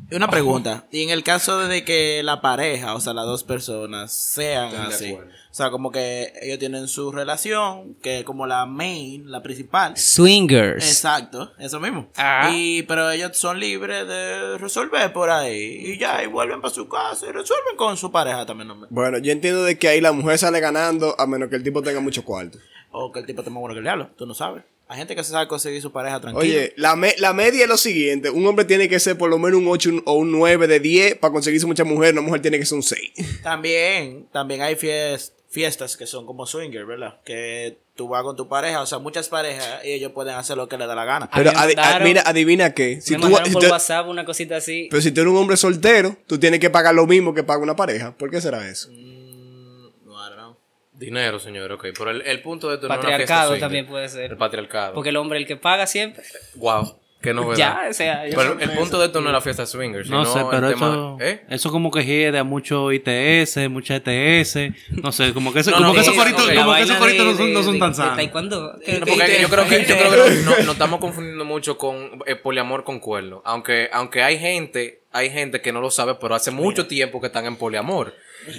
Una 0.09 0.29
pregunta. 0.29 0.87
Y 0.89 1.03
en 1.03 1.09
el 1.09 1.23
caso 1.23 1.59
de 1.67 1.83
que 1.83 2.21
la 2.23 2.39
pareja, 2.39 2.95
o 2.95 3.01
sea, 3.01 3.13
las 3.13 3.25
dos 3.25 3.43
personas, 3.43 4.13
sean 4.13 4.73
así. 4.75 5.13
O 5.13 5.53
sea, 5.57 5.69
como 5.69 5.91
que 5.91 6.31
ellos 6.41 6.59
tienen 6.59 6.87
su 6.87 7.11
relación, 7.11 7.95
que 7.95 8.23
como 8.23 8.47
la 8.47 8.65
main, 8.65 9.29
la 9.29 9.43
principal. 9.43 9.97
Swingers. 9.97 10.87
Exacto, 10.87 11.51
eso 11.59 11.79
mismo. 11.79 12.09
Ah. 12.15 12.51
Y, 12.53 12.83
pero 12.83 13.11
ellos 13.11 13.35
son 13.37 13.59
libres 13.59 14.07
de 14.07 14.57
resolver 14.57 15.11
por 15.11 15.29
ahí. 15.29 15.93
Y 15.93 15.97
ya, 15.97 16.23
y 16.23 16.27
vuelven 16.27 16.61
para 16.61 16.73
su 16.73 16.87
casa 16.87 17.25
y 17.27 17.31
resuelven 17.31 17.75
con 17.75 17.97
su 17.97 18.09
pareja 18.09 18.45
también. 18.45 18.69
Bueno, 18.89 19.17
yo 19.17 19.31
entiendo 19.31 19.63
de 19.63 19.77
que 19.77 19.89
ahí 19.89 19.99
la 19.99 20.13
mujer 20.13 20.37
sale 20.37 20.59
ganando 20.61 21.19
a 21.19 21.27
menos 21.27 21.49
que 21.49 21.57
el 21.57 21.63
tipo 21.63 21.81
tenga 21.81 21.99
mucho 21.99 22.23
cuarto. 22.23 22.59
O 22.91 23.11
que 23.11 23.19
el 23.19 23.25
tipo 23.25 23.43
te 23.43 23.49
más 23.49 23.59
bueno 23.59 23.73
que 23.73 23.79
el 23.79 23.83
diablo, 23.83 24.09
tú 24.15 24.25
no 24.25 24.33
sabes. 24.33 24.63
Hay 24.89 24.97
gente 24.97 25.15
que 25.15 25.23
se 25.23 25.31
sabe 25.31 25.47
conseguir 25.47 25.81
su 25.81 25.91
pareja 25.91 26.21
tranquila. 26.21 26.41
Oye, 26.41 26.73
la, 26.77 26.95
me- 26.95 27.15
la 27.17 27.33
media 27.33 27.63
es 27.63 27.69
lo 27.69 27.75
siguiente. 27.77 28.29
Un 28.29 28.45
hombre 28.47 28.63
tiene 28.65 28.87
que 28.87 28.99
ser 29.01 29.17
por 29.17 29.29
lo 29.29 29.37
menos 29.37 29.59
un 29.59 29.67
8 29.67 29.89
o 30.05 30.13
un 30.13 30.31
9 30.31 30.65
de 30.67 30.79
10 30.79 31.15
para 31.15 31.33
conseguirse 31.33 31.67
mucha 31.67 31.83
mujer. 31.83 32.13
Una 32.13 32.21
mujer 32.21 32.41
tiene 32.41 32.57
que 32.57 32.65
ser 32.65 32.77
un 32.77 32.83
6. 32.83 33.11
También, 33.43 34.27
también 34.31 34.61
hay 34.61 34.75
fies- 34.75 35.33
fiestas 35.49 35.97
que 35.97 36.05
son 36.07 36.25
como 36.25 36.45
swinger, 36.45 36.85
¿verdad? 36.85 37.19
Que 37.25 37.77
tú 37.95 38.07
vas 38.07 38.23
con 38.23 38.35
tu 38.37 38.47
pareja, 38.47 38.81
o 38.81 38.85
sea, 38.85 38.99
muchas 38.99 39.27
parejas 39.27 39.83
y 39.83 39.91
ellos 39.91 40.11
pueden 40.13 40.35
hacer 40.35 40.55
lo 40.55 40.69
que 40.69 40.77
les 40.77 40.87
da 40.87 40.95
la 40.95 41.03
gana. 41.03 41.29
Pero 41.35 41.51
adi- 41.51 41.75
mandaron- 41.75 42.03
mira, 42.07 42.21
adivina 42.25 42.73
qué. 42.73 43.01
Si 43.01 43.13
me 43.15 43.17
tú, 43.19 43.23
mandaron 43.23 43.47
si 43.47 43.53
por 43.53 43.63
tú- 43.63 43.69
WhatsApp 43.69 44.07
una 44.07 44.23
cosita 44.23 44.55
así. 44.57 44.87
pero 44.89 45.01
si 45.01 45.11
tú 45.11 45.19
eres 45.21 45.31
un 45.33 45.37
hombre 45.39 45.57
soltero, 45.57 46.15
tú 46.27 46.37
tienes 46.39 46.59
que 46.61 46.69
pagar 46.69 46.93
lo 46.95 47.05
mismo 47.07 47.33
que 47.33 47.43
paga 47.43 47.61
una 47.61 47.75
pareja. 47.75 48.15
¿Por 48.15 48.29
qué 48.29 48.39
será 48.39 48.69
eso? 48.69 48.89
Mm, 48.89 50.05
no, 50.05 50.13
I 50.13 50.29
don't 50.29 50.35
know. 50.35 50.57
Dinero, 50.97 51.39
señor, 51.39 51.71
ok. 51.71 51.87
Pero 51.97 52.09
el, 52.11 52.21
el 52.23 52.41
punto 52.41 52.69
de 52.69 52.75
esto 52.75 52.87
no 52.87 52.93
es 52.95 52.99
una 52.99 53.07
fiesta 53.07 53.17
Patriarcado 53.23 53.47
swinger. 53.49 53.61
también 53.61 53.85
puede 53.85 54.09
ser. 54.09 54.31
El 54.31 54.37
patriarcado. 54.37 54.93
Porque 54.95 55.09
el 55.09 55.17
hombre 55.17 55.37
el 55.37 55.45
que 55.45 55.55
paga 55.57 55.85
siempre. 55.87 56.23
Wow, 56.55 56.95
qué 57.21 57.33
novedad. 57.33 57.57
Ya, 57.57 57.89
o 57.89 57.93
sea, 57.93 58.23
Pero 58.29 58.59
el 58.59 58.69
punto 58.71 58.99
de 58.99 59.07
esto 59.07 59.21
no 59.21 59.27
es 59.29 59.33
la 59.33 59.41
fiesta 59.41 59.65
swinger, 59.65 60.07
No 60.09 60.25
sino 60.25 60.33
sé, 60.39 60.45
pero 60.51 60.67
el 60.67 60.73
eso, 60.75 61.15
tema... 61.17 61.29
¿Eh? 61.31 61.41
eso 61.49 61.71
como 61.71 61.91
que 61.91 62.05
hiede 62.05 62.37
a 62.37 62.43
mucho 62.43 62.91
ITS, 62.91 63.69
mucha 63.69 63.95
ETS. 64.03 64.57
No 64.91 65.11
sé, 65.11 65.33
como 65.33 65.51
que, 65.53 65.59
eso, 65.61 65.71
No, 65.77 65.77
como 65.77 65.87
no, 65.89 65.93
que 65.95 65.99
esos 66.01 66.15
no, 66.15 66.21
coritos, 66.23 66.53
no, 66.53 66.61
como 66.63 66.75
que 66.75 66.81
esos 66.81 66.97
coritos 66.97 67.25
no 67.25 67.35
son, 67.37 67.53
no 67.53 67.63
son 67.63 67.79
tan 67.79 67.95
sanos. 67.95 68.15
taekwondo. 68.15 68.61
No, 68.73 69.05
porque 69.05 69.37
yo 69.41 69.49
creo 69.49 69.65
que, 69.67 69.85
yo 69.85 69.97
creo 69.97 70.25
que 70.25 70.41
no- 70.65 70.71
estamos 70.71 70.99
confundiendo 70.99 71.43
mucho 71.45 71.77
con 71.77 72.19
eh, 72.25 72.35
poliamor 72.35 72.83
con 72.83 72.99
cuerno. 72.99 73.41
Aunque, 73.45 73.89
aunque 73.91 74.21
hay 74.23 74.37
gente, 74.39 75.01
hay 75.11 75.29
gente 75.29 75.61
que 75.61 75.71
no 75.71 75.81
lo 75.81 75.89
sabe, 75.91 76.15
pero 76.15 76.35
hace 76.35 76.51
mucho 76.51 76.87
tiempo 76.87 77.19
que 77.19 77.27
están 77.27 77.45
en 77.45 77.55
poliamor. 77.55 78.13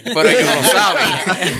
Pero 0.04 0.28
ellos 0.28 0.44
no 0.44 0.54
lo 0.56 0.62
saben. 0.64 1.04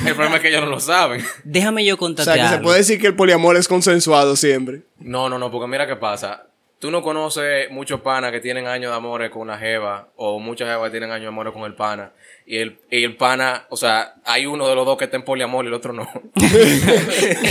El 0.07 0.15
problema 0.15 0.37
es 0.37 0.43
que 0.43 0.49
ellos 0.49 0.61
no 0.61 0.69
lo 0.69 0.81
saben. 0.81 1.25
Déjame 1.45 1.83
yo 1.85 1.95
O 1.95 1.97
contarte 1.97 2.31
sea, 2.35 2.51
que 2.51 2.57
se 2.57 2.61
puede 2.61 2.79
decir 2.79 3.01
que 3.01 3.07
el 3.07 3.15
poliamor 3.17 3.57
es 3.57 3.69
consensuado 3.69 4.37
siempre. 4.37 4.83
No, 4.99 5.31
no, 5.31 5.39
no, 5.39 5.51
porque 5.51 5.67
mira 5.67 5.87
qué 5.87 5.97
pasa. 5.97 6.45
Tú 6.79 6.91
no 6.93 7.03
conoces 7.03 7.71
muchos 7.71 8.01
panas 8.03 8.31
que 8.31 8.39
tienen 8.41 8.67
años 8.69 8.93
de 8.93 8.97
amores 8.97 9.31
con 9.31 9.43
una 9.43 9.59
jeva, 9.59 10.11
o 10.17 10.39
muchas 10.39 10.69
jevas 10.69 10.85
que 10.87 10.91
tienen 10.93 11.11
años 11.11 11.23
de 11.25 11.29
amores 11.29 11.53
con 11.53 11.63
el 11.65 11.75
pana. 11.75 12.13
Y 12.47 12.59
el, 12.59 12.79
y 12.91 13.03
el 13.05 13.17
pana, 13.17 13.67
o 13.69 13.77
sea, 13.77 14.15
hay 14.25 14.47
uno 14.47 14.69
de 14.69 14.75
los 14.75 14.87
dos 14.87 14.97
que 14.97 15.05
está 15.05 15.17
en 15.17 15.25
poliamor 15.25 15.65
y 15.65 15.69
el 15.69 15.75
otro 15.75 15.93
no. 15.93 16.09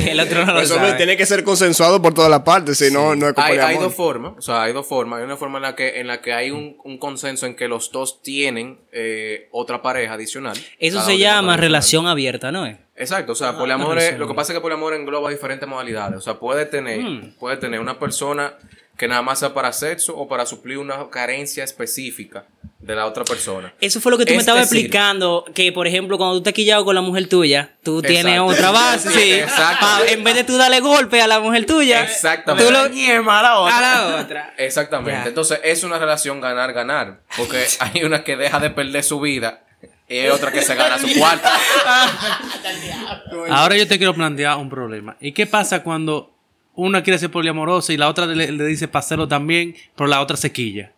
el 0.08 0.20
otro 0.20 0.46
no 0.46 0.54
lo 0.54 0.62
Eso 0.62 0.76
sabe. 0.76 0.94
tiene 0.94 1.18
que 1.18 1.26
ser 1.26 1.44
consensuado 1.44 2.02
por 2.02 2.14
todas 2.14 2.30
las 2.30 2.42
partes, 2.42 2.78
si 2.78 2.92
no, 2.92 3.16
no 3.16 3.28
es 3.28 3.34
con 3.34 3.44
hay, 3.44 3.52
hay 3.52 3.58
poliamor. 3.60 3.84
dos 3.84 3.96
formas, 3.96 4.34
o 4.38 4.42
sea, 4.42 4.64
hay 4.64 4.74
dos 4.74 4.88
formas. 4.88 5.20
Hay 5.20 5.26
una 5.26 5.38
forma 5.38 5.58
en 5.58 5.64
la 5.64 5.76
que, 5.76 6.00
en 6.00 6.08
la 6.08 6.22
que 6.22 6.34
hay 6.34 6.52
un, 6.52 6.78
un 6.84 6.98
consenso 6.98 7.46
en 7.46 7.56
que 7.56 7.68
los 7.68 7.92
dos 7.92 8.22
tienen 8.22 8.80
eh, 8.92 9.50
otra 9.52 9.82
pareja 9.82 10.14
adicional. 10.14 10.58
Eso 10.80 11.02
se 11.02 11.18
llama 11.18 11.38
adicional. 11.54 11.60
relación 11.60 12.08
abierta, 12.08 12.52
¿no 12.52 12.66
es? 12.66 12.78
Exacto, 12.96 13.34
o 13.34 13.36
sea, 13.36 13.56
poliamor 13.58 14.00
es, 14.00 14.18
lo 14.18 14.28
que 14.28 14.34
pasa 14.34 14.54
es 14.54 14.58
que 14.58 14.62
poliamor 14.62 14.94
engloba 14.96 15.30
diferentes 15.30 15.68
modalidades. 15.70 16.18
O 16.18 16.22
sea, 16.22 16.36
puede 16.40 16.66
tener, 16.66 16.98
Hmm. 17.02 17.34
puede 17.40 17.58
tener 17.58 17.80
una 17.80 18.00
persona 18.00 18.56
que 18.98 19.08
nada 19.08 19.22
más 19.22 19.40
sea 19.40 19.54
para 19.54 19.72
sexo 19.74 20.18
o 20.18 20.28
para 20.28 20.46
suplir 20.46 20.78
una 20.80 21.10
carencia 21.10 21.64
específica 21.64 22.46
de 22.80 22.96
la 22.96 23.06
otra 23.06 23.26
persona. 23.26 23.74
Eso 23.82 24.00
fue 24.00 24.12
lo 24.12 24.18
que 24.18 24.26
tú 24.26 24.32
me 24.32 24.38
Es 24.38 24.42
estabas 24.44 24.70
decir, 24.70 24.86
explicando, 24.86 25.46
que 25.54 25.72
por 25.72 25.88
ejemplo 25.88 26.18
cuando 26.18 26.36
tú 26.36 26.40
estás 26.40 26.54
quillado 26.54 26.86
con 26.86 26.96
la 26.96 27.02
mujer 27.02 27.28
tuya, 27.28 27.76
tú 27.84 28.02
tienes 28.02 28.40
otra 28.40 28.72
base, 28.72 29.10
sí. 29.12 29.34
Exacto. 29.34 29.86
Pa- 29.86 30.06
en 30.08 30.24
vez 30.24 30.36
de 30.36 30.44
tú 30.44 30.58
darle 30.58 30.80
golpe 30.80 31.22
a 31.22 31.28
la 31.28 31.40
mujer 31.40 31.66
tuya, 31.66 32.04
Exactamente. 32.04 32.66
tú 32.66 32.72
lo... 32.72 32.88
Ñema, 32.88 33.42
la 33.42 33.60
otra. 33.60 33.78
a 33.78 33.82
la 33.82 34.22
otra. 34.22 34.54
Exactamente. 34.58 35.22
Ya. 35.22 35.28
Entonces, 35.28 35.60
es 35.64 35.84
una 35.84 36.00
relación 36.00 36.40
ganar-ganar. 36.40 37.22
Porque 37.36 37.66
hay 37.80 38.04
una 38.04 38.24
que 38.24 38.38
deja 38.38 38.60
de 38.60 38.70
perder 38.70 39.04
su 39.04 39.20
vida 39.20 39.66
y 40.08 40.20
hay 40.20 40.28
otra 40.30 40.52
que 40.52 40.62
se 40.62 40.76
gana 40.76 40.98
su 40.98 41.08
cuarto. 41.20 41.50
Ahora 43.50 43.76
yo 43.76 43.88
te 43.88 43.98
quiero 43.98 44.14
plantear 44.14 44.58
un 44.58 44.70
problema. 44.70 45.18
¿Y 45.20 45.34
qué 45.34 45.46
pasa 45.46 45.84
cuando 45.84 46.37
una 46.78 47.04
quiere 47.04 47.20
ser 47.20 47.30
poliamorosa 47.32 47.92
y 47.92 47.98
la 47.98 48.08
otra 48.08 48.26
le, 48.26 48.52
le 48.52 48.66
dice 48.66 48.88
paselo 48.88 49.28
también, 49.28 49.76
pero 49.96 50.08
la 50.08 50.22
otra 50.22 50.38
se 50.38 50.54
quilla? 50.54 50.94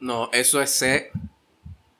No, 0.00 0.30
eso 0.32 0.60
es 0.60 0.70
ser. 0.70 1.10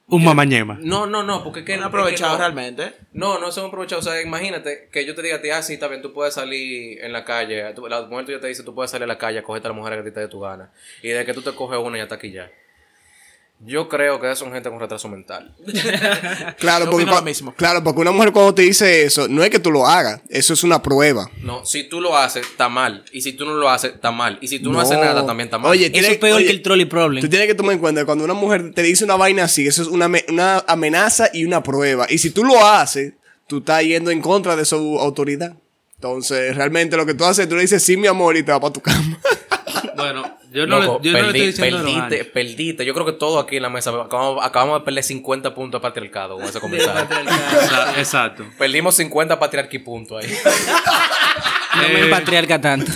Un 0.09 0.25
mamañema. 0.25 0.77
No, 0.81 1.07
no, 1.07 1.23
no, 1.23 1.45
porque 1.45 1.61
es 1.61 1.67
que 1.67 1.75
Han 1.75 1.79
es 1.79 1.85
que 1.85 1.89
aprovechado 1.89 2.33
no. 2.33 2.39
realmente. 2.39 2.95
No, 3.13 3.39
no 3.39 3.53
se 3.53 3.61
han 3.61 3.67
aprovechado. 3.67 4.01
O 4.01 4.03
sea, 4.03 4.21
imagínate 4.21 4.89
que 4.91 5.07
yo 5.07 5.15
te 5.15 5.23
diga 5.23 5.37
a 5.37 5.41
ti, 5.41 5.51
ah, 5.51 5.63
sí, 5.63 5.77
bien, 5.77 6.03
tú 6.03 6.13
puedes 6.13 6.35
salir 6.35 6.99
en 7.01 7.13
la 7.13 7.25
calle. 7.25 7.73
La 7.89 8.03
mujer 8.07 8.27
tuya 8.27 8.41
te 8.41 8.49
dice, 8.49 8.65
tú 8.65 8.75
puedes 8.75 8.91
salir 8.91 9.05
a 9.05 9.07
la 9.07 9.19
calle 9.19 9.39
a 9.39 9.43
cogerte 9.45 9.69
a 9.69 9.71
la 9.71 9.77
mujer 9.77 10.03
que 10.03 10.11
te 10.11 10.19
dé 10.21 10.27
tu 10.27 10.41
gana. 10.41 10.73
Y 11.03 11.11
de 11.11 11.25
que 11.25 11.33
tú 11.33 11.43
te 11.43 11.53
coges 11.53 11.79
una, 11.79 11.97
ya 11.97 12.05
está 12.05 12.17
aquí 12.17 12.33
ya. 12.33 12.51
Yo 13.63 13.89
creo 13.91 14.19
que 14.21 14.35
son 14.37 14.53
gente 14.53 14.71
con 14.71 14.81
retraso 14.81 15.07
mental. 15.09 15.55
Claro 16.59 16.91
porque, 16.91 17.05
lo 17.07 17.23
mismo. 17.23 17.55
claro, 17.55 17.83
porque 17.85 18.01
una 18.01 18.11
mujer 18.11 18.33
cuando 18.33 18.55
te 18.55 18.63
dice 18.63 19.05
eso, 19.05 19.29
no 19.29 19.43
es 19.45 19.51
que 19.51 19.59
tú 19.59 19.71
lo 19.71 19.87
hagas, 19.87 20.21
eso 20.29 20.53
es 20.55 20.65
una 20.65 20.83
prueba. 20.83 21.31
No, 21.43 21.65
si 21.67 21.85
tú 21.89 22.01
lo 22.01 22.17
haces, 22.17 22.47
está 22.47 22.69
mal. 22.69 23.05
Y 23.13 23.21
si 23.23 23.33
tú 23.35 23.45
no 23.45 23.55
lo 23.55 23.69
haces, 23.71 23.95
está 23.95 24.11
mal. 24.11 24.39
Y 24.41 24.49
si 24.49 24.59
tú 24.61 24.71
no, 24.71 24.79
No. 24.79 24.81
haces 24.81 24.99
nada, 24.99 25.27
también 25.27 25.47
está 25.49 25.59
mal. 25.59 25.71
Oye, 25.71 25.85
Eso 25.87 25.93
Tiene- 25.93 26.09
es 26.09 26.19
peor 26.19 26.37
oye, 26.39 26.47
que 26.47 26.51
el 26.53 26.63
trolley 26.63 26.87
problem. 26.87 27.23
Tú 27.23 27.29
tienes 27.29 27.47
que 27.49 27.55
tomar 27.55 27.75
en 27.75 27.79
cuenta 27.81 28.01
que 28.03 28.07
cuando 28.07 28.25
una 28.25 28.35
mujer 28.35 28.73
te 28.75 28.83
dice 28.83 29.05
una 29.05 29.17
vaina 29.17 29.45
así, 29.45 29.67
eso 29.67 29.83
es 29.83 29.89
una, 29.89 30.11
una 30.29 30.59
amenaza 30.67 31.29
y 31.33 31.45
una 31.45 31.63
prueba. 31.63 32.07
Y 32.09 32.19
si 32.19 32.31
tú 32.31 32.45
lo 32.45 32.65
haces, 32.67 33.15
tú 33.47 33.59
estás 33.59 33.83
yendo 33.85 34.11
en 34.11 34.21
contra 34.23 34.57
de 34.57 34.65
su 34.65 34.99
autoridad. 34.99 35.55
Entonces, 35.97 36.57
realmente 36.57 36.97
lo 36.97 37.05
que 37.05 37.15
tú 37.15 37.25
haces, 37.25 37.47
tú 37.49 37.57
le 37.57 37.63
dices 37.63 37.83
sí, 37.83 37.97
mi 37.97 38.07
amor, 38.07 38.37
y 38.37 38.43
te 38.43 38.53
vas 38.53 38.61
para 38.61 38.73
tu 38.73 38.81
cama. 38.81 39.19
Bueno, 40.01 40.39
yo 40.53 40.67
no, 40.67 40.81
Loco, 40.81 41.01
le, 41.03 41.11
yo 41.11 41.13
no 41.13 41.19
le 41.19 41.25
perdí- 41.33 41.49
estoy 41.49 41.67
diciendo 41.69 41.79
perdiste, 41.85 42.25
perdiste. 42.27 42.85
Yo 42.85 42.95
creo 42.95 43.07
que 43.07 43.13
todo 43.13 43.39
aquí 43.39 43.57
en 43.57 43.63
la 43.63 43.69
mesa 43.71 43.91
acabamos, 43.91 44.45
acabamos 44.45 44.81
de 44.81 44.85
perder 44.85 45.05
50 45.05 45.55
puntos 45.55 45.79
a 45.79 45.83
patriarcado 45.83 46.35
con 46.37 46.45
ese 46.45 46.55
De 46.55 46.61
comentario. 46.61 47.07
Exacto. 47.97 48.45
Perdimos 48.59 48.95
50 48.97 49.39
patriarqui 49.39 49.79
puntos 49.81 50.25
ahí. 50.25 50.31
No 51.77 51.83
me 51.89 52.07
Eh, 52.07 52.11
patriarca 52.11 52.61
tanto. 52.61 52.91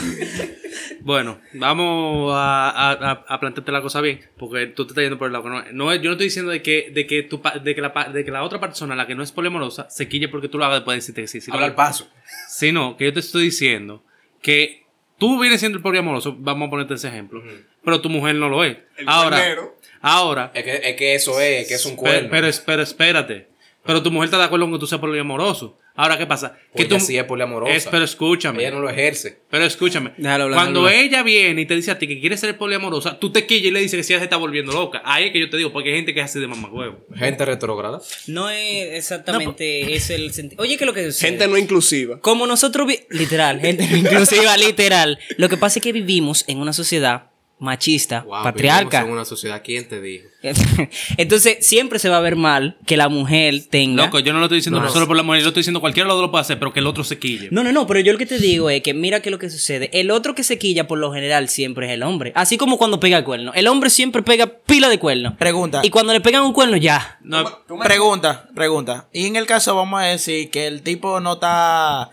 Bueno, 1.00 1.38
vamos 1.52 2.32
a, 2.34 2.70
a, 2.70 2.92
a- 2.92 3.24
a 3.28 3.40
plantearte 3.40 3.70
la 3.70 3.82
cosa 3.82 4.00
bien, 4.00 4.20
porque 4.38 4.66
tú 4.68 4.84
te 4.86 4.90
estás 4.92 5.02
yendo 5.02 5.18
por 5.18 5.26
el 5.26 5.32
lado 5.32 5.44
que 5.44 5.72
no 5.72 5.94
yo 5.94 6.02
no 6.04 6.12
estoy 6.12 6.26
diciendo 6.26 6.50
de 6.50 6.62
que, 6.62 6.90
de 6.92 7.06
que, 7.06 7.22
tu, 7.22 7.40
de 7.62 7.74
que, 7.74 7.80
la, 7.80 8.10
de 8.12 8.24
que 8.24 8.30
la 8.30 8.42
otra 8.42 8.58
persona, 8.60 8.96
la 8.96 9.06
que 9.06 9.14
no 9.14 9.22
es 9.22 9.30
poliamorosa, 9.30 9.88
se 9.90 10.08
quille 10.08 10.28
porque 10.28 10.48
tú 10.48 10.58
lo 10.58 10.64
hagas 10.64 10.78
después 10.78 10.94
de 10.94 10.98
decirte 11.00 11.20
que 11.22 11.28
sí. 11.28 11.50
Habla 11.52 11.66
al 11.66 11.74
paso. 11.74 12.08
sino 12.48 12.96
que 12.96 13.04
yo 13.04 13.12
te 13.12 13.20
estoy 13.20 13.44
diciendo 13.44 14.02
que 14.42 14.83
tú 15.24 15.40
vienes 15.40 15.60
siendo 15.60 15.78
el 15.78 15.82
poliamoroso, 15.82 16.36
vamos 16.38 16.66
a 16.66 16.70
ponerte 16.70 16.94
ese 16.94 17.08
ejemplo, 17.08 17.42
pero 17.82 18.00
tu 18.00 18.10
mujer 18.10 18.34
no 18.34 18.48
lo 18.48 18.62
es. 18.62 18.76
ahora, 19.06 19.36
cuernero. 19.38 19.76
ahora, 20.02 20.50
Es 20.54 20.64
que, 20.64 20.76
es 20.90 20.96
que 20.96 21.14
eso 21.14 21.40
es, 21.40 21.62
es 21.62 21.68
que 21.68 21.74
es 21.74 21.86
un 21.86 21.92
pero, 21.92 22.02
cuerno. 22.02 22.28
pero, 22.30 22.48
pero 22.66 22.82
espérate, 22.82 23.48
pero 23.84 24.02
tu 24.02 24.10
mujer 24.10 24.26
está 24.26 24.38
de 24.38 24.44
acuerdo 24.44 24.66
con 24.66 24.74
que 24.74 24.78
tú 24.80 24.86
seas 24.86 25.00
poliamoroso. 25.00 25.78
Ahora, 25.96 26.18
¿qué 26.18 26.26
pasa? 26.26 26.58
Porque 26.72 26.86
tú, 26.86 26.98
sí 26.98 27.16
es 27.16 27.22
poliamorosa. 27.24 27.72
es- 27.72 27.86
pero 27.86 28.02
escúchame. 28.04 28.60
Ella 28.62 28.72
no 28.72 28.80
lo 28.80 28.90
ejerce. 28.90 29.38
Pero 29.48 29.64
escúchame, 29.64 30.12
Déjalo 30.16 30.52
cuando 30.52 30.84
déjalo 30.84 31.00
ella 31.04 31.22
viene 31.22 31.60
y 31.62 31.66
te 31.66 31.76
dice 31.76 31.92
a 31.92 31.98
ti 32.00 32.08
que 32.08 32.18
quiere 32.20 32.36
ser 32.36 32.58
poliamorosa, 32.58 33.20
tú 33.20 33.30
te 33.30 33.46
quillas 33.46 33.66
y 33.66 33.70
le 33.70 33.80
dices 33.80 33.96
que 33.98 34.02
si 34.02 34.12
ella 34.12 34.18
se 34.20 34.24
está 34.24 34.36
volviendo 34.36 34.72
loca. 34.72 35.02
Ahí 35.04 35.26
es 35.26 35.32
que 35.32 35.38
yo 35.38 35.48
te 35.48 35.56
digo, 35.56 35.72
porque 35.72 35.90
hay 35.90 35.96
gente 35.96 36.12
que 36.12 36.18
es 36.20 36.26
así 36.26 36.40
de 36.40 36.48
mamagüevo. 36.48 37.06
Gente 37.14 37.44
retrógrada. 37.44 38.00
No 38.26 38.50
es 38.50 38.94
exactamente 38.94 39.94
es 39.94 40.10
el 40.10 40.32
sentido. 40.32 40.60
Oye, 40.62 40.76
¿qué 40.76 40.82
es 40.84 40.86
lo 40.86 40.94
que 40.94 41.04
sucede? 41.12 41.30
Gente 41.30 41.46
no 41.46 41.56
inclusiva. 41.56 42.18
Como 42.20 42.46
nosotros, 42.46 42.88
vi- 42.88 43.00
literal, 43.10 43.60
gente 43.60 43.86
no 43.88 43.96
inclusiva, 43.96 44.56
literal. 44.56 45.18
Lo 45.36 45.48
que 45.48 45.56
pasa 45.56 45.78
es 45.78 45.82
que 45.84 45.92
vivimos 45.92 46.44
en 46.48 46.58
una 46.58 46.72
sociedad 46.72 47.30
machista, 47.58 48.22
Wow, 48.22 48.42
patriarca. 48.42 49.00
en 49.00 49.10
una 49.10 49.24
sociedad. 49.24 49.62
¿Quién 49.64 49.88
te 49.88 50.00
dijo? 50.00 50.26
Entonces, 51.16 51.58
siempre 51.66 51.98
se 51.98 52.08
va 52.08 52.18
a 52.18 52.20
ver 52.20 52.36
mal 52.36 52.76
que 52.86 52.96
la 52.96 53.08
mujer 53.08 53.64
tenga. 53.70 54.04
Loco, 54.04 54.18
yo 54.18 54.32
no 54.32 54.38
lo 54.38 54.46
estoy 54.46 54.58
diciendo 54.58 54.80
No, 54.80 54.86
no. 54.86 54.92
solo 54.92 55.06
por 55.06 55.16
la 55.16 55.22
mujer, 55.22 55.40
yo 55.40 55.44
lo 55.44 55.48
estoy 55.48 55.60
diciendo 55.60 55.80
cualquier 55.80 56.06
lado 56.06 56.20
lo 56.20 56.30
puede 56.30 56.42
hacer, 56.42 56.58
pero 56.58 56.72
que 56.72 56.80
el 56.80 56.86
otro 56.86 57.04
se 57.04 57.18
quille. 57.18 57.48
No, 57.50 57.62
no, 57.64 57.72
no, 57.72 57.86
pero 57.86 58.00
yo 58.00 58.12
lo 58.12 58.18
que 58.18 58.26
te 58.26 58.38
digo 58.38 58.68
es 58.70 58.82
que 58.82 58.92
mira 58.92 59.20
que 59.20 59.30
lo 59.30 59.38
que 59.38 59.48
sucede. 59.50 59.88
El 59.98 60.10
otro 60.10 60.34
que 60.34 60.42
se 60.44 60.58
quilla 60.58 60.86
por 60.86 60.98
lo 60.98 61.12
general 61.12 61.48
siempre 61.48 61.86
es 61.86 61.92
el 61.92 62.02
hombre. 62.02 62.32
Así 62.34 62.58
como 62.58 62.76
cuando 62.76 63.00
pega 63.00 63.18
el 63.18 63.24
cuerno. 63.24 63.52
El 63.54 63.66
hombre 63.68 63.88
siempre 63.90 64.22
pega 64.22 64.46
pila 64.46 64.88
de 64.88 64.98
cuerno. 64.98 65.36
Pregunta. 65.38 65.80
Y 65.84 65.90
cuando 65.90 66.12
le 66.12 66.20
pegan 66.20 66.42
un 66.42 66.52
cuerno, 66.52 66.76
ya. 66.76 67.18
No, 67.22 67.64
Pregunta, 67.82 68.48
pregunta. 68.54 69.08
Y 69.12 69.26
en 69.26 69.36
el 69.36 69.46
caso 69.46 69.74
vamos 69.74 70.00
a 70.00 70.04
decir 70.04 70.50
que 70.50 70.66
el 70.66 70.82
tipo 70.82 71.20
no 71.20 71.34
está 71.34 72.10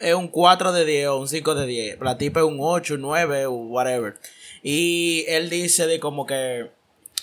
es 0.00 0.14
un 0.14 0.28
4 0.28 0.72
de 0.72 0.84
10 0.84 1.08
o 1.08 1.20
un 1.20 1.28
5 1.28 1.54
de 1.54 1.66
10. 1.66 1.98
La 2.00 2.16
tipa 2.16 2.40
es 2.40 2.46
un 2.46 2.56
8, 2.60 2.94
un 2.94 3.02
9 3.02 3.46
o 3.46 3.52
whatever. 3.52 4.14
Y 4.62 5.24
él 5.28 5.50
dice 5.50 5.86
de 5.86 6.00
como 6.00 6.26
que 6.26 6.70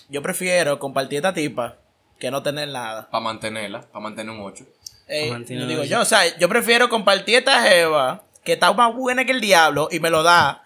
yo 0.10 0.22
prefiero 0.22 0.80
compartir 0.80 1.18
esta 1.18 1.34
tipa 1.34 1.78
que 2.20 2.32
no 2.32 2.42
tener 2.42 2.70
nada. 2.70 3.10
Para 3.10 3.24
mantenerla, 3.24 3.82
para 3.82 4.02
mantener 4.02 4.34
un 4.34 4.42
8. 4.42 4.66
Eh, 5.10 5.46
yo 5.48 5.68
digo 5.68 5.84
yo, 5.84 6.02
o 6.02 6.06
sea, 6.06 6.38
yo 6.38 6.50
prefiero 6.50 6.90
compartir 6.90 7.36
esta 7.36 7.62
jeva 7.62 8.24
que 8.44 8.54
está 8.54 8.74
más 8.74 8.94
buena 8.94 9.24
que 9.26 9.32
el 9.32 9.42
diablo 9.42 9.88
y 9.92 10.00
me 10.00 10.10
lo 10.10 10.24
da 10.24 10.64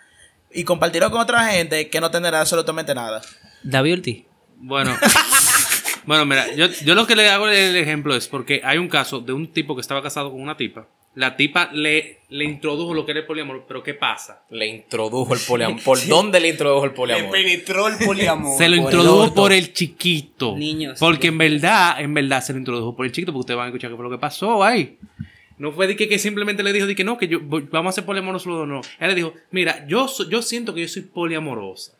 y 0.52 0.64
compartirlo 0.64 1.12
con 1.12 1.22
otra 1.22 1.46
gente 1.46 1.90
que 1.90 2.02
no 2.02 2.10
tener 2.12 2.34
absolutamente 2.36 2.96
nada. 2.96 3.22
David 3.64 3.94
Ortiz. 3.94 4.26
Bueno. 4.58 4.96
bueno, 6.06 6.26
mira, 6.26 6.54
yo, 6.56 6.68
yo 6.68 6.96
lo 6.96 7.06
que 7.08 7.16
le 7.16 7.30
hago 7.30 7.48
el 7.48 7.76
ejemplo 7.76 8.16
es 8.16 8.28
porque 8.28 8.62
hay 8.64 8.78
un 8.78 8.88
caso 8.88 9.20
de 9.20 9.34
un 9.34 9.52
tipo 9.52 9.76
que 9.76 9.82
estaba 9.82 10.02
casado 10.02 10.32
con 10.32 10.42
una 10.42 10.58
tipa. 10.58 10.88
La 11.16 11.36
tipa 11.36 11.70
le, 11.74 12.20
le 12.30 12.45
introdujo 12.45 12.93
lo 12.93 13.05
que 13.05 13.12
era 13.12 13.20
el 13.20 13.26
poliamor, 13.26 13.66
pero 13.68 13.84
¿qué 13.84 13.93
pasa? 13.93 14.43
Le 14.49 14.66
introdujo 14.68 15.34
el 15.34 15.39
poliamor. 15.47 15.82
¿Por 15.84 16.07
dónde 16.07 16.39
le 16.39 16.47
introdujo 16.49 16.86
el 16.86 16.93
poliamor? 16.93 17.32
penetró 17.32 17.88
el 17.89 17.97
poliamor. 17.97 18.57
Se 18.57 18.70
lo 18.70 18.78
por 18.82 18.86
introdujo 18.93 19.34
por 19.34 19.51
el 19.51 19.74
chiquito. 19.74 20.55
Niños. 20.57 20.97
Porque 20.99 21.28
en 21.28 21.38
verdad, 21.38 21.99
en 21.99 22.14
verdad 22.14 22.41
se 22.41 22.53
lo 22.53 22.59
introdujo 22.59 22.95
por 22.95 23.05
el 23.05 23.12
chiquito, 23.12 23.34
porque 23.34 23.41
ustedes 23.41 23.57
van 23.57 23.66
a 23.66 23.70
escuchar 23.70 23.89
qué 23.89 23.95
fue 23.97 24.05
lo 24.05 24.12
que 24.12 24.18
pasó 24.18 24.64
ahí. 24.64 24.97
No 25.57 25.72
fue 25.74 25.86
de 25.86 25.95
que, 25.97 26.07
que 26.07 26.18
simplemente 26.18 26.64
le 26.64 26.72
dijo 26.74 26.88
de 26.88 26.95
que 26.95 27.03
no, 27.03 27.18
que 27.18 27.28
yo 27.28 27.39
voy- 27.41 27.68
vamos 27.70 27.93
a 27.93 27.95
ser 27.95 28.05
poliamorosos 28.05 28.47
o 28.47 28.66
no. 28.66 28.82
Él 28.99 29.09
le 29.09 29.16
dijo, 29.16 29.34
mira, 29.51 29.86
yo, 29.88 30.07
so- 30.07 30.28
yo 30.30 30.41
siento 30.41 30.74
que 30.74 30.82
yo 30.82 30.88
soy 30.88 31.01
poliamorosa. 31.03 31.91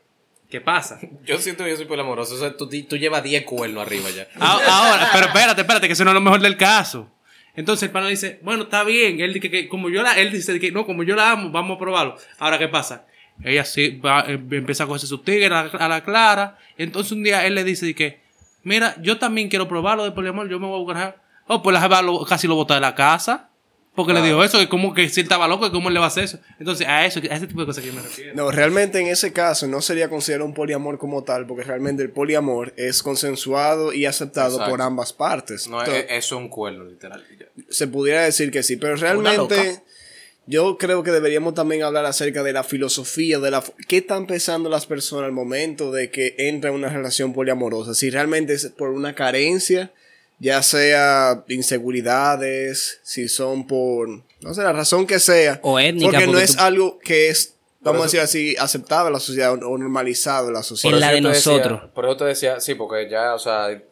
¿Qué 0.49 0.59
pasa? 0.62 0.99
Yo 1.26 1.38
siento 1.38 1.64
que 1.64 1.70
yo 1.70 1.78
soy 1.78 1.86
poliamoroso. 1.86 2.36
O 2.36 2.38
sea, 2.38 2.57
tú, 2.57 2.68
tú 2.68 2.97
llevas 2.97 3.24
10 3.24 3.43
cuernos 3.45 3.86
arriba 3.86 4.09
ya. 4.09 4.28
A- 4.38 4.89
Ahora, 4.89 5.09
pero 5.14 5.28
espérate, 5.28 5.62
espérate, 5.62 5.88
que 5.88 5.93
eso 5.93 6.03
no 6.03 6.12
es 6.12 6.16
lo 6.16 6.20
mejor 6.22 6.41
del 6.41 6.57
caso. 6.57 7.07
Entonces 7.56 7.84
el 7.84 7.91
pana 7.91 8.08
dice, 8.08 8.39
bueno, 8.43 8.64
está 8.64 8.84
bien. 8.84 9.20
Él 9.22 9.34
dice 9.34 9.49
que 9.52 9.68
como 9.68 9.89
yo 9.89 10.02
la, 10.04 10.14
él 10.14 10.32
dice 10.32 10.60
que 10.60 10.72
no, 10.72 10.86
como 10.86 11.04
yo 11.04 11.16
la 11.16 11.32
amo, 11.32 11.49
vamos 11.52 11.76
a 11.76 11.80
probarlo. 11.80 12.16
Ahora, 12.39 12.58
¿qué 12.58 12.68
pasa? 12.68 13.06
Ella 13.43 13.66
sí 13.66 13.99
va, 14.04 14.22
eh, 14.28 14.34
empieza 14.52 14.84
a 14.84 14.88
cogerse 14.88 15.08
sus 15.08 15.24
tigres 15.24 15.52
a, 15.52 15.88
la- 15.88 16.04
clara. 16.04 16.58
Entonces 16.78 17.12
un 17.12 17.24
día 17.24 17.45
él 17.45 17.56
le 17.56 17.64
dice 17.64 17.93
que, 17.95 18.22
mira, 18.64 18.95
yo 19.02 19.18
también 19.18 19.49
quiero 19.49 19.68
probarlo 19.68 20.04
de 20.04 20.12
poliamor, 20.12 20.49
yo 20.49 20.60
me 20.60 20.68
voy 20.68 20.78
a 20.78 20.84
buscar. 20.84 21.22
Oh, 21.47 21.62
pues 21.62 21.74
la 21.74 21.82
jeva 21.82 22.02
casi 22.28 22.47
lo 22.47 22.56
bota 22.56 22.76
de 22.76 22.82
la 22.82 22.95
casa. 22.95 23.49
Porque 23.94 24.14
le 24.14 24.22
dijo 24.22 24.42
eso, 24.42 24.58
que 24.58 24.70
como 24.70 24.94
que 24.94 25.10
si 25.10 25.20
él 25.20 25.26
estaba 25.26 25.50
loco, 25.50 25.66
que 25.66 25.72
cómo 25.72 25.89
él 25.89 25.94
le 25.96 26.00
va 26.00 26.06
a 26.06 26.08
hacer 26.10 26.24
eso. 26.24 26.39
Entonces, 26.60 26.88
a 26.88 27.06
eso, 27.06 27.20
a 27.20 27.36
ese 27.36 27.46
tipo 27.48 27.60
de 27.60 27.66
cosas 27.66 27.84
que 27.84 27.89
yo 27.89 27.94
me 27.96 28.02
refiero. 28.02 28.34
No, 28.36 28.50
realmente 28.50 29.00
en 29.00 29.08
ese 29.08 29.34
caso 29.34 29.68
no 29.68 29.82
sería 29.82 30.08
considerado 30.10 30.46
un 30.46 30.54
poliamor 30.54 30.98
como 30.98 31.24
tal, 31.26 31.46
porque 31.46 31.64
realmente 31.66 32.02
el 32.02 32.10
poliamor 32.10 32.74
es 32.78 33.04
consensuado 33.04 33.92
y 33.92 34.06
aceptado 34.06 34.52
Exacto. 34.54 34.72
por 34.72 34.82
ambas 34.82 35.12
partes. 35.12 35.68
No, 35.68 35.80
Entonces, 35.80 36.06
es- 36.10 36.26
eso 36.26 36.36
es 36.38 36.42
un 36.42 36.48
cuerno, 36.48 36.86
literal. 36.86 37.22
Se 37.70 37.86
pudiera 37.88 38.22
decir 38.24 38.50
que 38.50 38.64
sí, 38.64 38.78
pero 38.78 38.96
realmente 38.96 39.82
yo 40.48 40.78
creo 40.78 41.04
que 41.04 41.12
deberíamos 41.12 41.54
también 41.54 41.84
hablar 41.84 42.06
acerca 42.06 42.44
de 42.44 42.54
la 42.54 42.64
filosofía, 42.64 43.39
de 43.39 43.52
la 43.52 43.62
qué 43.89 43.98
están 43.98 44.26
pensando 44.26 44.70
las 44.70 44.86
personas 44.86 45.26
al 45.26 45.32
momento 45.34 45.92
de 45.92 46.10
que 46.12 46.36
entra 46.38 46.70
en 46.70 46.78
una 46.78 46.88
relación 46.89 47.34
poliamorosa, 47.34 47.94
si 47.94 48.10
realmente 48.10 48.54
es 48.54 48.68
por 48.68 48.89
una 48.89 49.14
carencia, 49.16 49.92
ya 50.42 50.64
sea 50.64 51.44
inseguridades, 51.48 53.00
si 53.04 53.30
son 53.30 53.68
por 53.68 54.10
no 54.42 54.54
sé, 54.56 54.64
la 54.64 54.74
razón 54.74 55.06
que 55.06 55.20
sea, 55.20 55.60
O 55.64 55.80
étnica, 55.80 56.12
porque 56.12 56.28
no 56.28 56.39
es 56.39 56.56
tú- 56.56 56.64
algo 56.64 57.00
que 57.00 57.30
es 57.30 57.56
vamos 57.80 58.02
a 58.02 58.04
decir 58.06 58.20
así 58.20 58.56
aceptado 58.60 59.08
en 59.08 59.14
la 59.14 59.20
sociedad 59.20 59.54
o 59.54 59.58
normalizado 59.78 60.48
en 60.48 60.54
la 60.54 60.64
sociedad. 60.64 60.96
En 60.96 61.00
la 61.00 61.08
eso 61.14 61.16
de 61.16 61.22
te 61.22 61.28
decía- 61.30 61.52
nosotros. 61.54 61.89
por 61.94 62.06
eso 62.06 62.18
te 62.18 62.26
decía, 62.26 62.60
sí, 62.60 62.76
porque 62.76 63.10
ya, 63.10 63.34
o 63.36 63.39
sea, 63.39 63.72
eh, 63.72 63.86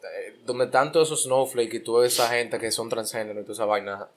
donde 0.44 0.66
tanto 0.66 1.02
esos 1.02 1.24
snowflakes 1.24 1.76
y 1.76 1.80
toda 1.80 2.06
esa 2.06 2.28
gente 2.28 2.58
que 2.58 2.70
son 2.72 2.88
transgénero 2.88 3.40
y 3.40 3.42
toda 3.42 3.54
esa 3.54 3.64
vaina, 3.64 4.08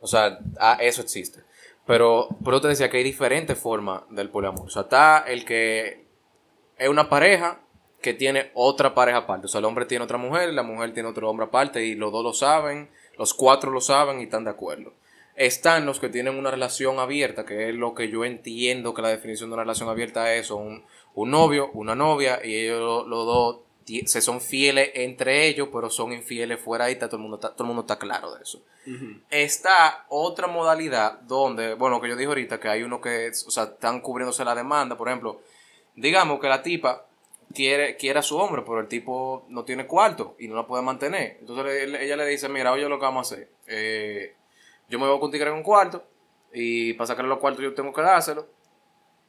o 0.00 0.06
sea, 0.06 0.38
ah, 0.58 0.78
eso 0.80 1.02
existe. 1.02 1.40
Pero, 1.86 2.28
por 2.44 2.54
eso 2.54 2.60
te 2.62 2.68
decía 2.68 2.88
que 2.88 2.98
hay 2.98 3.02
diferentes 3.04 3.58
formas 3.58 4.02
del 4.10 4.28
poliamor. 4.30 4.66
O 4.66 4.70
sea, 4.70 4.82
está 4.82 5.24
el 5.26 5.44
que 5.44 6.04
es 6.78 6.88
una 6.88 7.08
pareja 7.08 7.60
que 8.00 8.14
tiene 8.14 8.50
otra 8.54 8.94
pareja 8.94 9.18
aparte. 9.18 9.46
O 9.46 9.48
sea, 9.48 9.58
el 9.58 9.64
hombre 9.64 9.86
tiene 9.86 10.04
otra 10.04 10.18
mujer 10.18 10.52
la 10.52 10.62
mujer 10.62 10.92
tiene 10.92 11.08
otro 11.08 11.28
hombre 11.28 11.46
aparte 11.46 11.84
y 11.84 11.94
los 11.94 12.12
dos 12.12 12.24
lo 12.24 12.32
saben, 12.32 12.90
los 13.18 13.34
cuatro 13.34 13.70
lo 13.70 13.80
saben 13.80 14.20
y 14.20 14.24
están 14.24 14.44
de 14.44 14.50
acuerdo. 14.50 14.92
Están 15.36 15.86
los 15.86 16.00
que 16.00 16.08
tienen 16.08 16.36
una 16.36 16.50
relación 16.50 16.98
abierta, 16.98 17.46
que 17.46 17.70
es 17.70 17.74
lo 17.74 17.94
que 17.94 18.10
yo 18.10 18.24
entiendo 18.24 18.92
que 18.92 19.02
la 19.02 19.08
definición 19.08 19.50
de 19.50 19.54
una 19.54 19.62
relación 19.62 19.88
abierta 19.88 20.34
es 20.34 20.50
un, 20.50 20.84
un 21.14 21.30
novio, 21.30 21.70
una 21.72 21.94
novia, 21.94 22.40
y 22.44 22.54
ellos 22.54 23.06
los 23.06 23.26
dos 23.26 23.60
se 24.06 24.20
son 24.20 24.40
fieles 24.40 24.90
entre 24.94 25.46
ellos, 25.46 25.68
pero 25.72 25.90
son 25.90 26.12
infieles 26.12 26.60
fuera 26.60 26.90
y 26.90 26.92
está, 26.92 27.08
todo, 27.08 27.16
el 27.16 27.22
mundo 27.22 27.36
está, 27.36 27.50
todo 27.50 27.64
el 27.64 27.68
mundo 27.68 27.82
está 27.82 27.98
claro 27.98 28.34
de 28.34 28.42
eso. 28.42 28.62
Está 29.30 30.04
otra 30.08 30.46
modalidad 30.46 31.20
donde, 31.20 31.74
bueno, 31.74 31.96
lo 31.96 32.02
que 32.02 32.08
yo 32.08 32.16
dije 32.16 32.28
ahorita, 32.28 32.60
que 32.60 32.68
hay 32.68 32.82
uno 32.82 33.00
que, 33.00 33.30
o 33.46 33.50
sea, 33.50 33.64
están 33.64 34.00
cubriéndose 34.00 34.44
la 34.44 34.54
demanda, 34.54 34.96
por 34.96 35.08
ejemplo, 35.08 35.40
digamos 35.96 36.40
que 36.40 36.48
la 36.48 36.62
tipa 36.62 37.06
quiere, 37.54 37.96
quiere 37.96 38.18
a 38.18 38.22
su 38.22 38.36
hombre, 38.36 38.62
pero 38.62 38.80
el 38.80 38.88
tipo 38.88 39.46
no 39.48 39.64
tiene 39.64 39.86
cuarto 39.86 40.36
y 40.38 40.48
no 40.48 40.54
la 40.54 40.66
puede 40.66 40.82
mantener. 40.82 41.38
Entonces 41.40 41.88
ella 42.00 42.16
le 42.16 42.26
dice, 42.26 42.48
mira, 42.48 42.72
oye 42.72 42.88
lo 42.88 42.98
que 42.98 43.04
vamos 43.04 43.30
a 43.30 43.34
hacer. 43.34 43.48
Eh, 43.66 44.34
yo 44.88 44.98
me 44.98 45.06
voy 45.06 45.18
con 45.20 45.30
tigre 45.30 45.50
en 45.50 45.56
un 45.56 45.62
cuarto 45.62 46.04
y 46.52 46.94
para 46.94 47.08
sacarle 47.08 47.28
los 47.28 47.38
cuartos 47.38 47.62
yo 47.62 47.74
tengo 47.74 47.92
que 47.92 48.02
dárselo. 48.02 48.46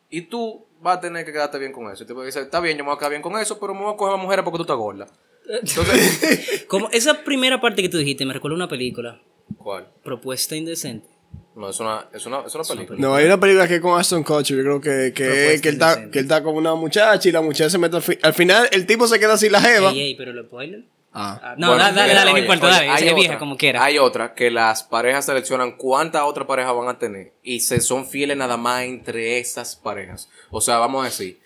Y 0.10 0.24
tú 0.24 0.66
vas 0.82 0.98
a 0.98 1.02
tener 1.02 1.26
que 1.26 1.32
quedarte 1.32 1.58
bien 1.58 1.72
con 1.72 1.90
eso. 1.92 2.04
El 2.04 2.08
tipo 2.08 2.24
dice, 2.24 2.42
está 2.42 2.60
bien, 2.60 2.78
yo 2.78 2.84
me 2.84 2.90
voy 2.90 2.96
a 2.96 3.00
quedar 3.00 3.12
bien 3.12 3.22
con 3.22 3.38
eso, 3.38 3.60
pero 3.60 3.74
me 3.74 3.82
voy 3.82 3.94
a 3.94 3.98
coger 3.98 4.16
a 4.16 4.18
mujeres 4.18 4.44
porque 4.44 4.58
tú 4.58 4.64
estás 4.64 4.78
gorda. 4.78 5.08
Entonces, 5.48 6.66
Como 6.68 6.90
esa 6.90 7.24
primera 7.24 7.62
parte 7.62 7.82
que 7.82 7.90
tú 7.90 7.98
dijiste 7.98 8.26
me 8.26 8.34
recuerda 8.34 8.56
a 8.56 8.58
una 8.58 8.68
película, 8.68 9.22
¿cuál? 9.58 9.92
Propuesta 10.04 10.56
Indecente. 10.56 11.08
No, 11.56 11.70
es 11.70 11.80
una, 11.82 12.08
es 12.14 12.26
una, 12.26 12.40
es 12.48 12.56
una 12.56 12.64
película. 12.64 12.98
No, 13.00 13.14
hay 13.16 13.26
una 13.26 13.38
película 13.40 13.68
que 13.68 13.76
es 13.76 13.82
con 13.82 14.00
Aston 14.00 14.24
Kutcher, 14.24 14.56
yo 14.58 14.64
creo 14.64 14.80
que, 14.82 15.14
que, 15.14 15.60
que, 15.62 15.70
él 15.70 15.74
está, 15.76 16.10
que 16.10 16.20
él 16.20 16.26
está 16.26 16.42
con 16.44 16.56
una 16.56 16.76
muchacha 16.76 17.28
y 17.28 17.32
la 17.32 17.42
muchacha 17.42 17.70
se 17.70 17.78
mete 17.78 17.98
al, 17.98 18.02
fi- 18.02 18.18
al 18.22 18.34
final, 18.34 18.70
el 18.72 18.86
tipo 18.86 19.06
se 19.08 19.20
queda 19.20 19.38
sin 19.38 19.52
la 19.52 19.60
jeva. 19.62 19.90
Ey, 19.92 20.00
ey, 20.00 20.16
pero 20.16 20.32
lo 20.32 20.44
spoiler. 20.44 20.86
Ah. 21.14 21.38
Ah, 21.44 21.56
no, 21.58 21.68
Bueno, 21.68 21.84
dale, 21.84 21.96
dale, 21.98 22.14
dale, 22.14 22.32
no 22.32 22.38
importa, 22.38 22.68
dale. 22.70 22.90
hay 22.90 23.08
es 23.10 23.16
vieja 23.16 23.32
otra- 23.34 23.40
como 23.40 23.58
quiera. 23.58 23.84
Hay 23.84 23.98
otra 23.98 24.34
que 24.34 24.50
las 24.50 24.84
parejas 24.84 25.26
seleccionan 25.26 25.74
cuántas 25.76 26.22
otras 26.24 26.48
parejas 26.48 26.74
van 26.74 26.88
a 26.88 26.98
tener 26.98 27.34
y 27.44 27.60
se 27.60 27.82
son 27.82 28.08
fieles 28.08 28.38
nada 28.38 28.56
más 28.56 28.84
entre 28.84 29.38
esas 29.40 29.76
parejas. 29.76 30.30
O 30.52 30.62
sea, 30.62 30.78
vamos 30.78 31.02
a 31.02 31.10
decir, 31.10 31.42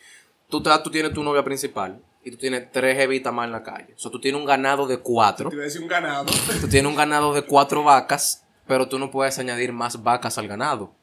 tú, 0.52 0.58
estás- 0.58 0.84
tú 0.84 0.92
tienes 0.92 1.14
tu 1.14 1.24
novia 1.24 1.44
principal 1.44 2.00
y 2.24 2.30
tú 2.30 2.38
tienes 2.38 2.72
tres 2.72 3.00
evitas 3.00 3.34
más 3.34 3.48
en 3.48 3.54
la 3.54 3.64
calle. 3.64 3.88
O 3.96 4.00
sea, 4.00 4.12
tú 4.12 4.22
tienes 4.22 4.40
un 4.40 4.46
ganado 4.46 4.86
de 4.86 5.00
cuatro. 5.00 5.50
Te 5.50 5.56
iba 5.56 5.64
a 5.64 5.66
decir 5.66 5.82
un 5.82 5.88
ganado. 5.88 6.26
Tú 6.62 6.68
tienes 6.68 6.88
un 6.88 6.96
ganado 6.96 7.34
de 7.34 7.42
cuatro 7.42 7.84
vacas, 7.84 8.44
pero 8.68 8.88
tú 8.88 9.00
no 9.00 9.12
puedes 9.12 9.38
añadir 9.40 9.72
más 9.74 10.02
vacas 10.04 10.38
al 10.38 10.48
ganado. 10.48 10.94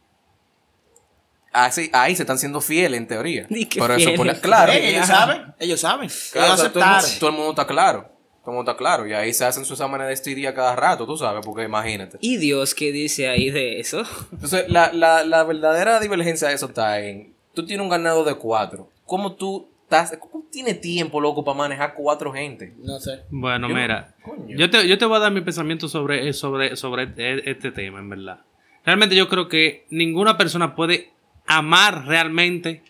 así, 1.53 1.91
ahí 1.93 2.17
se 2.17 2.23
están 2.23 2.39
siendo 2.39 2.61
fieles 2.61 2.99
en 2.99 3.07
teoría. 3.07 3.47
Pero 3.49 3.95
eso 3.95 4.11
poli- 4.17 4.35
claro. 4.41 4.73
Ey, 4.73 4.95
ellos 4.95 5.07
saben, 5.07 5.55
ellos 5.59 5.81
saben. 5.81 6.11
Claro, 6.33 6.55
ellos 6.55 6.57
todo, 6.59 6.67
el 6.67 6.73
mundo, 6.87 6.97
aceptaron. 6.97 7.19
todo 7.21 7.31
el 7.31 7.37
mundo 7.37 7.51
está 7.51 7.67
claro. 7.67 8.09
Todo 8.43 8.51
el 8.51 8.57
mundo 8.57 8.71
está 8.71 8.79
claro. 8.79 9.07
Y 9.07 9.13
ahí 9.13 9.33
se 9.35 9.45
hacen 9.45 9.65
sus 9.65 9.79
exámenes 9.79 10.07
de 10.09 10.15
estiria 10.15 10.55
cada 10.55 10.75
rato, 10.75 11.07
tú 11.07 11.17
sabes, 11.17 11.45
porque 11.45 11.63
imagínate. 11.65 12.19
¿Y 12.21 12.39
Dios 12.39 12.75
qué 12.75 12.91
dice 12.91 13.29
ahí 13.29 13.51
de 13.51 13.79
eso? 13.81 14.03
Entonces, 14.33 14.65
la, 14.69 14.93
la, 14.93 15.25
la 15.25 15.45
verdadera 15.45 16.01
divergencia 16.01 16.49
de 16.49 16.55
eso 16.55 16.67
está 16.67 16.99
en. 17.01 17.35
Tú 17.55 17.67
tienes 17.67 17.85
un 17.85 17.91
ganado 17.91 18.25
de 18.25 18.35
cuatro. 18.35 18.89
¿Cómo 19.05 19.35
tú 19.35 19.69
estás. 19.85 20.19
¿Cómo 20.53 20.65
tienes 20.65 20.81
tiempo, 20.83 21.19
loco, 21.19 21.43
para 21.45 21.57
manejar 21.57 21.95
cuatro 21.95 22.31
gente? 22.33 22.75
No 22.83 23.01
sé. 23.01 23.23
Bueno, 23.31 23.69
Yo- 23.69 23.75
mira, 23.75 24.15
coño. 24.23 24.55
yo 24.59 24.69
te, 24.69 24.87
yo 24.87 24.99
te 24.99 25.07
voy 25.07 25.17
a 25.17 25.21
dar 25.21 25.33
mi 25.33 25.41
pensamiento 25.41 25.89
sobre, 25.89 26.29
eh, 26.29 26.35
sobre, 26.35 26.77
sobre 26.77 27.05
e- 27.17 27.43
este 27.47 27.73
tema, 27.73 28.01
en 28.01 28.11
verdad. 28.11 28.41
Realmente 28.85 29.17
yo 29.17 29.29
creo 29.31 29.49
que 29.49 29.87
ninguna 29.89 30.37
persona 30.37 30.75
puede 30.75 31.11
amar 31.47 32.05
realmente 32.07 32.83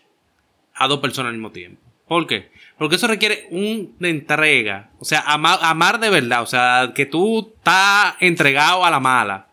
a 0.75 0.89
dos 0.89 0.99
personas 0.99 1.29
al 1.29 1.35
mismo 1.35 1.51
tiempo. 1.51 1.81
¿Por 2.05 2.27
qué? 2.27 2.51
Porque 2.77 2.97
eso 2.97 3.07
requiere 3.07 3.47
una 3.51 4.09
entrega. 4.09 4.89
O 4.99 5.05
sea, 5.05 5.21
amar, 5.21 5.59
amar 5.61 5.99
de 6.01 6.09
verdad. 6.09 6.41
O 6.41 6.47
sea, 6.47 6.91
que 6.93 7.05
tú 7.05 7.53
estás 7.57 8.15
entregado 8.19 8.83
a 8.83 8.91
la 8.91 8.99
mala. 8.99 9.47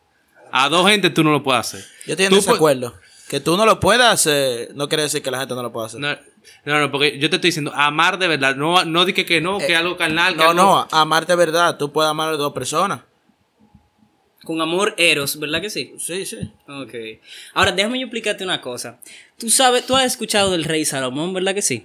A 0.51 0.69
dos 0.69 0.89
gente 0.91 1.11
tú 1.11 1.23
no 1.23 1.31
lo 1.31 1.45
puedes 1.45 1.61
hacer. 1.61 1.85
Yo 2.07 2.15
estoy 2.15 2.27
en 2.27 2.33
desacuerdo. 2.33 2.93
Que 3.29 3.39
tú 3.39 3.57
no 3.57 3.65
lo 3.65 3.79
puedas 3.79 4.13
hacer, 4.13 4.71
no 4.75 4.89
quiere 4.89 5.05
decir 5.05 5.23
que 5.23 5.31
la 5.31 5.39
gente 5.39 5.55
no 5.55 5.63
lo 5.63 5.71
pueda 5.71 5.87
hacer. 5.87 6.01
No, 6.01 6.09
no, 6.65 6.79
no, 6.81 6.91
porque 6.91 7.19
yo 7.19 7.31
te 7.31 7.37
estoy 7.37 7.49
diciendo, 7.49 7.73
amar 7.75 8.19
de 8.19 8.29
verdad. 8.29 8.57
No, 8.57 8.85
no 8.85 9.05
dije 9.05 9.25
que 9.25 9.41
no, 9.41 9.59
que 9.59 9.75
algo 9.77 9.97
carnal. 9.97 10.35
que 10.37 10.43
Eh, 10.43 10.45
No, 10.45 10.51
algo- 10.51 10.63
no, 10.63 10.89
amarte 10.99 11.33
de 11.33 11.37
verdad. 11.37 11.77
Tú 11.79 11.93
puedes 11.93 12.11
amar 12.11 12.29
a 12.29 12.33
dos 12.37 12.53
personas. 12.53 13.01
Con 14.45 14.61
amor 14.63 14.95
eros, 14.97 15.39
¿verdad 15.39 15.61
que 15.61 15.69
sí? 15.71 15.95
Sí, 15.99 16.25
sí. 16.25 16.39
Ok. 16.67 16.95
Ahora, 17.55 17.73
déjame 17.73 18.01
yo 18.01 18.07
explicarte 18.07 18.43
una 18.43 18.61
cosa. 18.61 18.99
Tú 19.39 19.51
sabes, 19.51 19.85
tú 19.87 19.95
has 19.95 20.05
escuchado 20.05 20.51
del 20.51 20.65
rey 20.65 20.85
Salomón, 20.87 21.35
¿verdad 21.35 21.55
que 21.55 21.63
sí? 21.63 21.85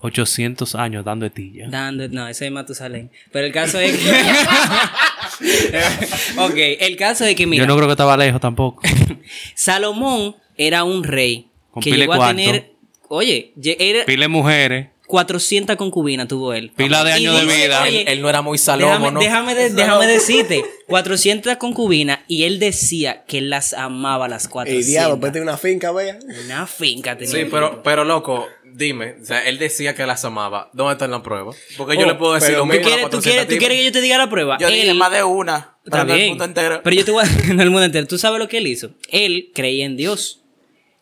800 0.00 0.74
años 0.74 1.04
dando 1.04 1.26
etilla. 1.26 1.68
Dando, 1.68 2.08
no, 2.08 2.26
ese 2.28 2.46
es 2.46 2.52
Matusalén. 2.52 3.10
Pero 3.32 3.46
el 3.46 3.52
caso 3.52 3.78
es 3.78 3.96
que... 3.96 4.10
ok, 6.38 6.54
el 6.80 6.96
caso 6.96 7.24
es 7.24 7.34
que, 7.34 7.46
mira, 7.46 7.62
Yo 7.64 7.66
no 7.66 7.74
creo 7.76 7.88
que 7.88 7.92
estaba 7.92 8.16
lejos 8.16 8.40
tampoco. 8.40 8.82
Salomón 9.54 10.36
era 10.56 10.84
un 10.84 11.04
rey 11.04 11.48
Con 11.70 11.82
que 11.82 11.90
pile 11.90 12.02
llegó 12.02 12.14
a 12.14 12.16
cuarto. 12.16 12.36
tener... 12.36 12.73
Oye, 13.08 13.52
era 13.62 14.04
Pile 14.06 14.28
mujeres. 14.28 14.88
400 15.06 15.76
concubinas 15.76 16.26
tuvo 16.28 16.54
él. 16.54 16.72
Pila 16.74 17.04
de 17.04 17.10
Y 17.10 17.26
años 17.26 17.38
de 17.46 17.54
vida. 17.54 17.82
oye, 17.82 18.04
Él 18.10 18.22
no 18.22 18.30
era 18.30 18.40
muy 18.40 18.56
salomo, 18.56 18.90
déjame, 18.90 19.10
¿no? 19.12 19.20
déjame, 19.20 19.54
de- 19.54 19.70
déjame 19.74 20.06
decirte, 20.06 20.64
400 20.88 21.56
concubinas 21.58 22.20
y 22.26 22.44
él 22.44 22.58
decía 22.58 23.24
que 23.26 23.38
él 23.38 23.50
las 23.50 23.74
amaba 23.74 24.28
las 24.28 24.46
Ey, 24.46 24.50
400. 24.50 24.86
diablo, 24.86 25.16
vete 25.18 25.40
a 25.40 25.42
una 25.42 25.58
finca, 25.58 25.92
vea. 25.92 26.18
Una 26.46 26.66
finca 26.66 27.16
tenía. 27.18 27.32
Sí, 27.32 27.40
el 27.40 27.50
pero, 27.50 27.82
pero 27.82 28.04
loco, 28.04 28.48
dime, 28.64 29.16
o 29.22 29.24
sea, 29.26 29.46
él 29.46 29.58
decía 29.58 29.94
que 29.94 30.06
las 30.06 30.24
amaba. 30.24 30.70
¿Dónde 30.72 30.94
está 30.94 31.06
la 31.06 31.22
prueba? 31.22 31.52
Porque 31.76 31.96
yo 31.98 32.04
Oh, 32.04 32.08
le 32.08 32.14
puedo 32.14 32.32
decir 32.34 32.56
lo 32.56 32.64
mismo 32.64 32.80
¿Tú 32.80 32.86
a 32.86 32.90
quieres, 32.90 33.04
tú, 33.04 33.16
400 33.18 33.22
quieres, 33.22 33.48
tú 33.48 33.58
quieres 33.58 33.78
que 33.78 33.84
yo 33.84 33.92
te 33.92 34.00
diga 34.00 34.16
la 34.16 34.30
prueba? 34.30 34.56
Yo 34.58 34.68
dije 34.68 34.88
Él- 34.90 34.96
más 34.96 35.12
de 35.12 35.22
una. 35.22 35.76
Para 35.90 36.04
el 36.04 36.12
bien. 36.16 36.28
mundo 36.30 36.44
entero. 36.44 36.80
Pero 36.82 36.96
yo 36.96 37.04
te 37.04 37.10
voy 37.10 37.24
a 37.24 37.28
en 37.50 37.60
el 37.60 37.68
mundo 37.70 37.84
entero. 37.84 38.06
¿Tú 38.06 38.16
sabes 38.16 38.38
lo 38.38 38.48
que 38.48 38.56
él 38.56 38.66
hizo? 38.66 38.92
Él 39.10 39.50
creía 39.54 39.84
en 39.84 39.96
Dios. 39.98 40.40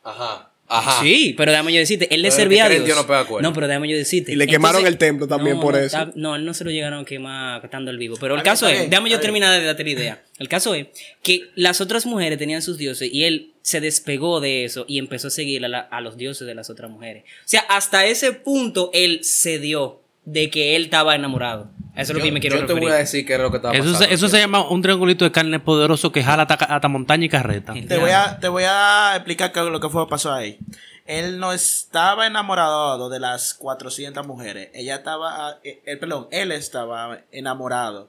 Ajá. 0.03 0.52
Ajá. 0.79 1.03
Sí, 1.03 1.35
pero 1.37 1.53
déjame 1.53 1.73
yo 1.73 1.79
decirte, 1.79 2.13
él 2.15 2.23
le 2.23 2.29
Pero 2.29 2.37
servía 2.37 2.65
a 2.65 2.69
Dios. 2.69 2.85
Dios 2.85 2.97
no 2.97 3.07
pega. 3.07 3.27
No, 3.41 3.53
pero 3.53 3.69
déjame 3.69 3.89
yo 3.89 3.97
decirte. 3.97 4.33
Y 4.33 4.37
le 4.37 4.47
quemaron 4.47 4.87
el 4.87 4.99
templo 4.99 5.27
también 5.29 5.61
por 5.61 5.77
eso. 5.77 6.11
no, 6.15 6.37
él 6.37 6.45
no 6.45 6.55
se 6.55 6.65
lo 6.65 6.71
llegaron 6.71 7.01
a 7.01 7.05
quemar 7.05 7.65
estando 7.65 7.91
el 7.91 7.99
vivo. 7.99 8.17
Pero 8.21 8.35
el 8.37 8.43
caso 8.43 8.69
es, 8.69 8.89
déjame 8.91 9.11
yo 9.11 9.21
terminar 9.21 9.59
de 9.61 9.67
darte 9.67 9.85
la 9.85 9.91
idea. 9.91 10.23
El 10.39 10.49
caso 10.49 10.75
es 10.75 10.87
que 11.23 11.51
las 11.55 11.81
otras 11.81 12.07
mujeres 12.07 12.39
tenían 12.39 12.63
sus 12.63 12.79
dioses 12.79 13.09
y 13.13 13.25
él 13.25 13.53
se 13.63 13.81
despegó 13.81 14.41
de 14.41 14.65
eso 14.65 14.85
y 14.89 14.99
empezó 14.99 15.29
a 15.29 15.31
seguir 15.31 15.65
a, 15.65 15.69
la- 15.69 15.79
a 15.81 16.01
los 16.01 16.17
dioses 16.17 16.47
de 16.47 16.55
las 16.55 16.69
otras 16.71 16.91
mujeres. 16.91 17.25
O 17.25 17.49
sea, 17.49 17.61
hasta 17.69 18.07
ese 18.07 18.33
punto 18.33 18.91
él 18.93 19.21
cedió 19.23 20.01
de 20.25 20.51
que 20.51 20.75
él 20.77 20.85
estaba 20.85 21.15
enamorado. 21.15 21.71
Eso 21.95 22.13
es 22.13 22.19
lo 22.19 22.25
que 22.25 22.33
me 22.33 22.41
quiero 22.41 22.57
yo 22.57 22.63
te 22.63 22.69
referir. 22.69 22.89
voy 22.89 22.93
a 22.97 22.99
decir 23.01 23.27
qué 23.27 23.35
es 23.35 23.41
lo 23.41 23.51
que 23.51 23.57
estaba 23.59 23.75
Eso, 23.75 23.85
pasando. 23.85 24.07
se, 24.07 24.15
eso 24.15 24.29
se 24.29 24.39
llama 24.39 24.67
un 24.69 24.81
triangulito 24.81 25.25
de 25.27 25.33
carne 25.33 25.61
poderoso 25.61 26.11
que 26.11 26.23
jala 26.25 26.45
hasta, 26.45 26.55
hasta 26.65 26.89
montaña 26.89 27.27
y 27.27 27.29
carreta. 27.29 27.75
Te 27.87 27.99
voy 27.99 28.11
a, 28.11 28.39
te 28.41 28.49
voy 28.49 28.65
a 28.67 29.13
explicar 29.17 29.53
qué 29.53 29.61
lo 29.61 29.79
que 29.81 29.89
fue 29.91 30.09
pasó 30.09 30.33
ahí. 30.33 30.59
Él 31.05 31.39
no 31.39 31.53
estaba 31.53 32.27
enamorado 32.27 33.11
de 33.11 33.19
las 33.21 33.55
400 33.55 34.27
mujeres. 34.27 34.71
Ella 34.73 34.97
estaba, 34.97 35.59
eh, 35.65 35.83
eh, 35.85 35.97
perdón, 35.97 36.29
él 36.31 36.53
estaba 36.53 37.19
enamorado 37.33 38.09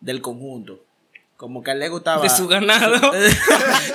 del 0.00 0.20
conjunto. 0.20 0.84
Como 1.36 1.62
que 1.62 1.70
a 1.70 1.74
él 1.74 1.80
le 1.80 1.88
gustaba. 1.88 2.22
de 2.22 2.28
su 2.30 2.46
ganado. 2.48 2.94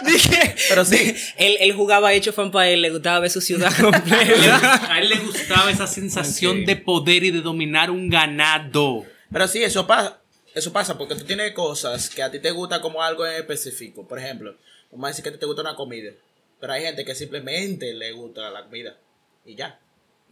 Dije, 0.06 0.56
Pero 0.70 0.84
sí. 0.86 1.16
él, 1.38 1.58
él 1.60 1.74
jugaba 1.74 2.14
hecho 2.14 2.34
fan 2.34 2.52
para 2.52 2.70
él, 2.70 2.82
le 2.82 2.90
gustaba 2.90 3.20
ver 3.20 3.30
su 3.30 3.42
ciudad 3.42 3.72
completa. 3.80 4.92
A 4.94 5.00
él 5.00 5.10
le 5.10 5.18
gustaba 5.20 5.70
esa 5.72 5.88
sensación 5.88 6.66
de 6.66 6.76
poder 6.76 7.24
y 7.24 7.32
de 7.32 7.42
dominar 7.42 7.92
un 7.92 8.10
ganado. 8.10 9.06
Pero 9.32 9.48
sí, 9.48 9.64
eso 9.64 9.86
pasa. 9.88 10.22
Eso 10.54 10.74
pasa 10.74 10.98
porque 10.98 11.16
tú 11.16 11.24
tienes 11.24 11.52
cosas 11.54 12.10
que 12.10 12.24
a 12.24 12.32
ti 12.32 12.40
te 12.40 12.50
gusta 12.52 12.82
como 12.82 13.04
algo 13.04 13.26
en 13.28 13.34
específico. 13.34 14.08
Por 14.08 14.18
ejemplo, 14.18 14.56
vamos 14.92 15.06
a 15.06 15.10
decir 15.10 15.24
que 15.24 15.30
a 15.30 15.34
ti 15.34 15.38
te 15.38 15.46
gusta 15.46 15.62
una 15.62 15.76
comida. 15.76 16.12
Pero 16.60 16.74
hay 16.74 16.82
gente 16.84 17.06
que 17.06 17.14
simplemente 17.14 17.94
le 17.94 18.12
gusta 18.14 18.50
la 18.50 18.64
comida. 18.64 18.98
Y 19.46 19.56
ya. 19.56 19.80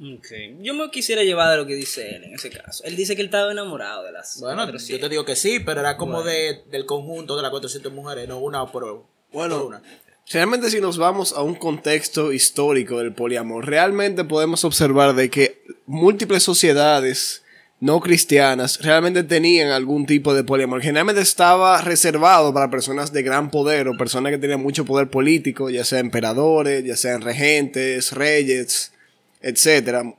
Ok. 0.02 0.28
Yo 0.62 0.74
me 0.74 0.90
quisiera 0.90 1.24
llevar 1.24 1.52
de 1.52 1.58
lo 1.58 1.66
que 1.68 1.76
dice 1.76 2.16
él 2.16 2.24
en 2.26 2.34
ese 2.34 2.50
caso. 2.50 2.84
Él 2.84 2.96
dice 2.96 3.16
que 3.16 3.22
él 3.22 3.28
estaba 3.28 3.52
enamorado 3.52 4.04
de 4.04 4.12
las 4.12 4.40
Bueno, 4.40 4.62
yo 4.62 4.72
400. 4.72 5.02
te 5.08 5.10
digo 5.10 5.26
que 5.26 5.36
sí, 5.36 5.60
pero 5.60 5.82
era 5.82 5.96
como 5.96 6.24
de, 6.24 6.64
del 6.72 6.86
conjunto 6.86 7.36
de 7.36 7.44
las 7.44 7.52
400 7.52 7.94
mujeres, 7.94 8.28
no 8.28 8.40
una 8.40 8.66
por, 8.66 9.06
Bueno, 9.32 9.58
por 9.60 9.68
una. 9.68 9.82
Realmente 10.28 10.72
si 10.72 10.82
nos 10.82 10.98
vamos 10.98 11.34
a 11.34 11.44
un 11.44 11.54
contexto 11.56 12.34
histórico 12.34 12.98
del 12.98 13.14
poliamor, 13.14 13.68
realmente 13.68 14.24
podemos 14.24 14.66
observar 14.66 15.14
de 15.14 15.30
que 15.30 15.62
múltiples 15.86 16.42
sociedades 16.42 17.45
no 17.80 18.00
cristianas 18.00 18.80
realmente 18.82 19.24
tenían 19.24 19.72
algún 19.72 20.06
tipo 20.06 20.34
de 20.34 20.44
poliamor. 20.44 20.82
Generalmente 20.82 21.22
estaba 21.22 21.82
reservado 21.82 22.54
para 22.54 22.70
personas 22.70 23.12
de 23.12 23.24
gran 23.24 23.52
poder 23.52 23.88
o 23.88 23.98
personas 23.98 24.32
que 24.32 24.38
tenían 24.38 24.62
mucho 24.62 24.86
poder 24.86 25.10
político, 25.10 25.70
ya 25.70 25.84
sean 25.84 26.06
emperadores, 26.06 26.84
ya 26.84 26.96
sean 26.96 27.22
regentes, 27.22 28.12
reyes, 28.14 28.94
etcétera. 29.42 30.16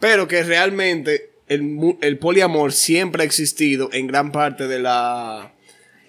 Pero 0.00 0.26
que 0.26 0.42
realmente 0.42 1.30
el, 1.48 1.96
el 2.00 2.18
poliamor 2.18 2.72
siempre 2.72 3.22
ha 3.22 3.26
existido 3.26 3.90
en 3.92 4.06
gran 4.06 4.32
parte 4.32 4.66
de 4.66 4.78
la 4.78 5.52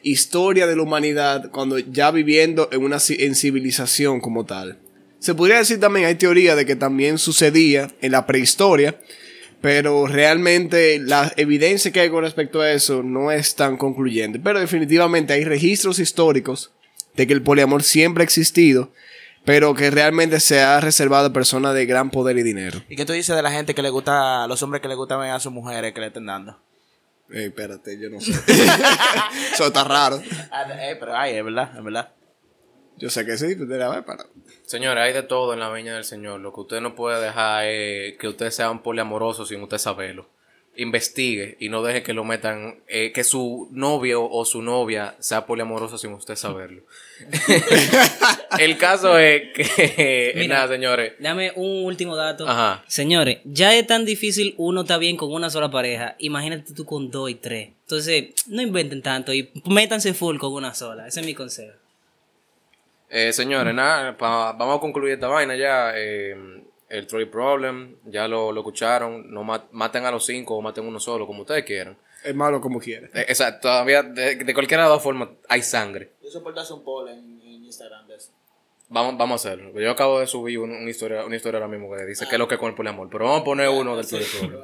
historia 0.04 0.68
de 0.68 0.76
la 0.76 0.84
humanidad 0.84 1.52
cuando 1.52 1.78
ya 1.80 2.12
viviendo 2.12 2.70
en 2.72 2.84
una 2.84 2.98
en 3.10 3.36
civilización 3.36 4.22
como 4.22 4.46
tal. 4.46 4.80
Se 5.20 5.34
podría 5.34 5.58
decir 5.58 5.80
también, 5.80 6.06
hay 6.06 6.16
teoría 6.16 6.56
de 6.56 6.66
que 6.66 6.76
también 6.76 7.18
sucedía 7.18 7.90
en 8.02 8.12
la 8.12 8.26
prehistoria, 8.26 9.00
pero 9.68 10.07
realmente 10.07 10.97
la 10.97 11.34
evidencia 11.36 11.91
que 11.91 11.99
hay 11.99 12.09
con 12.09 12.24
respecto 12.24 12.61
a 12.61 12.72
eso 12.72 13.03
no 13.03 13.34
es 13.34 13.53
tan 13.53 13.76
concluyente. 13.76 14.39
Pero 14.39 14.61
definitivamente 14.61 15.34
hay 15.34 15.43
registros 15.43 15.99
históricos 15.99 16.72
de 17.18 17.28
que 17.28 17.34
el 17.34 17.41
poliamor 17.41 17.84
siempre 17.84 18.22
ha 18.22 18.24
existido, 18.24 18.93
pero 19.43 19.74
que 19.74 19.91
realmente 19.91 20.39
se 20.39 20.61
ha 20.61 20.80
reservado 20.80 21.28
a 21.28 21.34
personas 21.34 21.74
de 21.74 21.86
gran 21.86 22.11
poder 22.11 22.38
y 22.38 22.43
dinero. 22.43 22.82
¿Y 22.88 22.95
qué 22.95 23.03
tú 23.03 23.11
dices 23.11 23.36
de 23.36 23.41
la 23.41 23.51
gente 23.51 23.76
que 23.76 23.82
le 23.82 23.89
gusta, 23.89 24.45
a 24.45 24.47
los 24.47 24.63
hombres 24.63 24.82
que 24.82 24.88
le 24.88 24.95
gustan 24.95 25.20
a 25.24 25.38
sus 25.41 25.51
mujeres 25.51 25.93
que 25.93 25.99
le 25.99 26.07
estén 26.07 26.28
dando? 26.28 26.57
Eh, 27.30 27.47
espérate, 27.47 27.99
yo 27.99 28.09
no 28.09 28.22
sé. 28.22 28.32
Eso 29.53 29.68
está 29.68 29.84
raro. 29.84 30.24
Ah, 30.49 30.63
eh, 30.80 30.95
pero 30.97 31.13
ay, 31.13 31.36
es 31.36 31.43
verdad, 31.43 31.72
es 31.76 31.84
verdad. 31.84 32.13
Yo 32.98 33.10
sé 33.10 33.26
que 33.26 33.38
sí, 33.38 33.56
pero 33.56 33.86
a 33.86 33.95
ver, 33.95 34.06
para. 34.06 34.26
Señores, 34.66 35.04
hay 35.04 35.14
de 35.14 35.24
todo 35.24 35.54
en 35.54 35.60
la 35.60 35.72
viña 35.72 35.95
del 35.95 36.04
Señor. 36.04 36.39
Lo 36.41 36.54
que 36.54 36.62
usted 36.62 36.82
no 36.82 36.95
puede 36.95 37.24
dejar 37.24 37.66
es 37.66 38.18
que 38.18 38.28
usted 38.28 38.52
sea 38.52 38.70
un 38.70 38.80
poliamoroso 38.80 39.45
sin 39.45 39.62
usted 39.62 39.78
saberlo. 39.78 40.28
Investigue 40.76 41.58
y 41.60 41.70
no 41.70 41.82
deje 41.82 42.04
que 42.04 42.14
lo 42.14 42.24
metan, 42.24 42.82
eh, 42.88 43.12
que 43.12 43.24
su 43.24 43.68
novio 43.72 44.30
o 44.30 44.45
su 44.45 44.62
novia 44.62 45.16
sea 45.20 45.48
poliamoroso 45.48 45.98
sin 45.98 46.14
usted 46.14 46.36
saberlo. 46.36 46.84
El 48.60 48.78
caso 48.78 49.18
es 49.18 49.54
que, 49.56 50.34
Mira. 50.36 50.56
nada, 50.56 50.68
señores. 50.68 51.14
Dame 51.20 51.52
un 51.56 51.86
último 51.86 52.16
dato. 52.16 52.48
Ajá. 52.48 52.84
Señores, 52.88 53.39
ya 53.45 53.74
es 53.76 53.88
tan 53.88 54.06
difícil 54.06 54.54
uno 54.58 54.82
está 54.82 54.98
bien 54.98 55.18
con 55.18 55.32
una 55.32 55.50
sola 55.50 55.72
pareja. 55.72 56.16
Imagínate 56.20 56.74
tú 56.74 56.86
con 56.86 57.10
dos 57.10 57.30
y 57.32 57.36
tres. 57.36 57.70
Entonces, 57.82 58.26
no 58.48 58.62
inventen 58.62 59.02
tanto 59.02 59.34
y 59.34 59.50
métanse 59.66 60.14
full 60.14 60.38
con 60.38 60.54
una 60.54 60.76
sola. 60.76 61.08
Ese 61.08 61.22
es 61.22 61.26
mi 61.26 61.34
consejo. 61.34 61.74
Eh, 63.10 63.32
señores, 63.34 63.74
nada, 63.74 64.18
pa- 64.18 64.51
vamos 64.53 64.78
a 64.78 64.80
concluir 64.82 65.14
esta 65.14 65.28
vaina 65.28 65.55
ya. 65.55 65.91
eh, 65.95 66.36
el 66.89 67.05
Troy 67.05 67.26
Problem, 67.26 67.97
ya 68.05 68.28
lo, 68.30 68.51
lo 68.53 68.62
escucharon. 68.62 69.30
No 69.34 69.43
ma- 69.43 69.68
maten 69.72 70.05
a 70.05 70.12
los 70.12 70.26
cinco 70.26 70.55
o 70.55 70.62
maten 70.62 70.86
uno 70.86 70.99
solo, 71.01 71.28
como 71.28 71.41
ustedes 71.41 71.66
quieran. 71.66 71.97
Es 72.24 72.34
malo 72.34 72.62
como 72.62 72.80
quiera. 72.80 73.08
Eh, 73.14 73.26
Exacto, 73.28 73.64
todavía, 73.68 74.03
de, 74.03 74.36
de 74.38 74.53
cualquiera 74.53 74.84
de 74.84 74.89
las 74.89 74.95
dos 74.95 75.03
formas, 75.03 75.30
hay 75.49 75.62
sangre. 75.62 76.12
Yo 76.24 76.30
soporto 76.30 76.62
hacer 76.62 76.76
un 76.78 76.84
poll 76.84 77.10
en, 77.10 77.18
en 77.41 77.66
Instagram 77.66 78.08
de 78.08 78.16
eso. 78.16 78.32
Vamos, 78.89 79.18
vamos 79.18 79.45
a 79.45 79.49
hacerlo. 79.49 79.78
Yo 79.78 79.91
acabo 79.91 80.22
de 80.22 80.28
subir 80.28 80.60
un- 80.60 80.72
una 80.72 80.89
historia, 80.89 81.26
una 81.26 81.36
historia 81.36 81.60
ahora 81.60 81.68
mismo 81.68 81.93
que 81.93 82.05
dice 82.05 82.26
qué 82.30 82.36
es 82.36 82.39
lo 82.39 82.47
que 82.47 82.55
es 82.55 82.60
con 82.60 82.70
el 82.70 82.76
poliamor. 82.76 83.10
Pero 83.12 83.26
vamos 83.26 83.41
a 83.41 83.43
poner 83.43 83.68
uno 83.68 83.97
del 83.97 84.08
Troy 84.08 84.24
Problem. 84.24 84.62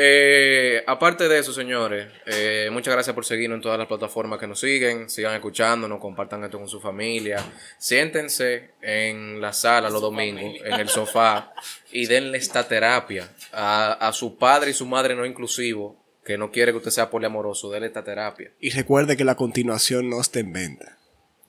Eh, 0.00 0.84
aparte 0.86 1.26
de 1.26 1.40
eso, 1.40 1.52
señores, 1.52 2.06
eh, 2.24 2.68
muchas 2.70 2.94
gracias 2.94 3.12
por 3.14 3.24
seguirnos 3.24 3.56
en 3.56 3.62
todas 3.62 3.76
las 3.76 3.88
plataformas 3.88 4.38
que 4.38 4.46
nos 4.46 4.60
siguen. 4.60 5.10
Sigan 5.10 5.34
escuchándonos, 5.34 5.98
compartan 5.98 6.44
esto 6.44 6.56
con 6.56 6.68
su 6.68 6.80
familia. 6.80 7.44
Siéntense 7.78 8.70
en 8.80 9.40
la 9.40 9.52
sala 9.52 9.90
los 9.90 10.00
domingos, 10.00 10.54
en 10.64 10.74
el 10.74 10.88
sofá, 10.88 11.52
y 11.90 12.06
denle 12.06 12.38
esta 12.38 12.68
terapia 12.68 13.28
a, 13.52 13.94
a 13.94 14.12
su 14.12 14.38
padre 14.38 14.70
y 14.70 14.74
su 14.74 14.86
madre 14.86 15.16
no 15.16 15.26
inclusivo, 15.26 15.96
que 16.24 16.38
no 16.38 16.52
quiere 16.52 16.70
que 16.70 16.78
usted 16.78 16.92
sea 16.92 17.10
poliamoroso. 17.10 17.68
Denle 17.68 17.88
esta 17.88 18.04
terapia. 18.04 18.52
Y 18.60 18.70
recuerde 18.70 19.16
que 19.16 19.24
la 19.24 19.34
continuación 19.34 20.08
no 20.08 20.20
está 20.20 20.38
en 20.38 20.52
venta. 20.52 20.96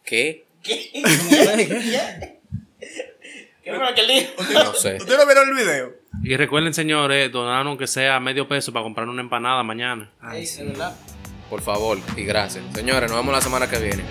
¿Qué? 0.04 0.46
¿Qué 0.64 0.90
fue 3.64 3.80
lo 3.80 3.94
que 3.96 4.02
él 4.02 4.08
dijo? 4.08 4.54
No 4.54 4.74
sé. 4.74 4.98
¿Usted 4.98 5.18
no 5.18 5.26
vieron 5.26 5.50
el 5.50 5.56
video? 5.56 5.94
Y 6.24 6.36
recuerden, 6.36 6.74
señores, 6.74 7.32
donar 7.32 7.66
aunque 7.66 7.88
sea 7.88 8.20
medio 8.20 8.48
peso 8.48 8.74
para 8.74 8.84
comprar 8.84 9.08
una 9.08 9.22
empanada 9.22 9.64
mañana. 9.64 10.10
Ay, 10.22 10.48
verdad. 10.60 10.96
Por 11.50 11.62
favor 11.62 11.98
y 12.16 12.24
gracias. 12.24 12.64
Señores, 12.74 13.10
nos 13.10 13.20
vemos 13.20 13.34
la 13.34 13.42
semana 13.42 13.70
que 13.70 13.80
viene. 13.80 14.04